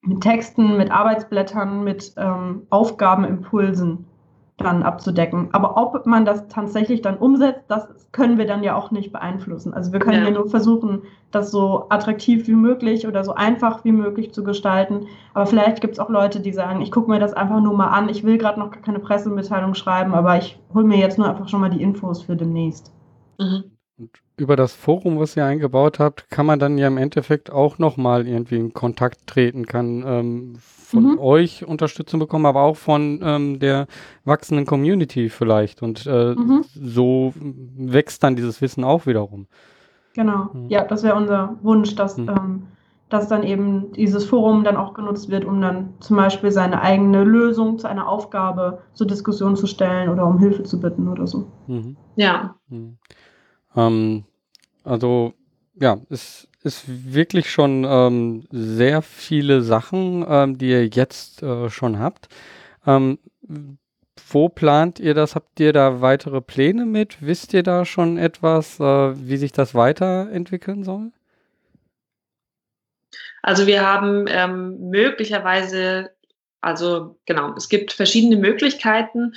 mit 0.01 0.21
Texten, 0.21 0.77
mit 0.77 0.89
Arbeitsblättern, 0.89 1.83
mit 1.83 2.11
ähm, 2.17 2.65
Aufgabenimpulsen 2.71 4.07
dann 4.59 4.83
abzudecken. 4.83 5.49
Aber 5.51 5.77
ob 5.77 6.05
man 6.05 6.25
das 6.25 6.47
tatsächlich 6.47 7.01
dann 7.01 7.17
umsetzt, 7.17 7.63
das 7.67 7.87
können 8.11 8.37
wir 8.37 8.45
dann 8.45 8.63
ja 8.63 8.75
auch 8.75 8.91
nicht 8.91 9.11
beeinflussen. 9.11 9.73
Also 9.73 9.91
wir 9.91 9.99
können 9.99 10.21
ja, 10.21 10.29
ja 10.29 10.31
nur 10.31 10.49
versuchen, 10.49 11.03
das 11.31 11.51
so 11.51 11.87
attraktiv 11.89 12.47
wie 12.47 12.55
möglich 12.55 13.07
oder 13.07 13.23
so 13.23 13.33
einfach 13.33 13.83
wie 13.83 13.91
möglich 13.91 14.33
zu 14.33 14.43
gestalten. 14.43 15.07
Aber 15.33 15.45
vielleicht 15.45 15.81
gibt 15.81 15.93
es 15.93 15.99
auch 15.99 16.09
Leute, 16.09 16.39
die 16.39 16.53
sagen, 16.53 16.81
ich 16.81 16.91
gucke 16.91 17.09
mir 17.09 17.19
das 17.19 17.33
einfach 17.33 17.61
nur 17.61 17.75
mal 17.75 17.89
an, 17.89 18.09
ich 18.09 18.23
will 18.23 18.37
gerade 18.37 18.59
noch 18.59 18.71
keine 18.71 18.99
Pressemitteilung 18.99 19.73
schreiben, 19.75 20.13
aber 20.13 20.37
ich 20.37 20.59
hole 20.73 20.85
mir 20.85 20.97
jetzt 20.97 21.17
nur 21.17 21.27
einfach 21.29 21.47
schon 21.49 21.61
mal 21.61 21.69
die 21.69 21.81
Infos 21.81 22.23
für 22.23 22.35
demnächst. 22.35 22.91
Mhm. 23.39 23.78
Über 24.39 24.55
das 24.55 24.73
Forum, 24.73 25.19
was 25.19 25.35
ihr 25.35 25.45
eingebaut 25.45 25.99
habt, 25.99 26.29
kann 26.29 26.45
man 26.45 26.59
dann 26.59 26.77
ja 26.77 26.87
im 26.87 26.97
Endeffekt 26.97 27.51
auch 27.51 27.77
nochmal 27.77 28.25
irgendwie 28.25 28.55
in 28.55 28.73
Kontakt 28.73 29.27
treten, 29.27 29.65
kann 29.65 30.03
ähm, 30.05 30.53
von 30.89 31.03
mhm. 31.03 31.19
euch 31.19 31.67
Unterstützung 31.67 32.21
bekommen, 32.21 32.45
aber 32.45 32.61
auch 32.61 32.77
von 32.77 33.19
ähm, 33.21 33.59
der 33.59 33.87
wachsenden 34.23 34.65
Community 34.65 35.29
vielleicht. 35.29 35.83
Und 35.83 36.07
äh, 36.07 36.35
mhm. 36.35 36.63
so 36.73 37.33
wächst 37.35 38.23
dann 38.23 38.37
dieses 38.37 38.61
Wissen 38.61 38.83
auch 38.85 39.05
wiederum. 39.05 39.47
Genau, 40.13 40.49
mhm. 40.53 40.69
ja, 40.69 40.85
das 40.85 41.03
wäre 41.03 41.15
unser 41.15 41.57
Wunsch, 41.61 41.95
dass, 41.95 42.17
mhm. 42.17 42.29
ähm, 42.29 42.67
dass 43.09 43.27
dann 43.27 43.43
eben 43.43 43.91
dieses 43.91 44.25
Forum 44.25 44.63
dann 44.63 44.77
auch 44.77 44.93
genutzt 44.93 45.29
wird, 45.29 45.43
um 45.45 45.61
dann 45.61 45.93
zum 45.99 46.15
Beispiel 46.15 46.51
seine 46.51 46.81
eigene 46.81 47.23
Lösung 47.25 47.77
zu 47.77 47.87
einer 47.87 48.07
Aufgabe 48.07 48.81
zur 48.93 49.05
Diskussion 49.05 49.55
zu 49.55 49.67
stellen 49.67 50.09
oder 50.09 50.25
um 50.25 50.39
Hilfe 50.39 50.63
zu 50.63 50.79
bitten 50.79 51.07
oder 51.09 51.27
so. 51.27 51.51
Mhm. 51.67 51.97
Ja. 52.15 52.55
Mhm. 52.69 52.97
Ähm, 53.75 54.23
also 54.83 55.33
ja, 55.75 55.97
es 56.09 56.47
ist 56.63 56.83
wirklich 56.87 57.49
schon 57.51 57.85
ähm, 57.87 58.47
sehr 58.51 59.01
viele 59.01 59.61
Sachen, 59.61 60.25
ähm, 60.27 60.57
die 60.57 60.69
ihr 60.69 60.87
jetzt 60.87 61.41
äh, 61.41 61.69
schon 61.69 61.99
habt. 61.99 62.27
Ähm, 62.85 63.19
wo 64.31 64.49
plant 64.49 64.99
ihr 64.99 65.13
das? 65.13 65.35
Habt 65.35 65.59
ihr 65.59 65.73
da 65.73 66.01
weitere 66.01 66.41
Pläne 66.41 66.85
mit? 66.85 67.17
Wisst 67.21 67.53
ihr 67.53 67.63
da 67.63 67.85
schon 67.85 68.17
etwas, 68.17 68.79
äh, 68.79 68.83
wie 68.83 69.37
sich 69.37 69.51
das 69.51 69.73
weiterentwickeln 69.73 70.83
soll? 70.83 71.11
Also 73.41 73.65
wir 73.65 73.85
haben 73.85 74.25
ähm, 74.27 74.89
möglicherweise, 74.89 76.11
also 76.59 77.17
genau, 77.25 77.55
es 77.55 77.69
gibt 77.69 77.93
verschiedene 77.93 78.35
Möglichkeiten. 78.35 79.33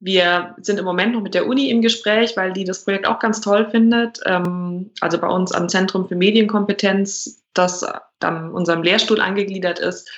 Wir 0.00 0.56
sind 0.60 0.78
im 0.78 0.86
Moment 0.86 1.12
noch 1.12 1.20
mit 1.20 1.34
der 1.34 1.46
Uni 1.46 1.68
im 1.70 1.82
Gespräch, 1.82 2.36
weil 2.36 2.52
die 2.54 2.64
das 2.64 2.84
Projekt 2.84 3.06
auch 3.06 3.18
ganz 3.18 3.40
toll 3.40 3.68
findet. 3.70 4.18
Ähm, 4.24 4.90
also 5.00 5.18
bei 5.18 5.28
uns 5.28 5.52
am 5.52 5.68
Zentrum 5.68 6.08
für 6.08 6.16
Medienkompetenz, 6.16 7.42
das 7.52 7.84
an 8.20 8.50
unserem 8.52 8.82
Lehrstuhl 8.82 9.20
angegliedert 9.20 9.78
ist, 9.78 10.10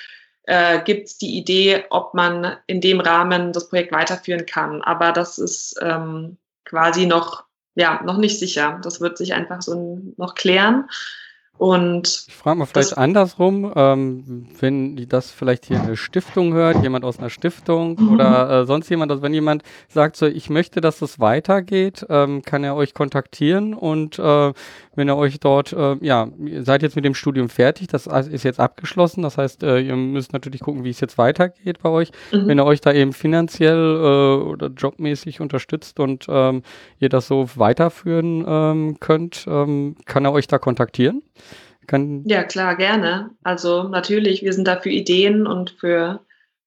äh, 0.43 0.81
gibt 0.83 1.07
es 1.07 1.17
die 1.17 1.37
Idee, 1.37 1.85
ob 1.89 2.13
man 2.13 2.57
in 2.67 2.79
dem 2.79 3.01
Rahmen 3.01 3.51
das 3.51 3.69
Projekt 3.69 3.91
weiterführen 3.91 4.45
kann. 4.45 4.81
Aber 4.81 5.11
das 5.11 5.37
ist 5.37 5.75
ähm, 5.81 6.37
quasi 6.63 7.05
noch, 7.05 7.43
ja, 7.75 8.01
noch 8.03 8.17
nicht 8.17 8.39
sicher. 8.39 8.79
Das 8.83 9.01
wird 9.01 9.17
sich 9.17 9.33
einfach 9.33 9.61
so 9.61 10.01
noch 10.17 10.35
klären. 10.35 10.89
Und 11.57 12.25
ich 12.27 12.33
frage 12.33 12.57
mal 12.57 12.65
vielleicht 12.65 12.97
andersrum, 12.97 13.71
ähm, 13.75 14.47
wenn 14.59 14.95
die 14.95 15.07
das 15.07 15.31
vielleicht 15.31 15.65
hier 15.65 15.79
eine 15.79 15.95
Stiftung 15.95 16.53
hört, 16.53 16.81
jemand 16.81 17.05
aus 17.05 17.19
einer 17.19 17.29
Stiftung 17.29 17.95
mhm. 17.99 18.13
oder 18.13 18.49
äh, 18.49 18.65
sonst 18.65 18.89
jemand, 18.89 19.11
also 19.11 19.21
wenn 19.23 19.33
jemand 19.33 19.63
sagt 19.87 20.17
so, 20.17 20.25
ich 20.25 20.49
möchte, 20.49 20.81
dass 20.81 20.99
das 20.99 21.19
weitergeht, 21.19 22.05
ähm, 22.09 22.41
kann 22.41 22.63
er 22.63 22.75
euch 22.75 22.93
kontaktieren 22.93 23.75
und 23.75 24.17
äh, 24.17 24.51
wenn 24.95 25.09
ihr 25.09 25.15
euch 25.15 25.39
dort, 25.39 25.73
äh, 25.73 25.95
ja, 26.01 26.27
ihr 26.45 26.63
seid 26.63 26.81
jetzt 26.83 26.95
mit 26.95 27.05
dem 27.05 27.15
Studium 27.15 27.49
fertig, 27.49 27.87
das 27.87 28.07
ist 28.07 28.43
jetzt 28.43 28.59
abgeschlossen, 28.59 29.23
das 29.23 29.37
heißt, 29.37 29.63
äh, 29.63 29.79
ihr 29.79 29.95
müsst 29.95 30.33
natürlich 30.33 30.61
gucken, 30.61 30.83
wie 30.83 30.89
es 30.89 30.99
jetzt 30.99 31.17
weitergeht 31.17 31.79
bei 31.81 31.89
euch. 31.89 32.11
Mhm. 32.31 32.47
Wenn 32.47 32.59
ihr 32.59 32.65
euch 32.65 32.81
da 32.81 32.93
eben 32.93 33.13
finanziell 33.13 33.77
äh, 33.77 34.43
oder 34.43 34.67
jobmäßig 34.67 35.41
unterstützt 35.41 35.99
und 35.99 36.25
ähm, 36.29 36.63
ihr 36.99 37.09
das 37.09 37.27
so 37.27 37.49
weiterführen 37.55 38.45
ähm, 38.47 38.97
könnt, 38.99 39.45
ähm, 39.47 39.95
kann 40.05 40.25
er 40.25 40.31
euch 40.31 40.47
da 40.47 40.57
kontaktieren? 40.59 41.23
Kann 41.87 42.23
ja, 42.25 42.43
klar, 42.43 42.75
gerne. 42.75 43.31
Also 43.43 43.83
natürlich, 43.83 44.43
wir 44.43 44.53
sind 44.53 44.67
da 44.67 44.79
für 44.79 44.89
Ideen 44.89 45.47
und 45.47 45.71
für, 45.71 46.21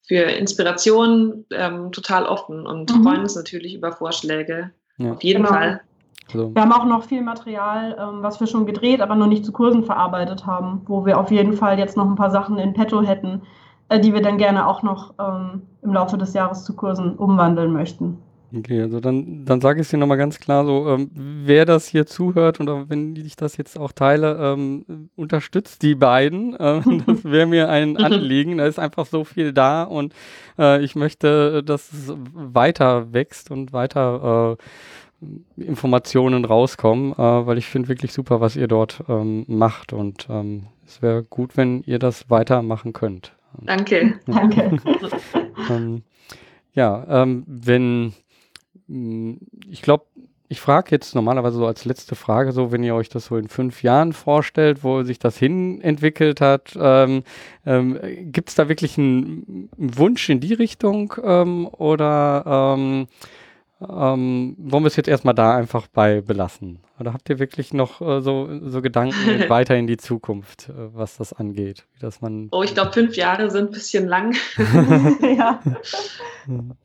für 0.07 0.23
Inspirationen 0.23 1.47
ähm, 1.53 1.93
total 1.93 2.27
offen 2.27 2.67
und 2.67 2.95
mhm. 2.95 3.03
freuen 3.03 3.21
uns 3.21 3.35
natürlich 3.35 3.75
über 3.75 3.93
Vorschläge. 3.93 4.73
Ja. 4.99 5.13
Auf 5.13 5.23
jeden 5.23 5.43
genau. 5.43 5.55
Fall. 5.55 5.81
Also. 6.29 6.55
Wir 6.55 6.63
haben 6.63 6.73
auch 6.73 6.85
noch 6.85 7.05
viel 7.05 7.23
Material, 7.23 7.97
ähm, 7.99 8.23
was 8.23 8.41
wir 8.41 8.47
schon 8.47 8.67
gedreht, 8.67 9.01
aber 9.01 9.15
noch 9.15 9.27
nicht 9.27 9.45
zu 9.45 9.53
Kursen 9.53 9.85
verarbeitet 9.85 10.47
haben, 10.47 10.83
wo 10.87 11.07
wir 11.07 11.19
auf 11.19 11.31
jeden 11.31 11.53
Fall 11.53 11.79
jetzt 11.79 11.97
noch 11.97 12.07
ein 12.07 12.17
paar 12.17 12.31
Sachen 12.31 12.59
in 12.59 12.75
petto 12.75 13.03
hätten, 13.03 13.43
äh, 13.89 14.01
die 14.01 14.13
wir 14.13 14.23
dann 14.23 14.39
gerne 14.39 14.67
auch 14.67 14.83
noch 14.83 15.15
ähm, 15.19 15.63
im 15.83 15.93
Laufe 15.93 16.19
des 16.19 16.35
Jahres 16.35 16.65
zu 16.65 16.75
Kursen 16.75 17.17
umwandeln 17.17 17.73
möchten. 17.73 18.19
Okay, 18.57 18.81
also 18.81 19.01
dann, 19.01 19.45
dann 19.45 19.61
sage 19.61 19.81
ich 19.81 19.87
es 19.87 19.91
dir 19.91 19.97
nochmal 19.99 20.19
ganz 20.19 20.39
klar 20.39 20.65
so, 20.65 20.89
ähm, 20.89 21.11
wer 21.15 21.65
das 21.65 21.89
hier 21.89 22.07
zuhört 22.07 22.61
und 22.61 22.89
wenn 22.89 23.17
ich 23.17 23.35
das 23.35 23.57
jetzt 23.57 23.77
auch 23.77 23.91
teile, 23.91 24.39
ähm, 24.41 25.11
unterstützt 25.17 25.83
die 25.83 25.95
beiden. 25.95 26.57
Ähm, 26.67 27.05
das 27.07 27.23
wäre 27.25 27.47
mir 27.47 27.69
ein 27.69 27.97
Anliegen. 28.03 28.59
Da 28.59 28.67
ist 28.67 28.79
einfach 28.79 29.07
so 29.07 29.25
viel 29.25 29.53
da 29.53 29.83
und 29.83 30.15
äh, 30.59 30.83
ich 30.83 30.97
möchte, 30.97 31.63
dass 31.63 31.93
es 31.93 32.13
weiter 32.33 33.13
wächst 33.13 33.51
und 33.51 33.73
weiter 33.73 34.57
äh, 34.59 34.63
Informationen 35.57 36.45
rauskommen, 36.45 37.13
äh, 37.13 37.17
weil 37.17 37.59
ich 37.59 37.67
finde 37.67 37.89
wirklich 37.89 38.13
super, 38.13 38.41
was 38.41 38.57
ihr 38.57 38.69
dort 38.69 39.03
ähm, 39.09 39.45
macht 39.49 39.93
und 39.93 40.27
ähm, 40.31 40.67
es 40.87 41.03
wäre 41.03 41.23
gut, 41.23 41.57
wenn 41.57 41.83
ihr 41.83 41.99
das 41.99 42.31
weitermachen 42.31 42.93
könnt. 42.93 43.35
Danke. 43.63 44.21
Danke. 44.27 44.79
ähm, 45.71 46.03
ja, 46.75 47.05
ähm, 47.09 47.45
wenn 47.47 48.13
hm, 48.89 49.39
ich 49.71 49.83
glaube, 49.83 50.05
ich 50.49 50.61
frage 50.61 50.91
jetzt 50.93 51.15
normalerweise 51.15 51.57
so 51.57 51.67
als 51.67 51.85
letzte 51.85 52.15
Frage, 52.15 52.53
so 52.53 52.71
wenn 52.71 52.85
ihr 52.85 52.95
euch 52.95 53.09
das 53.09 53.27
so 53.27 53.37
in 53.37 53.49
fünf 53.49 53.83
Jahren 53.83 54.13
vorstellt, 54.13 54.85
wo 54.85 55.03
sich 55.03 55.19
das 55.19 55.37
hin 55.37 55.81
entwickelt 55.81 56.41
hat, 56.41 56.77
ähm, 56.81 57.25
ähm, 57.65 57.99
gibt 58.31 58.51
es 58.51 58.55
da 58.55 58.69
wirklich 58.69 58.97
einen 58.97 59.69
Wunsch 59.77 60.29
in 60.29 60.39
die 60.39 60.55
Richtung 60.55 61.15
ähm, 61.25 61.67
oder 61.67 62.77
ähm, 63.81 64.57
wollen 64.59 64.85
wir 64.85 64.89
es 64.89 64.97
jetzt 64.97 65.09
erstmal 65.09 65.35
da 65.35 65.57
einfach 65.57 65.87
bei 65.87 66.23
belassen? 66.23 66.79
Oder 66.99 67.13
habt 67.13 67.29
ihr 67.29 67.39
wirklich 67.39 67.75
noch 67.75 68.01
äh, 68.01 68.21
so, 68.21 68.49
so 68.63 68.81
Gedanken 68.81 69.17
weiter 69.49 69.77
in 69.77 69.87
die 69.87 69.99
Zukunft, 69.99 70.71
äh, 70.71 70.95
was 70.95 71.19
das 71.19 71.33
angeht? 71.33 71.87
Wie 71.95 72.01
das 72.01 72.23
man 72.23 72.49
oh, 72.53 72.63
ich 72.63 72.75
glaube, 72.75 72.93
fünf 72.93 73.17
Jahre 73.17 73.51
sind 73.51 73.67
ein 73.67 73.73
bisschen 73.73 74.07
lang. 74.07 74.35
ja. 75.37 75.61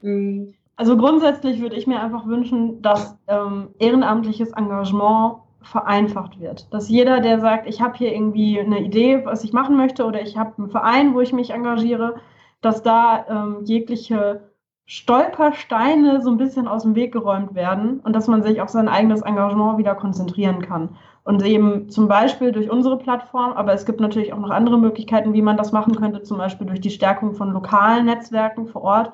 Mhm. 0.02 0.54
Also 0.76 0.98
grundsätzlich 0.98 1.62
würde 1.62 1.76
ich 1.76 1.88
mir 1.88 2.02
einfach 2.02 2.26
wünschen, 2.26 2.82
dass 2.82 3.16
ähm, 3.28 3.70
ehrenamtliches 3.80 4.52
Engagement 4.52 5.36
vereinfacht 5.62 6.40
wird. 6.40 6.74
Dass 6.74 6.90
jeder, 6.90 7.20
der 7.22 7.40
sagt, 7.40 7.68
ich 7.68 7.82
habe 7.82 7.98
hier 7.98 8.14
irgendwie 8.14 8.60
eine 8.60 8.82
Idee, 8.82 9.24
was 9.26 9.44
ich 9.44 9.54
machen 9.54 9.78
möchte, 9.78 10.04
oder 10.06 10.22
ich 10.22 10.38
habe 10.38 10.58
einen 10.58 10.72
Verein, 10.72 11.14
wo 11.14 11.22
ich 11.22 11.34
mich 11.34 11.52
engagiere, 11.52 12.16
dass 12.62 12.84
da 12.84 13.26
ähm, 13.30 13.64
jegliche 13.64 14.51
Stolpersteine 14.94 16.22
so 16.22 16.30
ein 16.30 16.38
bisschen 16.38 16.68
aus 16.68 16.84
dem 16.84 16.96
Weg 16.96 17.14
geräumt 17.14 17.56
werden 17.56 18.02
und 18.02 18.14
dass 18.14 18.28
man 18.28 18.44
sich 18.44 18.60
auf 18.60 18.68
sein 18.68 18.90
eigenes 18.90 19.22
Engagement 19.22 19.78
wieder 19.78 19.96
konzentrieren 19.96 20.62
kann. 20.62 20.98
Und 21.24 21.42
eben 21.46 21.90
zum 21.90 22.10
Beispiel 22.10 22.52
durch 22.52 22.70
unsere 22.70 22.98
Plattform, 22.98 23.54
aber 23.54 23.72
es 23.72 23.86
gibt 23.86 24.02
natürlich 24.02 24.34
auch 24.34 24.40
noch 24.40 24.50
andere 24.50 24.78
Möglichkeiten, 24.78 25.32
wie 25.32 25.42
man 25.42 25.56
das 25.56 25.72
machen 25.72 25.96
könnte, 25.96 26.24
zum 26.24 26.38
Beispiel 26.38 26.68
durch 26.68 26.82
die 26.82 26.90
Stärkung 26.90 27.36
von 27.36 27.54
lokalen 27.54 28.06
Netzwerken 28.06 28.68
vor 28.68 28.82
Ort, 28.82 29.14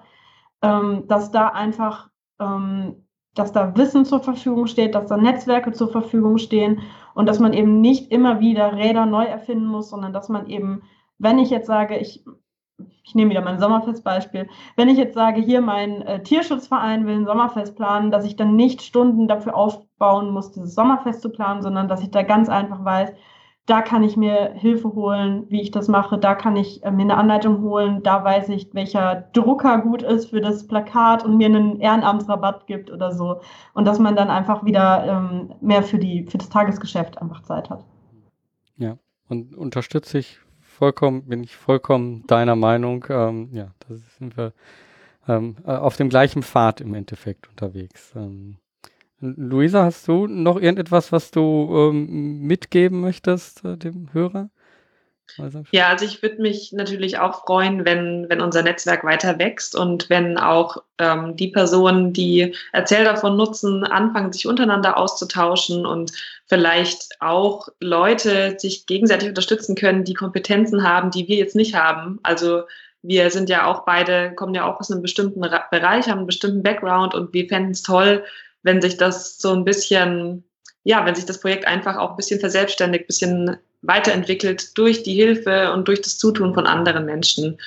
ähm, 0.63 1.03
dass 1.07 1.29
da 1.29 1.49
einfach, 1.49 2.09
ähm, 2.39 3.05
dass 3.35 3.51
da 3.51 3.77
Wissen 3.77 4.03
zur 4.03 4.21
Verfügung 4.21 4.65
steht, 4.65 4.95
dass 4.95 5.05
da 5.05 5.15
Netzwerke 5.15 5.73
zur 5.73 5.89
Verfügung 5.89 6.39
stehen 6.39 6.81
und 7.13 7.29
dass 7.29 7.37
man 7.37 7.53
eben 7.53 7.81
nicht 7.81 8.11
immer 8.11 8.39
wieder 8.39 8.75
Räder 8.75 9.05
neu 9.05 9.25
erfinden 9.25 9.67
muss, 9.67 9.91
sondern 9.91 10.11
dass 10.11 10.27
man 10.27 10.47
eben, 10.47 10.81
wenn 11.19 11.37
ich 11.37 11.51
jetzt 11.51 11.67
sage, 11.67 11.97
ich 11.97 12.25
ich 13.03 13.15
nehme 13.15 13.31
wieder 13.31 13.41
mein 13.41 13.59
Sommerfestbeispiel. 13.59 14.47
Wenn 14.75 14.89
ich 14.89 14.97
jetzt 14.97 15.15
sage, 15.15 15.41
hier 15.41 15.61
mein 15.61 16.01
äh, 16.03 16.21
Tierschutzverein 16.21 17.05
will 17.05 17.15
ein 17.15 17.25
Sommerfest 17.25 17.75
planen, 17.75 18.11
dass 18.11 18.25
ich 18.25 18.35
dann 18.35 18.55
nicht 18.55 18.81
Stunden 18.81 19.27
dafür 19.27 19.55
aufbauen 19.55 20.31
muss, 20.31 20.51
dieses 20.51 20.75
Sommerfest 20.75 21.21
zu 21.21 21.29
planen, 21.29 21.61
sondern 21.61 21.87
dass 21.87 22.01
ich 22.01 22.11
da 22.11 22.21
ganz 22.23 22.49
einfach 22.49 22.83
weiß, 22.83 23.11
da 23.65 23.81
kann 23.81 24.01
ich 24.03 24.15
mir 24.15 24.53
Hilfe 24.53 24.93
holen, 24.93 25.45
wie 25.49 25.61
ich 25.61 25.71
das 25.71 25.89
mache. 25.89 26.17
Da 26.17 26.35
kann 26.35 26.55
ich 26.55 26.83
äh, 26.83 26.91
mir 26.91 27.03
eine 27.03 27.17
Anleitung 27.17 27.61
holen. 27.61 28.01
Da 28.01 28.23
weiß 28.23 28.49
ich, 28.49 28.73
welcher 28.73 29.27
Drucker 29.33 29.79
gut 29.79 30.03
ist 30.03 30.29
für 30.29 30.39
das 30.39 30.67
Plakat 30.67 31.25
und 31.25 31.35
mir 31.35 31.47
einen 31.47 31.81
Ehrenamtsrabatt 31.81 32.65
gibt 32.65 32.89
oder 32.89 33.11
so. 33.11 33.41
Und 33.73 33.85
dass 33.85 33.99
man 33.99 34.15
dann 34.15 34.29
einfach 34.29 34.63
wieder 34.63 35.05
ähm, 35.05 35.53
mehr 35.59 35.83
für, 35.83 35.97
die, 35.97 36.25
für 36.25 36.37
das 36.37 36.49
Tagesgeschäft 36.49 37.21
einfach 37.21 37.43
Zeit 37.43 37.69
hat. 37.69 37.83
Ja, 38.77 38.97
und 39.27 39.55
unterstütze 39.55 40.19
ich 40.19 40.39
vollkommen, 40.77 41.23
bin 41.23 41.43
ich 41.43 41.55
vollkommen 41.55 42.25
deiner 42.27 42.55
Meinung. 42.55 43.05
Ähm, 43.09 43.49
ja, 43.51 43.73
da 43.79 43.95
sind 44.19 44.37
wir 44.37 44.53
ähm, 45.27 45.55
äh, 45.65 45.71
auf 45.71 45.97
dem 45.97 46.09
gleichen 46.09 46.43
Pfad 46.43 46.81
im 46.81 46.93
Endeffekt 46.93 47.49
unterwegs. 47.49 48.13
Ähm, 48.15 48.57
Luisa, 49.19 49.83
hast 49.83 50.07
du 50.07 50.27
noch 50.27 50.57
irgendetwas, 50.57 51.11
was 51.11 51.31
du 51.31 51.89
ähm, 51.91 52.41
mitgeben 52.41 53.01
möchtest 53.01 53.65
äh, 53.65 53.75
dem 53.75 54.13
Hörer? 54.13 54.51
Ja, 55.71 55.89
also 55.89 56.05
ich 56.05 56.21
würde 56.21 56.41
mich 56.41 56.71
natürlich 56.71 57.19
auch 57.19 57.45
freuen, 57.45 57.85
wenn, 57.85 58.29
wenn 58.29 58.41
unser 58.41 58.63
Netzwerk 58.63 59.03
weiter 59.03 59.37
wächst 59.37 59.75
und 59.75 60.09
wenn 60.09 60.37
auch 60.37 60.77
ähm, 60.97 61.35
die 61.35 61.49
Personen, 61.49 62.13
die 62.13 62.55
Erzähl 62.71 63.03
davon 63.03 63.37
nutzen, 63.37 63.83
anfangen, 63.83 64.31
sich 64.31 64.47
untereinander 64.47 64.97
auszutauschen 64.97 65.85
und 65.85 66.11
vielleicht 66.45 67.09
auch 67.19 67.67
Leute 67.79 68.55
sich 68.57 68.85
gegenseitig 68.85 69.29
unterstützen 69.29 69.75
können, 69.75 70.05
die 70.05 70.13
Kompetenzen 70.13 70.83
haben, 70.83 71.11
die 71.11 71.27
wir 71.27 71.35
jetzt 71.35 71.55
nicht 71.55 71.75
haben. 71.75 72.19
Also 72.23 72.63
wir 73.01 73.29
sind 73.29 73.49
ja 73.49 73.65
auch 73.67 73.85
beide, 73.85 74.33
kommen 74.33 74.55
ja 74.55 74.65
auch 74.65 74.79
aus 74.79 74.91
einem 74.91 75.01
bestimmten 75.01 75.41
Bereich, 75.41 76.07
haben 76.07 76.19
einen 76.19 76.27
bestimmten 76.27 76.63
Background 76.63 77.13
und 77.13 77.33
wir 77.33 77.47
fänden 77.47 77.71
es 77.71 77.83
toll, 77.83 78.23
wenn 78.63 78.81
sich 78.81 78.97
das 78.97 79.37
so 79.37 79.53
ein 79.53 79.65
bisschen, 79.65 80.43
ja, 80.83 81.05
wenn 81.05 81.15
sich 81.15 81.25
das 81.25 81.39
Projekt 81.39 81.67
einfach 81.67 81.97
auch 81.97 82.11
ein 82.11 82.15
bisschen 82.15 82.39
verselbstständigt, 82.39 83.03
ein 83.03 83.07
bisschen 83.07 83.57
weiterentwickelt 83.81 84.77
durch 84.77 85.03
die 85.03 85.13
Hilfe 85.13 85.71
und 85.73 85.87
durch 85.87 86.01
das 86.01 86.17
Zutun 86.17 86.53
von 86.53 86.67
anderen 86.67 87.05
Menschen. 87.05 87.59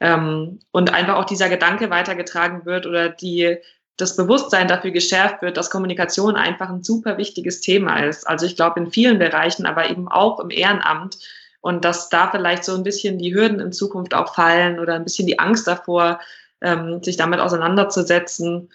Ähm, 0.00 0.60
und 0.70 0.92
einfach 0.92 1.16
auch 1.16 1.24
dieser 1.24 1.48
Gedanke 1.48 1.90
weitergetragen 1.90 2.64
wird 2.64 2.86
oder 2.86 3.10
die, 3.10 3.58
das 3.96 4.16
Bewusstsein 4.16 4.66
dafür 4.66 4.90
geschärft 4.90 5.42
wird, 5.42 5.56
dass 5.56 5.70
Kommunikation 5.70 6.36
einfach 6.36 6.70
ein 6.70 6.82
super 6.82 7.18
wichtiges 7.18 7.60
Thema 7.60 8.02
ist. 8.04 8.26
Also 8.26 8.46
ich 8.46 8.56
glaube 8.56 8.80
in 8.80 8.90
vielen 8.90 9.18
Bereichen, 9.18 9.66
aber 9.66 9.90
eben 9.90 10.08
auch 10.08 10.40
im 10.40 10.50
Ehrenamt. 10.50 11.18
Und 11.60 11.84
dass 11.84 12.08
da 12.08 12.30
vielleicht 12.30 12.64
so 12.64 12.74
ein 12.74 12.82
bisschen 12.82 13.18
die 13.18 13.34
Hürden 13.34 13.60
in 13.60 13.72
Zukunft 13.72 14.14
auch 14.14 14.34
fallen 14.34 14.80
oder 14.80 14.94
ein 14.94 15.04
bisschen 15.04 15.26
die 15.26 15.38
Angst 15.38 15.66
davor, 15.66 16.20
ähm, 16.62 17.02
sich 17.02 17.18
damit 17.18 17.40
auseinanderzusetzen 17.40 18.70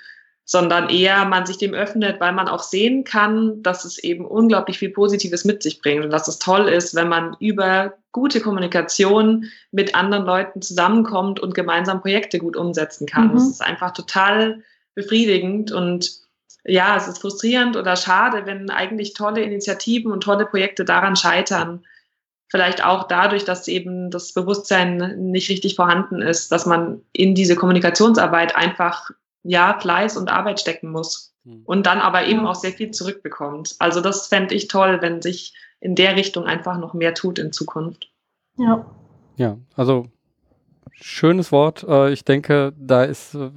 sondern 0.48 0.90
eher 0.90 1.26
man 1.26 1.48
sich 1.48 1.58
dem 1.58 1.74
öffnet, 1.74 2.20
weil 2.20 2.32
man 2.32 2.48
auch 2.48 2.62
sehen 2.62 3.04
kann, 3.04 3.64
dass 3.64 3.84
es 3.84 3.98
eben 3.98 4.26
unglaublich 4.26 4.78
viel 4.78 4.92
Positives 4.92 5.44
mit 5.44 5.64
sich 5.64 5.82
bringt 5.82 6.06
und 6.06 6.12
dass 6.12 6.28
es 6.28 6.38
toll 6.38 6.70
ist, 6.70 6.94
wenn 6.94 7.10
man 7.10 7.36
über 7.40 7.96
gute 8.12 8.40
Kommunikation 8.40 9.46
mit 9.72 9.96
anderen 9.96 10.26
Leuten 10.26 10.62
zusammenkommt 10.62 11.40
und 11.40 11.56
gemeinsam 11.56 12.00
Projekte 12.00 12.38
gut 12.38 12.56
umsetzen 12.56 13.08
kann. 13.08 13.30
Mhm. 13.30 13.34
Das 13.34 13.50
ist 13.50 13.62
einfach 13.64 13.92
total 13.92 14.64
befriedigend 14.94 15.72
und 15.72 16.12
ja, 16.64 16.96
es 16.96 17.08
ist 17.08 17.20
frustrierend 17.20 17.76
oder 17.76 17.96
schade, 17.96 18.46
wenn 18.46 18.70
eigentlich 18.70 19.14
tolle 19.14 19.42
Initiativen 19.42 20.12
und 20.12 20.22
tolle 20.22 20.46
Projekte 20.46 20.86
daran 20.86 21.16
scheitern. 21.16 21.84
Vielleicht 22.50 22.84
auch 22.84 23.08
dadurch, 23.08 23.46
dass 23.46 23.68
eben 23.68 24.12
das 24.12 24.34
Bewusstsein 24.34 25.32
nicht 25.32 25.50
richtig 25.50 25.76
vorhanden 25.76 26.22
ist, 26.22 26.52
dass 26.52 26.68
man 26.68 27.02
in 27.14 27.34
diese 27.34 27.56
Kommunikationsarbeit 27.56 28.56
einfach 28.56 29.12
ja, 29.46 29.78
Fleiß 29.80 30.18
und 30.18 30.30
Arbeit 30.30 30.60
stecken 30.60 30.92
muss 30.92 31.34
hm. 31.46 31.62
und 31.66 31.86
dann 31.86 32.00
aber 32.00 32.26
eben 32.26 32.46
auch 32.46 32.56
sehr 32.56 32.72
viel 32.72 32.92
zurückbekommt. 32.92 33.76
Also 33.80 34.02
das 34.02 34.28
fände 34.28 34.56
ich 34.56 34.68
toll, 34.68 34.98
wenn 35.02 35.22
sich 35.22 35.54
in 35.80 35.96
der 35.96 36.16
Richtung 36.16 36.46
einfach 36.46 36.78
noch 36.80 36.94
mehr 36.94 37.14
tut 37.14 37.38
in 37.38 37.52
Zukunft. 37.52 38.10
Ja. 38.58 38.86
Ja, 39.38 39.58
also 39.76 40.08
schönes 40.94 41.52
Wort. 41.52 41.84
Äh, 41.88 42.12
ich 42.12 42.24
denke, 42.24 42.74
da 42.78 43.04
ist 43.04 43.36
äh, 43.36 43.52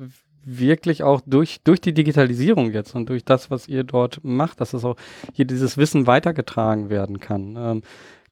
wirklich 0.45 1.03
auch 1.03 1.23
durch, 1.25 1.61
durch 1.63 1.81
die 1.81 1.95
Digitalisierung 1.95 2.73
jetzt 2.73 2.95
und 2.95 3.09
durch 3.09 3.25
das, 3.25 3.51
was 3.51 3.69
ihr 3.69 3.85
dort 3.85 4.21
macht, 4.23 4.61
dass 4.61 4.75
es 4.75 4.85
auch 4.85 4.97
hier 5.33 5.45
dieses 5.47 5.79
Wissen 5.79 6.07
weitergetragen 6.07 6.91
werden 6.91 7.21
kann. 7.21 7.83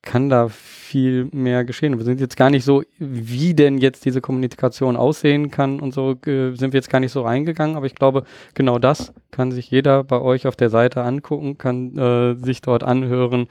Kann 0.06 0.30
da 0.30 0.48
viel 0.48 1.28
mehr 1.32 1.64
geschehen. 1.64 1.98
Wir 1.98 2.04
sind 2.04 2.20
jetzt 2.20 2.36
gar 2.36 2.48
nicht 2.48 2.64
so, 2.64 2.82
wie 2.98 3.54
denn 3.54 3.78
jetzt 3.78 4.04
diese 4.04 4.20
Kommunikation 4.20 4.96
aussehen 4.96 5.50
kann 5.50 5.80
und 5.80 5.92
so 5.92 6.12
äh, 6.26 6.52
sind 6.54 6.72
wir 6.72 6.78
jetzt 6.78 6.90
gar 6.90 7.00
nicht 7.00 7.10
so 7.10 7.22
reingegangen, 7.22 7.76
aber 7.76 7.86
ich 7.86 7.96
glaube, 7.96 8.22
genau 8.54 8.78
das 8.78 9.12
kann 9.32 9.50
sich 9.50 9.68
jeder 9.70 10.04
bei 10.04 10.20
euch 10.20 10.46
auf 10.46 10.54
der 10.54 10.70
Seite 10.70 11.02
angucken, 11.02 11.58
kann 11.58 11.98
äh, 11.98 12.36
sich 12.36 12.60
dort 12.60 12.84
anhören 12.84 13.48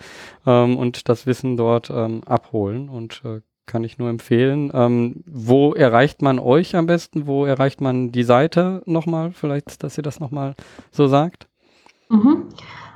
ähm, 0.48 0.78
und 0.78 1.10
das 1.10 1.28
Wissen 1.28 1.58
dort 1.58 1.90
ähm, 1.90 2.22
abholen 2.26 2.88
und 2.88 3.22
äh, 3.26 3.42
kann 3.66 3.84
ich 3.84 3.98
nur 3.98 4.10
empfehlen. 4.10 4.72
Ähm, 4.74 5.24
wo 5.26 5.74
erreicht 5.74 6.22
man 6.22 6.40
euch 6.40 6.76
am 6.76 6.86
besten? 6.86 7.28
Wo 7.28 7.46
erreicht 7.46 7.82
man 7.82 8.12
die 8.12 8.24
Seite 8.24 8.82
nochmal? 8.86 9.32
Vielleicht, 9.32 9.84
dass 9.84 9.98
ihr 9.98 10.04
das 10.04 10.20
nochmal 10.20 10.56
so 10.92 11.08
sagt. 11.08 11.48
Mhm. 12.10 12.46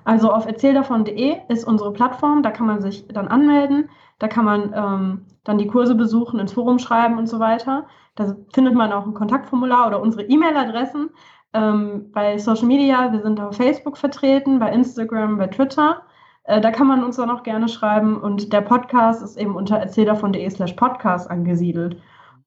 Also 0.04 0.32
auf 0.32 0.46
erzähldavon.de 0.46 1.38
ist 1.50 1.66
unsere 1.66 1.94
Plattform, 1.94 2.44
da 2.44 2.52
kann 2.52 2.68
man 2.68 2.82
sich 2.82 3.08
dann 3.08 3.28
anmelden, 3.28 3.90
da 4.20 4.28
kann 4.28 4.46
man 4.46 4.74
ähm, 4.76 5.26
dann 5.44 5.58
die 5.58 5.68
Kurse 5.68 5.96
besuchen, 5.96 6.40
ins 6.40 6.54
Forum 6.54 6.80
schreiben 6.80 7.18
und 7.18 7.28
so 7.28 7.40
weiter. 7.40 7.86
Da 8.16 8.36
findet 8.54 8.76
man 8.76 8.92
auch 8.92 9.06
ein 9.06 9.14
Kontaktformular 9.14 9.88
oder 9.88 10.02
unsere 10.02 10.24
E-Mail-Adressen. 10.24 11.10
Ähm, 11.54 12.12
bei 12.12 12.38
Social 12.38 12.68
Media, 12.68 13.12
wir 13.12 13.22
sind 13.22 13.40
auf 13.40 13.56
Facebook 13.56 13.98
vertreten, 13.98 14.60
bei 14.60 14.72
Instagram, 14.72 15.38
bei 15.38 15.48
Twitter. 15.48 16.04
Äh, 16.44 16.62
da 16.62 16.72
kann 16.72 16.88
man 16.88 17.04
uns 17.04 17.16
dann 17.16 17.30
auch 17.30 17.44
gerne 17.44 17.68
schreiben 17.70 18.20
und 18.20 18.54
der 18.54 18.62
Podcast 18.62 19.24
ist 19.24 19.38
eben 19.38 19.56
unter 19.56 19.78
erzähldavon.de 19.78 20.50
slash 20.50 20.74
podcast 20.74 21.30
angesiedelt. 21.30 22.02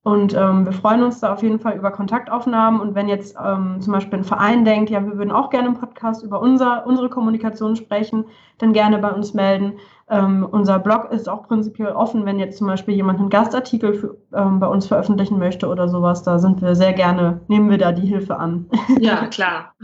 Und 0.04 0.34
ähm, 0.34 0.64
wir 0.64 0.72
freuen 0.72 1.04
uns 1.04 1.20
da 1.20 1.32
auf 1.32 1.42
jeden 1.42 1.60
Fall 1.60 1.76
über 1.76 1.92
Kontaktaufnahmen. 1.92 2.80
Und 2.80 2.96
wenn 2.96 3.08
jetzt 3.08 3.36
ähm, 3.42 3.80
zum 3.80 3.92
Beispiel 3.92 4.18
ein 4.18 4.24
Verein 4.24 4.64
denkt, 4.64 4.90
ja, 4.90 5.04
wir 5.04 5.16
würden 5.16 5.30
auch 5.30 5.48
gerne 5.48 5.68
im 5.68 5.74
Podcast 5.74 6.24
über 6.24 6.40
unser, 6.40 6.84
unsere 6.86 7.08
Kommunikation 7.08 7.76
sprechen, 7.76 8.24
dann 8.58 8.72
gerne 8.72 8.98
bei 8.98 9.10
uns 9.10 9.32
melden. 9.32 9.74
Ähm, 10.10 10.44
unser 10.50 10.80
Blog 10.80 11.12
ist 11.12 11.28
auch 11.28 11.46
prinzipiell 11.46 11.92
offen, 11.92 12.26
wenn 12.26 12.40
jetzt 12.40 12.58
zum 12.58 12.66
Beispiel 12.66 12.94
jemand 12.96 13.20
einen 13.20 13.30
Gastartikel 13.30 13.94
für, 13.94 14.16
ähm, 14.34 14.58
bei 14.58 14.66
uns 14.66 14.88
veröffentlichen 14.88 15.38
möchte 15.38 15.68
oder 15.68 15.88
sowas. 15.88 16.24
Da 16.24 16.40
sind 16.40 16.60
wir 16.60 16.74
sehr 16.74 16.94
gerne, 16.94 17.40
nehmen 17.46 17.70
wir 17.70 17.78
da 17.78 17.92
die 17.92 18.06
Hilfe 18.06 18.36
an. 18.36 18.68
Ja, 18.98 19.26
klar. 19.26 19.74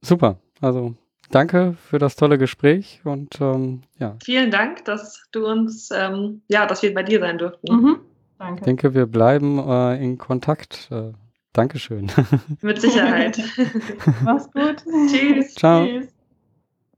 Super. 0.00 0.38
Also 0.60 0.94
danke 1.30 1.74
für 1.74 1.98
das 1.98 2.16
tolle 2.16 2.38
Gespräch 2.38 3.00
und 3.04 3.40
ähm, 3.40 3.82
ja. 3.98 4.16
Vielen 4.24 4.50
Dank, 4.50 4.84
dass 4.86 5.22
du 5.32 5.46
uns, 5.46 5.90
ähm, 5.90 6.42
ja, 6.48 6.66
dass 6.66 6.82
wir 6.82 6.94
bei 6.94 7.02
dir 7.02 7.20
sein 7.20 7.38
durften. 7.38 7.74
Mhm. 7.74 7.98
Danke. 8.42 8.58
Ich 8.58 8.64
denke, 8.64 8.94
wir 8.94 9.06
bleiben 9.06 9.60
äh, 9.60 10.02
in 10.02 10.18
Kontakt. 10.18 10.88
Äh, 10.90 11.12
Dankeschön. 11.52 12.10
Mit 12.60 12.80
Sicherheit. 12.80 13.40
Mach's 14.24 14.50
gut. 14.50 14.84
Tschüss. 15.08 15.54
Ciao. 15.54 15.86
Tschüss. 15.86 16.08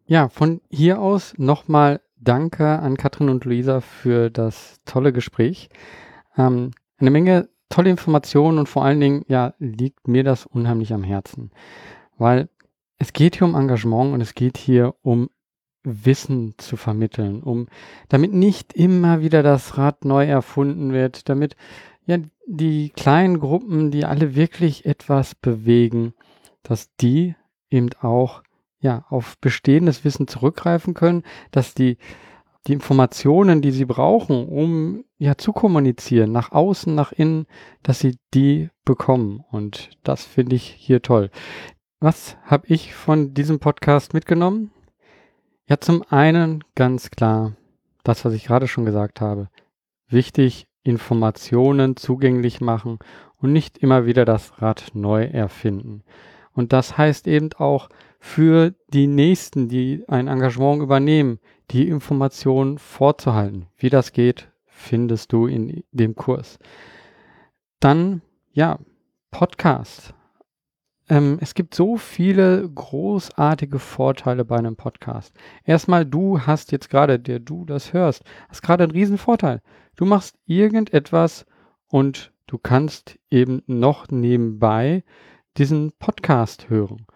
Ja, 0.06 0.30
von 0.30 0.62
hier 0.70 1.02
aus 1.02 1.34
nochmal 1.36 2.00
Danke 2.16 2.66
an 2.78 2.96
Katrin 2.96 3.28
und 3.28 3.44
Luisa 3.44 3.82
für 3.82 4.30
das 4.30 4.80
tolle 4.86 5.12
Gespräch. 5.12 5.68
Ähm, 6.38 6.70
eine 6.96 7.10
Menge 7.10 7.50
tolle 7.68 7.90
Informationen 7.90 8.58
und 8.58 8.70
vor 8.70 8.82
allen 8.82 9.00
Dingen, 9.00 9.24
ja, 9.28 9.52
liegt 9.58 10.08
mir 10.08 10.24
das 10.24 10.46
unheimlich 10.46 10.94
am 10.94 11.04
Herzen. 11.04 11.50
Weil 12.16 12.48
es 12.96 13.12
geht 13.12 13.36
hier 13.36 13.46
um 13.46 13.54
Engagement 13.54 14.14
und 14.14 14.22
es 14.22 14.34
geht 14.34 14.56
hier 14.56 14.94
um 15.02 15.28
Wissen 15.84 16.54
zu 16.58 16.76
vermitteln, 16.76 17.42
um 17.42 17.68
damit 18.08 18.32
nicht 18.32 18.72
immer 18.72 19.20
wieder 19.20 19.42
das 19.42 19.76
Rad 19.78 20.04
neu 20.04 20.24
erfunden 20.24 20.92
wird, 20.92 21.28
damit 21.28 21.56
ja 22.06 22.18
die 22.46 22.90
kleinen 22.90 23.38
Gruppen, 23.38 23.90
die 23.90 24.04
alle 24.04 24.34
wirklich 24.34 24.86
etwas 24.86 25.34
bewegen, 25.34 26.14
dass 26.62 26.94
die 26.96 27.34
eben 27.70 27.90
auch 28.00 28.42
ja 28.80 29.04
auf 29.08 29.38
bestehendes 29.38 30.04
Wissen 30.04 30.26
zurückgreifen 30.26 30.94
können, 30.94 31.22
dass 31.50 31.74
die 31.74 31.98
die 32.66 32.72
Informationen, 32.72 33.60
die 33.60 33.72
sie 33.72 33.84
brauchen, 33.84 34.48
um 34.48 35.04
ja 35.18 35.36
zu 35.36 35.52
kommunizieren, 35.52 36.32
nach 36.32 36.52
außen, 36.52 36.94
nach 36.94 37.12
innen, 37.12 37.46
dass 37.82 37.98
sie 37.98 38.16
die 38.32 38.70
bekommen. 38.84 39.44
Und 39.50 39.90
das 40.02 40.24
finde 40.24 40.56
ich 40.56 40.64
hier 40.66 41.02
toll. 41.02 41.30
Was 42.00 42.36
habe 42.44 42.66
ich 42.68 42.94
von 42.94 43.34
diesem 43.34 43.58
Podcast 43.58 44.14
mitgenommen? 44.14 44.70
Ja, 45.66 45.80
zum 45.80 46.04
einen 46.10 46.62
ganz 46.74 47.10
klar, 47.10 47.52
das, 48.02 48.24
was 48.24 48.34
ich 48.34 48.44
gerade 48.44 48.68
schon 48.68 48.84
gesagt 48.84 49.20
habe. 49.20 49.48
Wichtig, 50.08 50.66
Informationen 50.82 51.96
zugänglich 51.96 52.60
machen 52.60 52.98
und 53.38 53.52
nicht 53.52 53.78
immer 53.78 54.04
wieder 54.04 54.26
das 54.26 54.60
Rad 54.60 54.88
neu 54.92 55.24
erfinden. 55.24 56.02
Und 56.52 56.72
das 56.72 56.98
heißt 56.98 57.26
eben 57.26 57.50
auch 57.54 57.88
für 58.20 58.74
die 58.88 59.06
Nächsten, 59.06 59.68
die 59.68 60.04
ein 60.06 60.28
Engagement 60.28 60.82
übernehmen, 60.82 61.40
die 61.70 61.88
Informationen 61.88 62.78
vorzuhalten. 62.78 63.66
Wie 63.76 63.90
das 63.90 64.12
geht, 64.12 64.50
findest 64.66 65.32
du 65.32 65.46
in 65.46 65.82
dem 65.92 66.14
Kurs. 66.14 66.58
Dann, 67.80 68.20
ja, 68.52 68.78
Podcast. 69.30 70.14
Ähm, 71.08 71.38
es 71.40 71.54
gibt 71.54 71.74
so 71.74 71.96
viele 71.96 72.68
großartige 72.68 73.78
Vorteile 73.78 74.44
bei 74.44 74.56
einem 74.56 74.76
Podcast. 74.76 75.34
Erstmal, 75.64 76.06
du 76.06 76.40
hast 76.40 76.72
jetzt 76.72 76.88
gerade, 76.88 77.18
der 77.18 77.40
du 77.40 77.64
das 77.64 77.92
hörst, 77.92 78.24
hast 78.48 78.62
gerade 78.62 78.84
einen 78.84 78.92
riesen 78.92 79.18
Vorteil. 79.18 79.60
Du 79.96 80.06
machst 80.06 80.36
irgendetwas 80.46 81.44
und 81.88 82.32
du 82.46 82.58
kannst 82.58 83.18
eben 83.30 83.62
noch 83.66 84.08
nebenbei 84.08 85.04
diesen 85.58 85.92
Podcast 85.98 86.70
hören. 86.70 87.06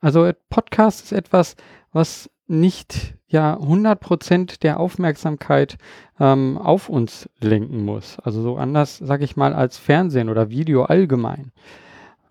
Also 0.00 0.30
Podcast 0.50 1.04
ist 1.04 1.12
etwas, 1.12 1.56
was 1.92 2.30
nicht 2.46 3.14
ja 3.26 3.56
100% 3.56 4.60
der 4.60 4.78
Aufmerksamkeit 4.78 5.76
ähm, 6.20 6.56
auf 6.58 6.88
uns 6.88 7.28
lenken 7.40 7.84
muss. 7.84 8.18
Also 8.20 8.42
so 8.42 8.56
anders, 8.56 8.98
sage 8.98 9.24
ich 9.24 9.36
mal, 9.36 9.54
als 9.54 9.78
Fernsehen 9.78 10.28
oder 10.28 10.50
Video 10.50 10.84
allgemein 10.84 11.52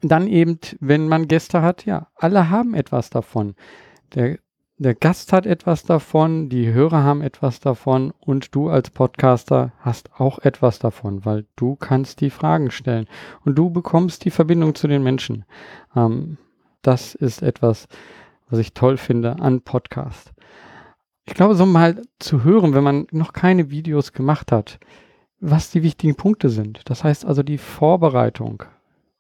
dann 0.02 0.28
eben, 0.28 0.60
wenn 0.80 1.08
man 1.08 1.28
Gäste 1.28 1.62
hat, 1.62 1.86
ja, 1.86 2.08
alle 2.16 2.50
haben 2.50 2.74
etwas 2.74 3.10
davon. 3.10 3.56
Der, 4.14 4.38
der 4.78 4.93
Gast 4.93 5.34
hat 5.34 5.45
etwas 5.45 5.84
davon, 5.84 6.50
die 6.50 6.72
Hörer 6.72 7.04
haben 7.04 7.22
etwas 7.22 7.60
davon 7.60 8.14
und 8.20 8.54
du 8.54 8.70
als 8.70 8.91
Podcaster 8.91 9.72
hast 9.80 10.12
auch 10.20 10.39
etwas 10.39 10.80
davon, 10.80 11.26
weil 11.26 11.45
du 11.56 11.76
kannst 11.76 12.22
die 12.22 12.30
Fragen 12.30 12.70
stellen 12.70 13.08
und 13.43 13.56
du 13.56 13.72
bekommst 13.72 14.24
die 14.24 14.32
Verbindung 14.32 14.76
zu 14.76 14.88
den 14.88 15.02
Menschen. 15.02 15.45
Ähm, 15.95 16.38
das 16.84 17.16
ist 17.16 17.41
etwas, 17.41 17.88
was 18.50 18.60
ich 18.60 18.74
toll 18.74 18.98
finde 18.98 19.39
an 19.39 19.62
Podcast. 19.62 20.32
Ich 21.26 21.34
glaube, 21.34 21.56
so 21.56 21.66
mal 21.66 22.02
zu 22.20 22.43
hören, 22.43 22.74
wenn 22.74 22.84
man 22.84 23.08
noch 23.12 23.34
keine 23.34 23.70
Videos 23.70 24.14
gemacht 24.14 24.52
hat, 24.52 24.80
was 25.39 25.72
die 25.72 25.84
wichtigen 25.84 26.16
Punkte 26.16 26.50
sind. 26.50 26.82
Das 26.86 27.04
heißt 27.04 27.26
also 27.26 27.43
die 27.43 27.58
Vorbereitung, 27.58 28.64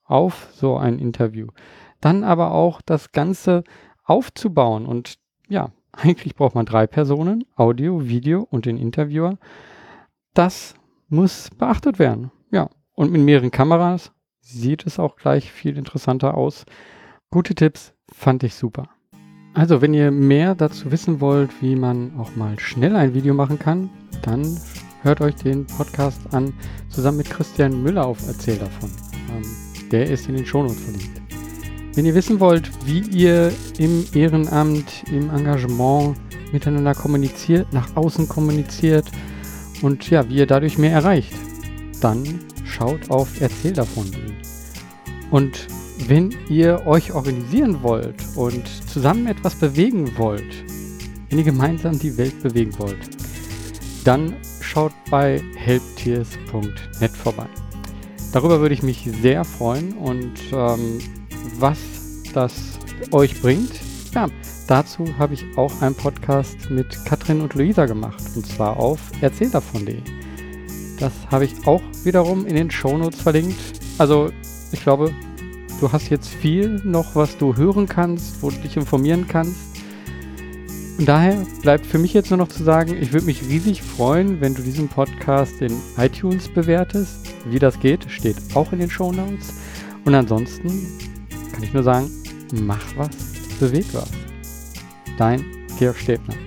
auf 0.07 0.49
so 0.53 0.77
ein 0.77 0.99
Interview. 0.99 1.47
Dann 2.01 2.23
aber 2.23 2.51
auch 2.51 2.81
das 2.81 3.11
Ganze 3.11 3.63
aufzubauen. 4.03 4.85
Und 4.85 5.17
ja, 5.47 5.71
eigentlich 5.91 6.35
braucht 6.35 6.55
man 6.55 6.65
drei 6.65 6.87
Personen, 6.87 7.45
Audio, 7.55 8.07
Video 8.07 8.47
und 8.49 8.65
den 8.65 8.77
Interviewer. 8.77 9.37
Das 10.33 10.75
muss 11.09 11.49
beachtet 11.57 11.99
werden. 11.99 12.31
Ja, 12.51 12.69
und 12.93 13.11
mit 13.11 13.21
mehreren 13.21 13.51
Kameras 13.51 14.11
sieht 14.41 14.85
es 14.85 14.99
auch 14.99 15.15
gleich 15.15 15.51
viel 15.51 15.77
interessanter 15.77 16.35
aus. 16.35 16.65
Gute 17.29 17.55
Tipps 17.55 17.93
fand 18.11 18.43
ich 18.43 18.55
super. 18.55 18.89
Also, 19.53 19.81
wenn 19.81 19.93
ihr 19.93 20.11
mehr 20.11 20.53
dazu 20.53 20.91
wissen 20.91 21.19
wollt, 21.19 21.61
wie 21.61 21.75
man 21.75 22.17
auch 22.19 22.35
mal 22.35 22.59
schnell 22.59 22.95
ein 22.95 23.15
Video 23.15 23.33
machen 23.33 23.57
kann, 23.57 23.89
dann 24.21 24.59
hört 25.01 25.19
euch 25.19 25.35
den 25.35 25.65
Podcast 25.65 26.21
an, 26.31 26.53
zusammen 26.89 27.17
mit 27.17 27.29
Christian 27.29 27.81
Müller 27.81 28.05
auf 28.05 28.19
Erzähl 28.27 28.57
davon. 28.57 28.91
Ähm, 29.31 29.66
der 29.91 30.09
ist 30.09 30.27
in 30.27 30.35
den 30.35 30.45
Shownotes 30.45 30.79
verlinkt. 30.79 31.21
Wenn 31.95 32.05
ihr 32.05 32.15
wissen 32.15 32.39
wollt, 32.39 32.69
wie 32.85 32.99
ihr 32.99 33.51
im 33.79 34.05
Ehrenamt, 34.13 35.03
im 35.11 35.29
Engagement 35.29 36.15
miteinander 36.51 36.93
kommuniziert, 36.93 37.73
nach 37.73 37.95
außen 37.95 38.27
kommuniziert 38.29 39.05
und 39.81 40.09
ja, 40.09 40.27
wie 40.29 40.35
ihr 40.35 40.47
dadurch 40.47 40.77
mehr 40.77 40.91
erreicht, 40.91 41.33
dann 42.01 42.39
schaut 42.65 43.09
auf 43.09 43.41
Erzähl 43.41 43.73
davon. 43.73 44.05
Und 45.31 45.67
wenn 46.07 46.35
ihr 46.49 46.85
euch 46.85 47.13
organisieren 47.13 47.81
wollt 47.81 48.23
und 48.35 48.67
zusammen 48.87 49.27
etwas 49.27 49.55
bewegen 49.55 50.17
wollt, 50.17 50.63
wenn 51.29 51.39
ihr 51.39 51.45
gemeinsam 51.45 51.97
die 51.97 52.15
Welt 52.17 52.41
bewegen 52.43 52.77
wollt, 52.77 53.09
dann 54.03 54.35
schaut 54.61 54.93
bei 55.09 55.41
helptiers.net 55.55 57.11
vorbei. 57.11 57.47
Darüber 58.33 58.59
würde 58.59 58.73
ich 58.73 58.83
mich 58.83 59.09
sehr 59.21 59.43
freuen 59.45 59.93
und 59.93 60.33
ähm, 60.51 60.99
was 61.59 61.77
das 62.33 62.53
euch 63.11 63.41
bringt, 63.41 63.71
ja, 64.13 64.27
dazu 64.67 65.05
habe 65.17 65.33
ich 65.33 65.45
auch 65.57 65.81
einen 65.81 65.95
Podcast 65.95 66.69
mit 66.69 67.05
Katrin 67.05 67.41
und 67.41 67.53
Luisa 67.53 67.85
gemacht 67.85 68.23
und 68.35 68.45
zwar 68.45 68.77
auf 68.77 68.99
erzähldavon.de. 69.21 70.01
Das 70.99 71.13
habe 71.29 71.45
ich 71.45 71.67
auch 71.67 71.81
wiederum 72.03 72.45
in 72.45 72.55
den 72.55 72.71
Shownotes 72.71 73.21
verlinkt. 73.21 73.59
Also 73.97 74.31
ich 74.71 74.81
glaube, 74.81 75.13
du 75.79 75.91
hast 75.91 76.09
jetzt 76.09 76.29
viel 76.29 76.81
noch, 76.83 77.15
was 77.15 77.37
du 77.37 77.55
hören 77.55 77.87
kannst, 77.87 78.41
wo 78.41 78.49
du 78.49 78.57
dich 78.57 78.75
informieren 78.77 79.27
kannst. 79.27 79.76
Und 80.97 81.07
daher 81.07 81.45
bleibt 81.61 81.85
für 81.85 81.99
mich 81.99 82.13
jetzt 82.13 82.31
nur 82.31 82.37
noch 82.37 82.47
zu 82.47 82.63
sagen, 82.63 82.97
ich 82.99 83.13
würde 83.13 83.27
mich 83.27 83.43
riesig 83.43 83.83
freuen, 83.83 84.41
wenn 84.41 84.55
du 84.55 84.63
diesen 84.63 84.87
Podcast 84.87 85.61
in 85.61 85.71
iTunes 85.97 86.49
bewertest. 86.49 87.33
Wie 87.45 87.59
das 87.59 87.79
geht, 87.79 88.09
steht 88.09 88.37
auch 88.55 88.71
in 88.73 88.79
den 88.79 88.89
Show 88.89 89.11
Notes. 89.11 89.53
Und 90.05 90.15
ansonsten 90.15 90.69
kann 91.53 91.61
ich 91.63 91.73
nur 91.73 91.83
sagen, 91.83 92.09
mach 92.61 92.83
was, 92.95 93.09
beweg 93.59 93.85
was. 93.93 94.09
Dein 95.17 95.45
Georg 95.77 95.97
Stebner. 95.97 96.46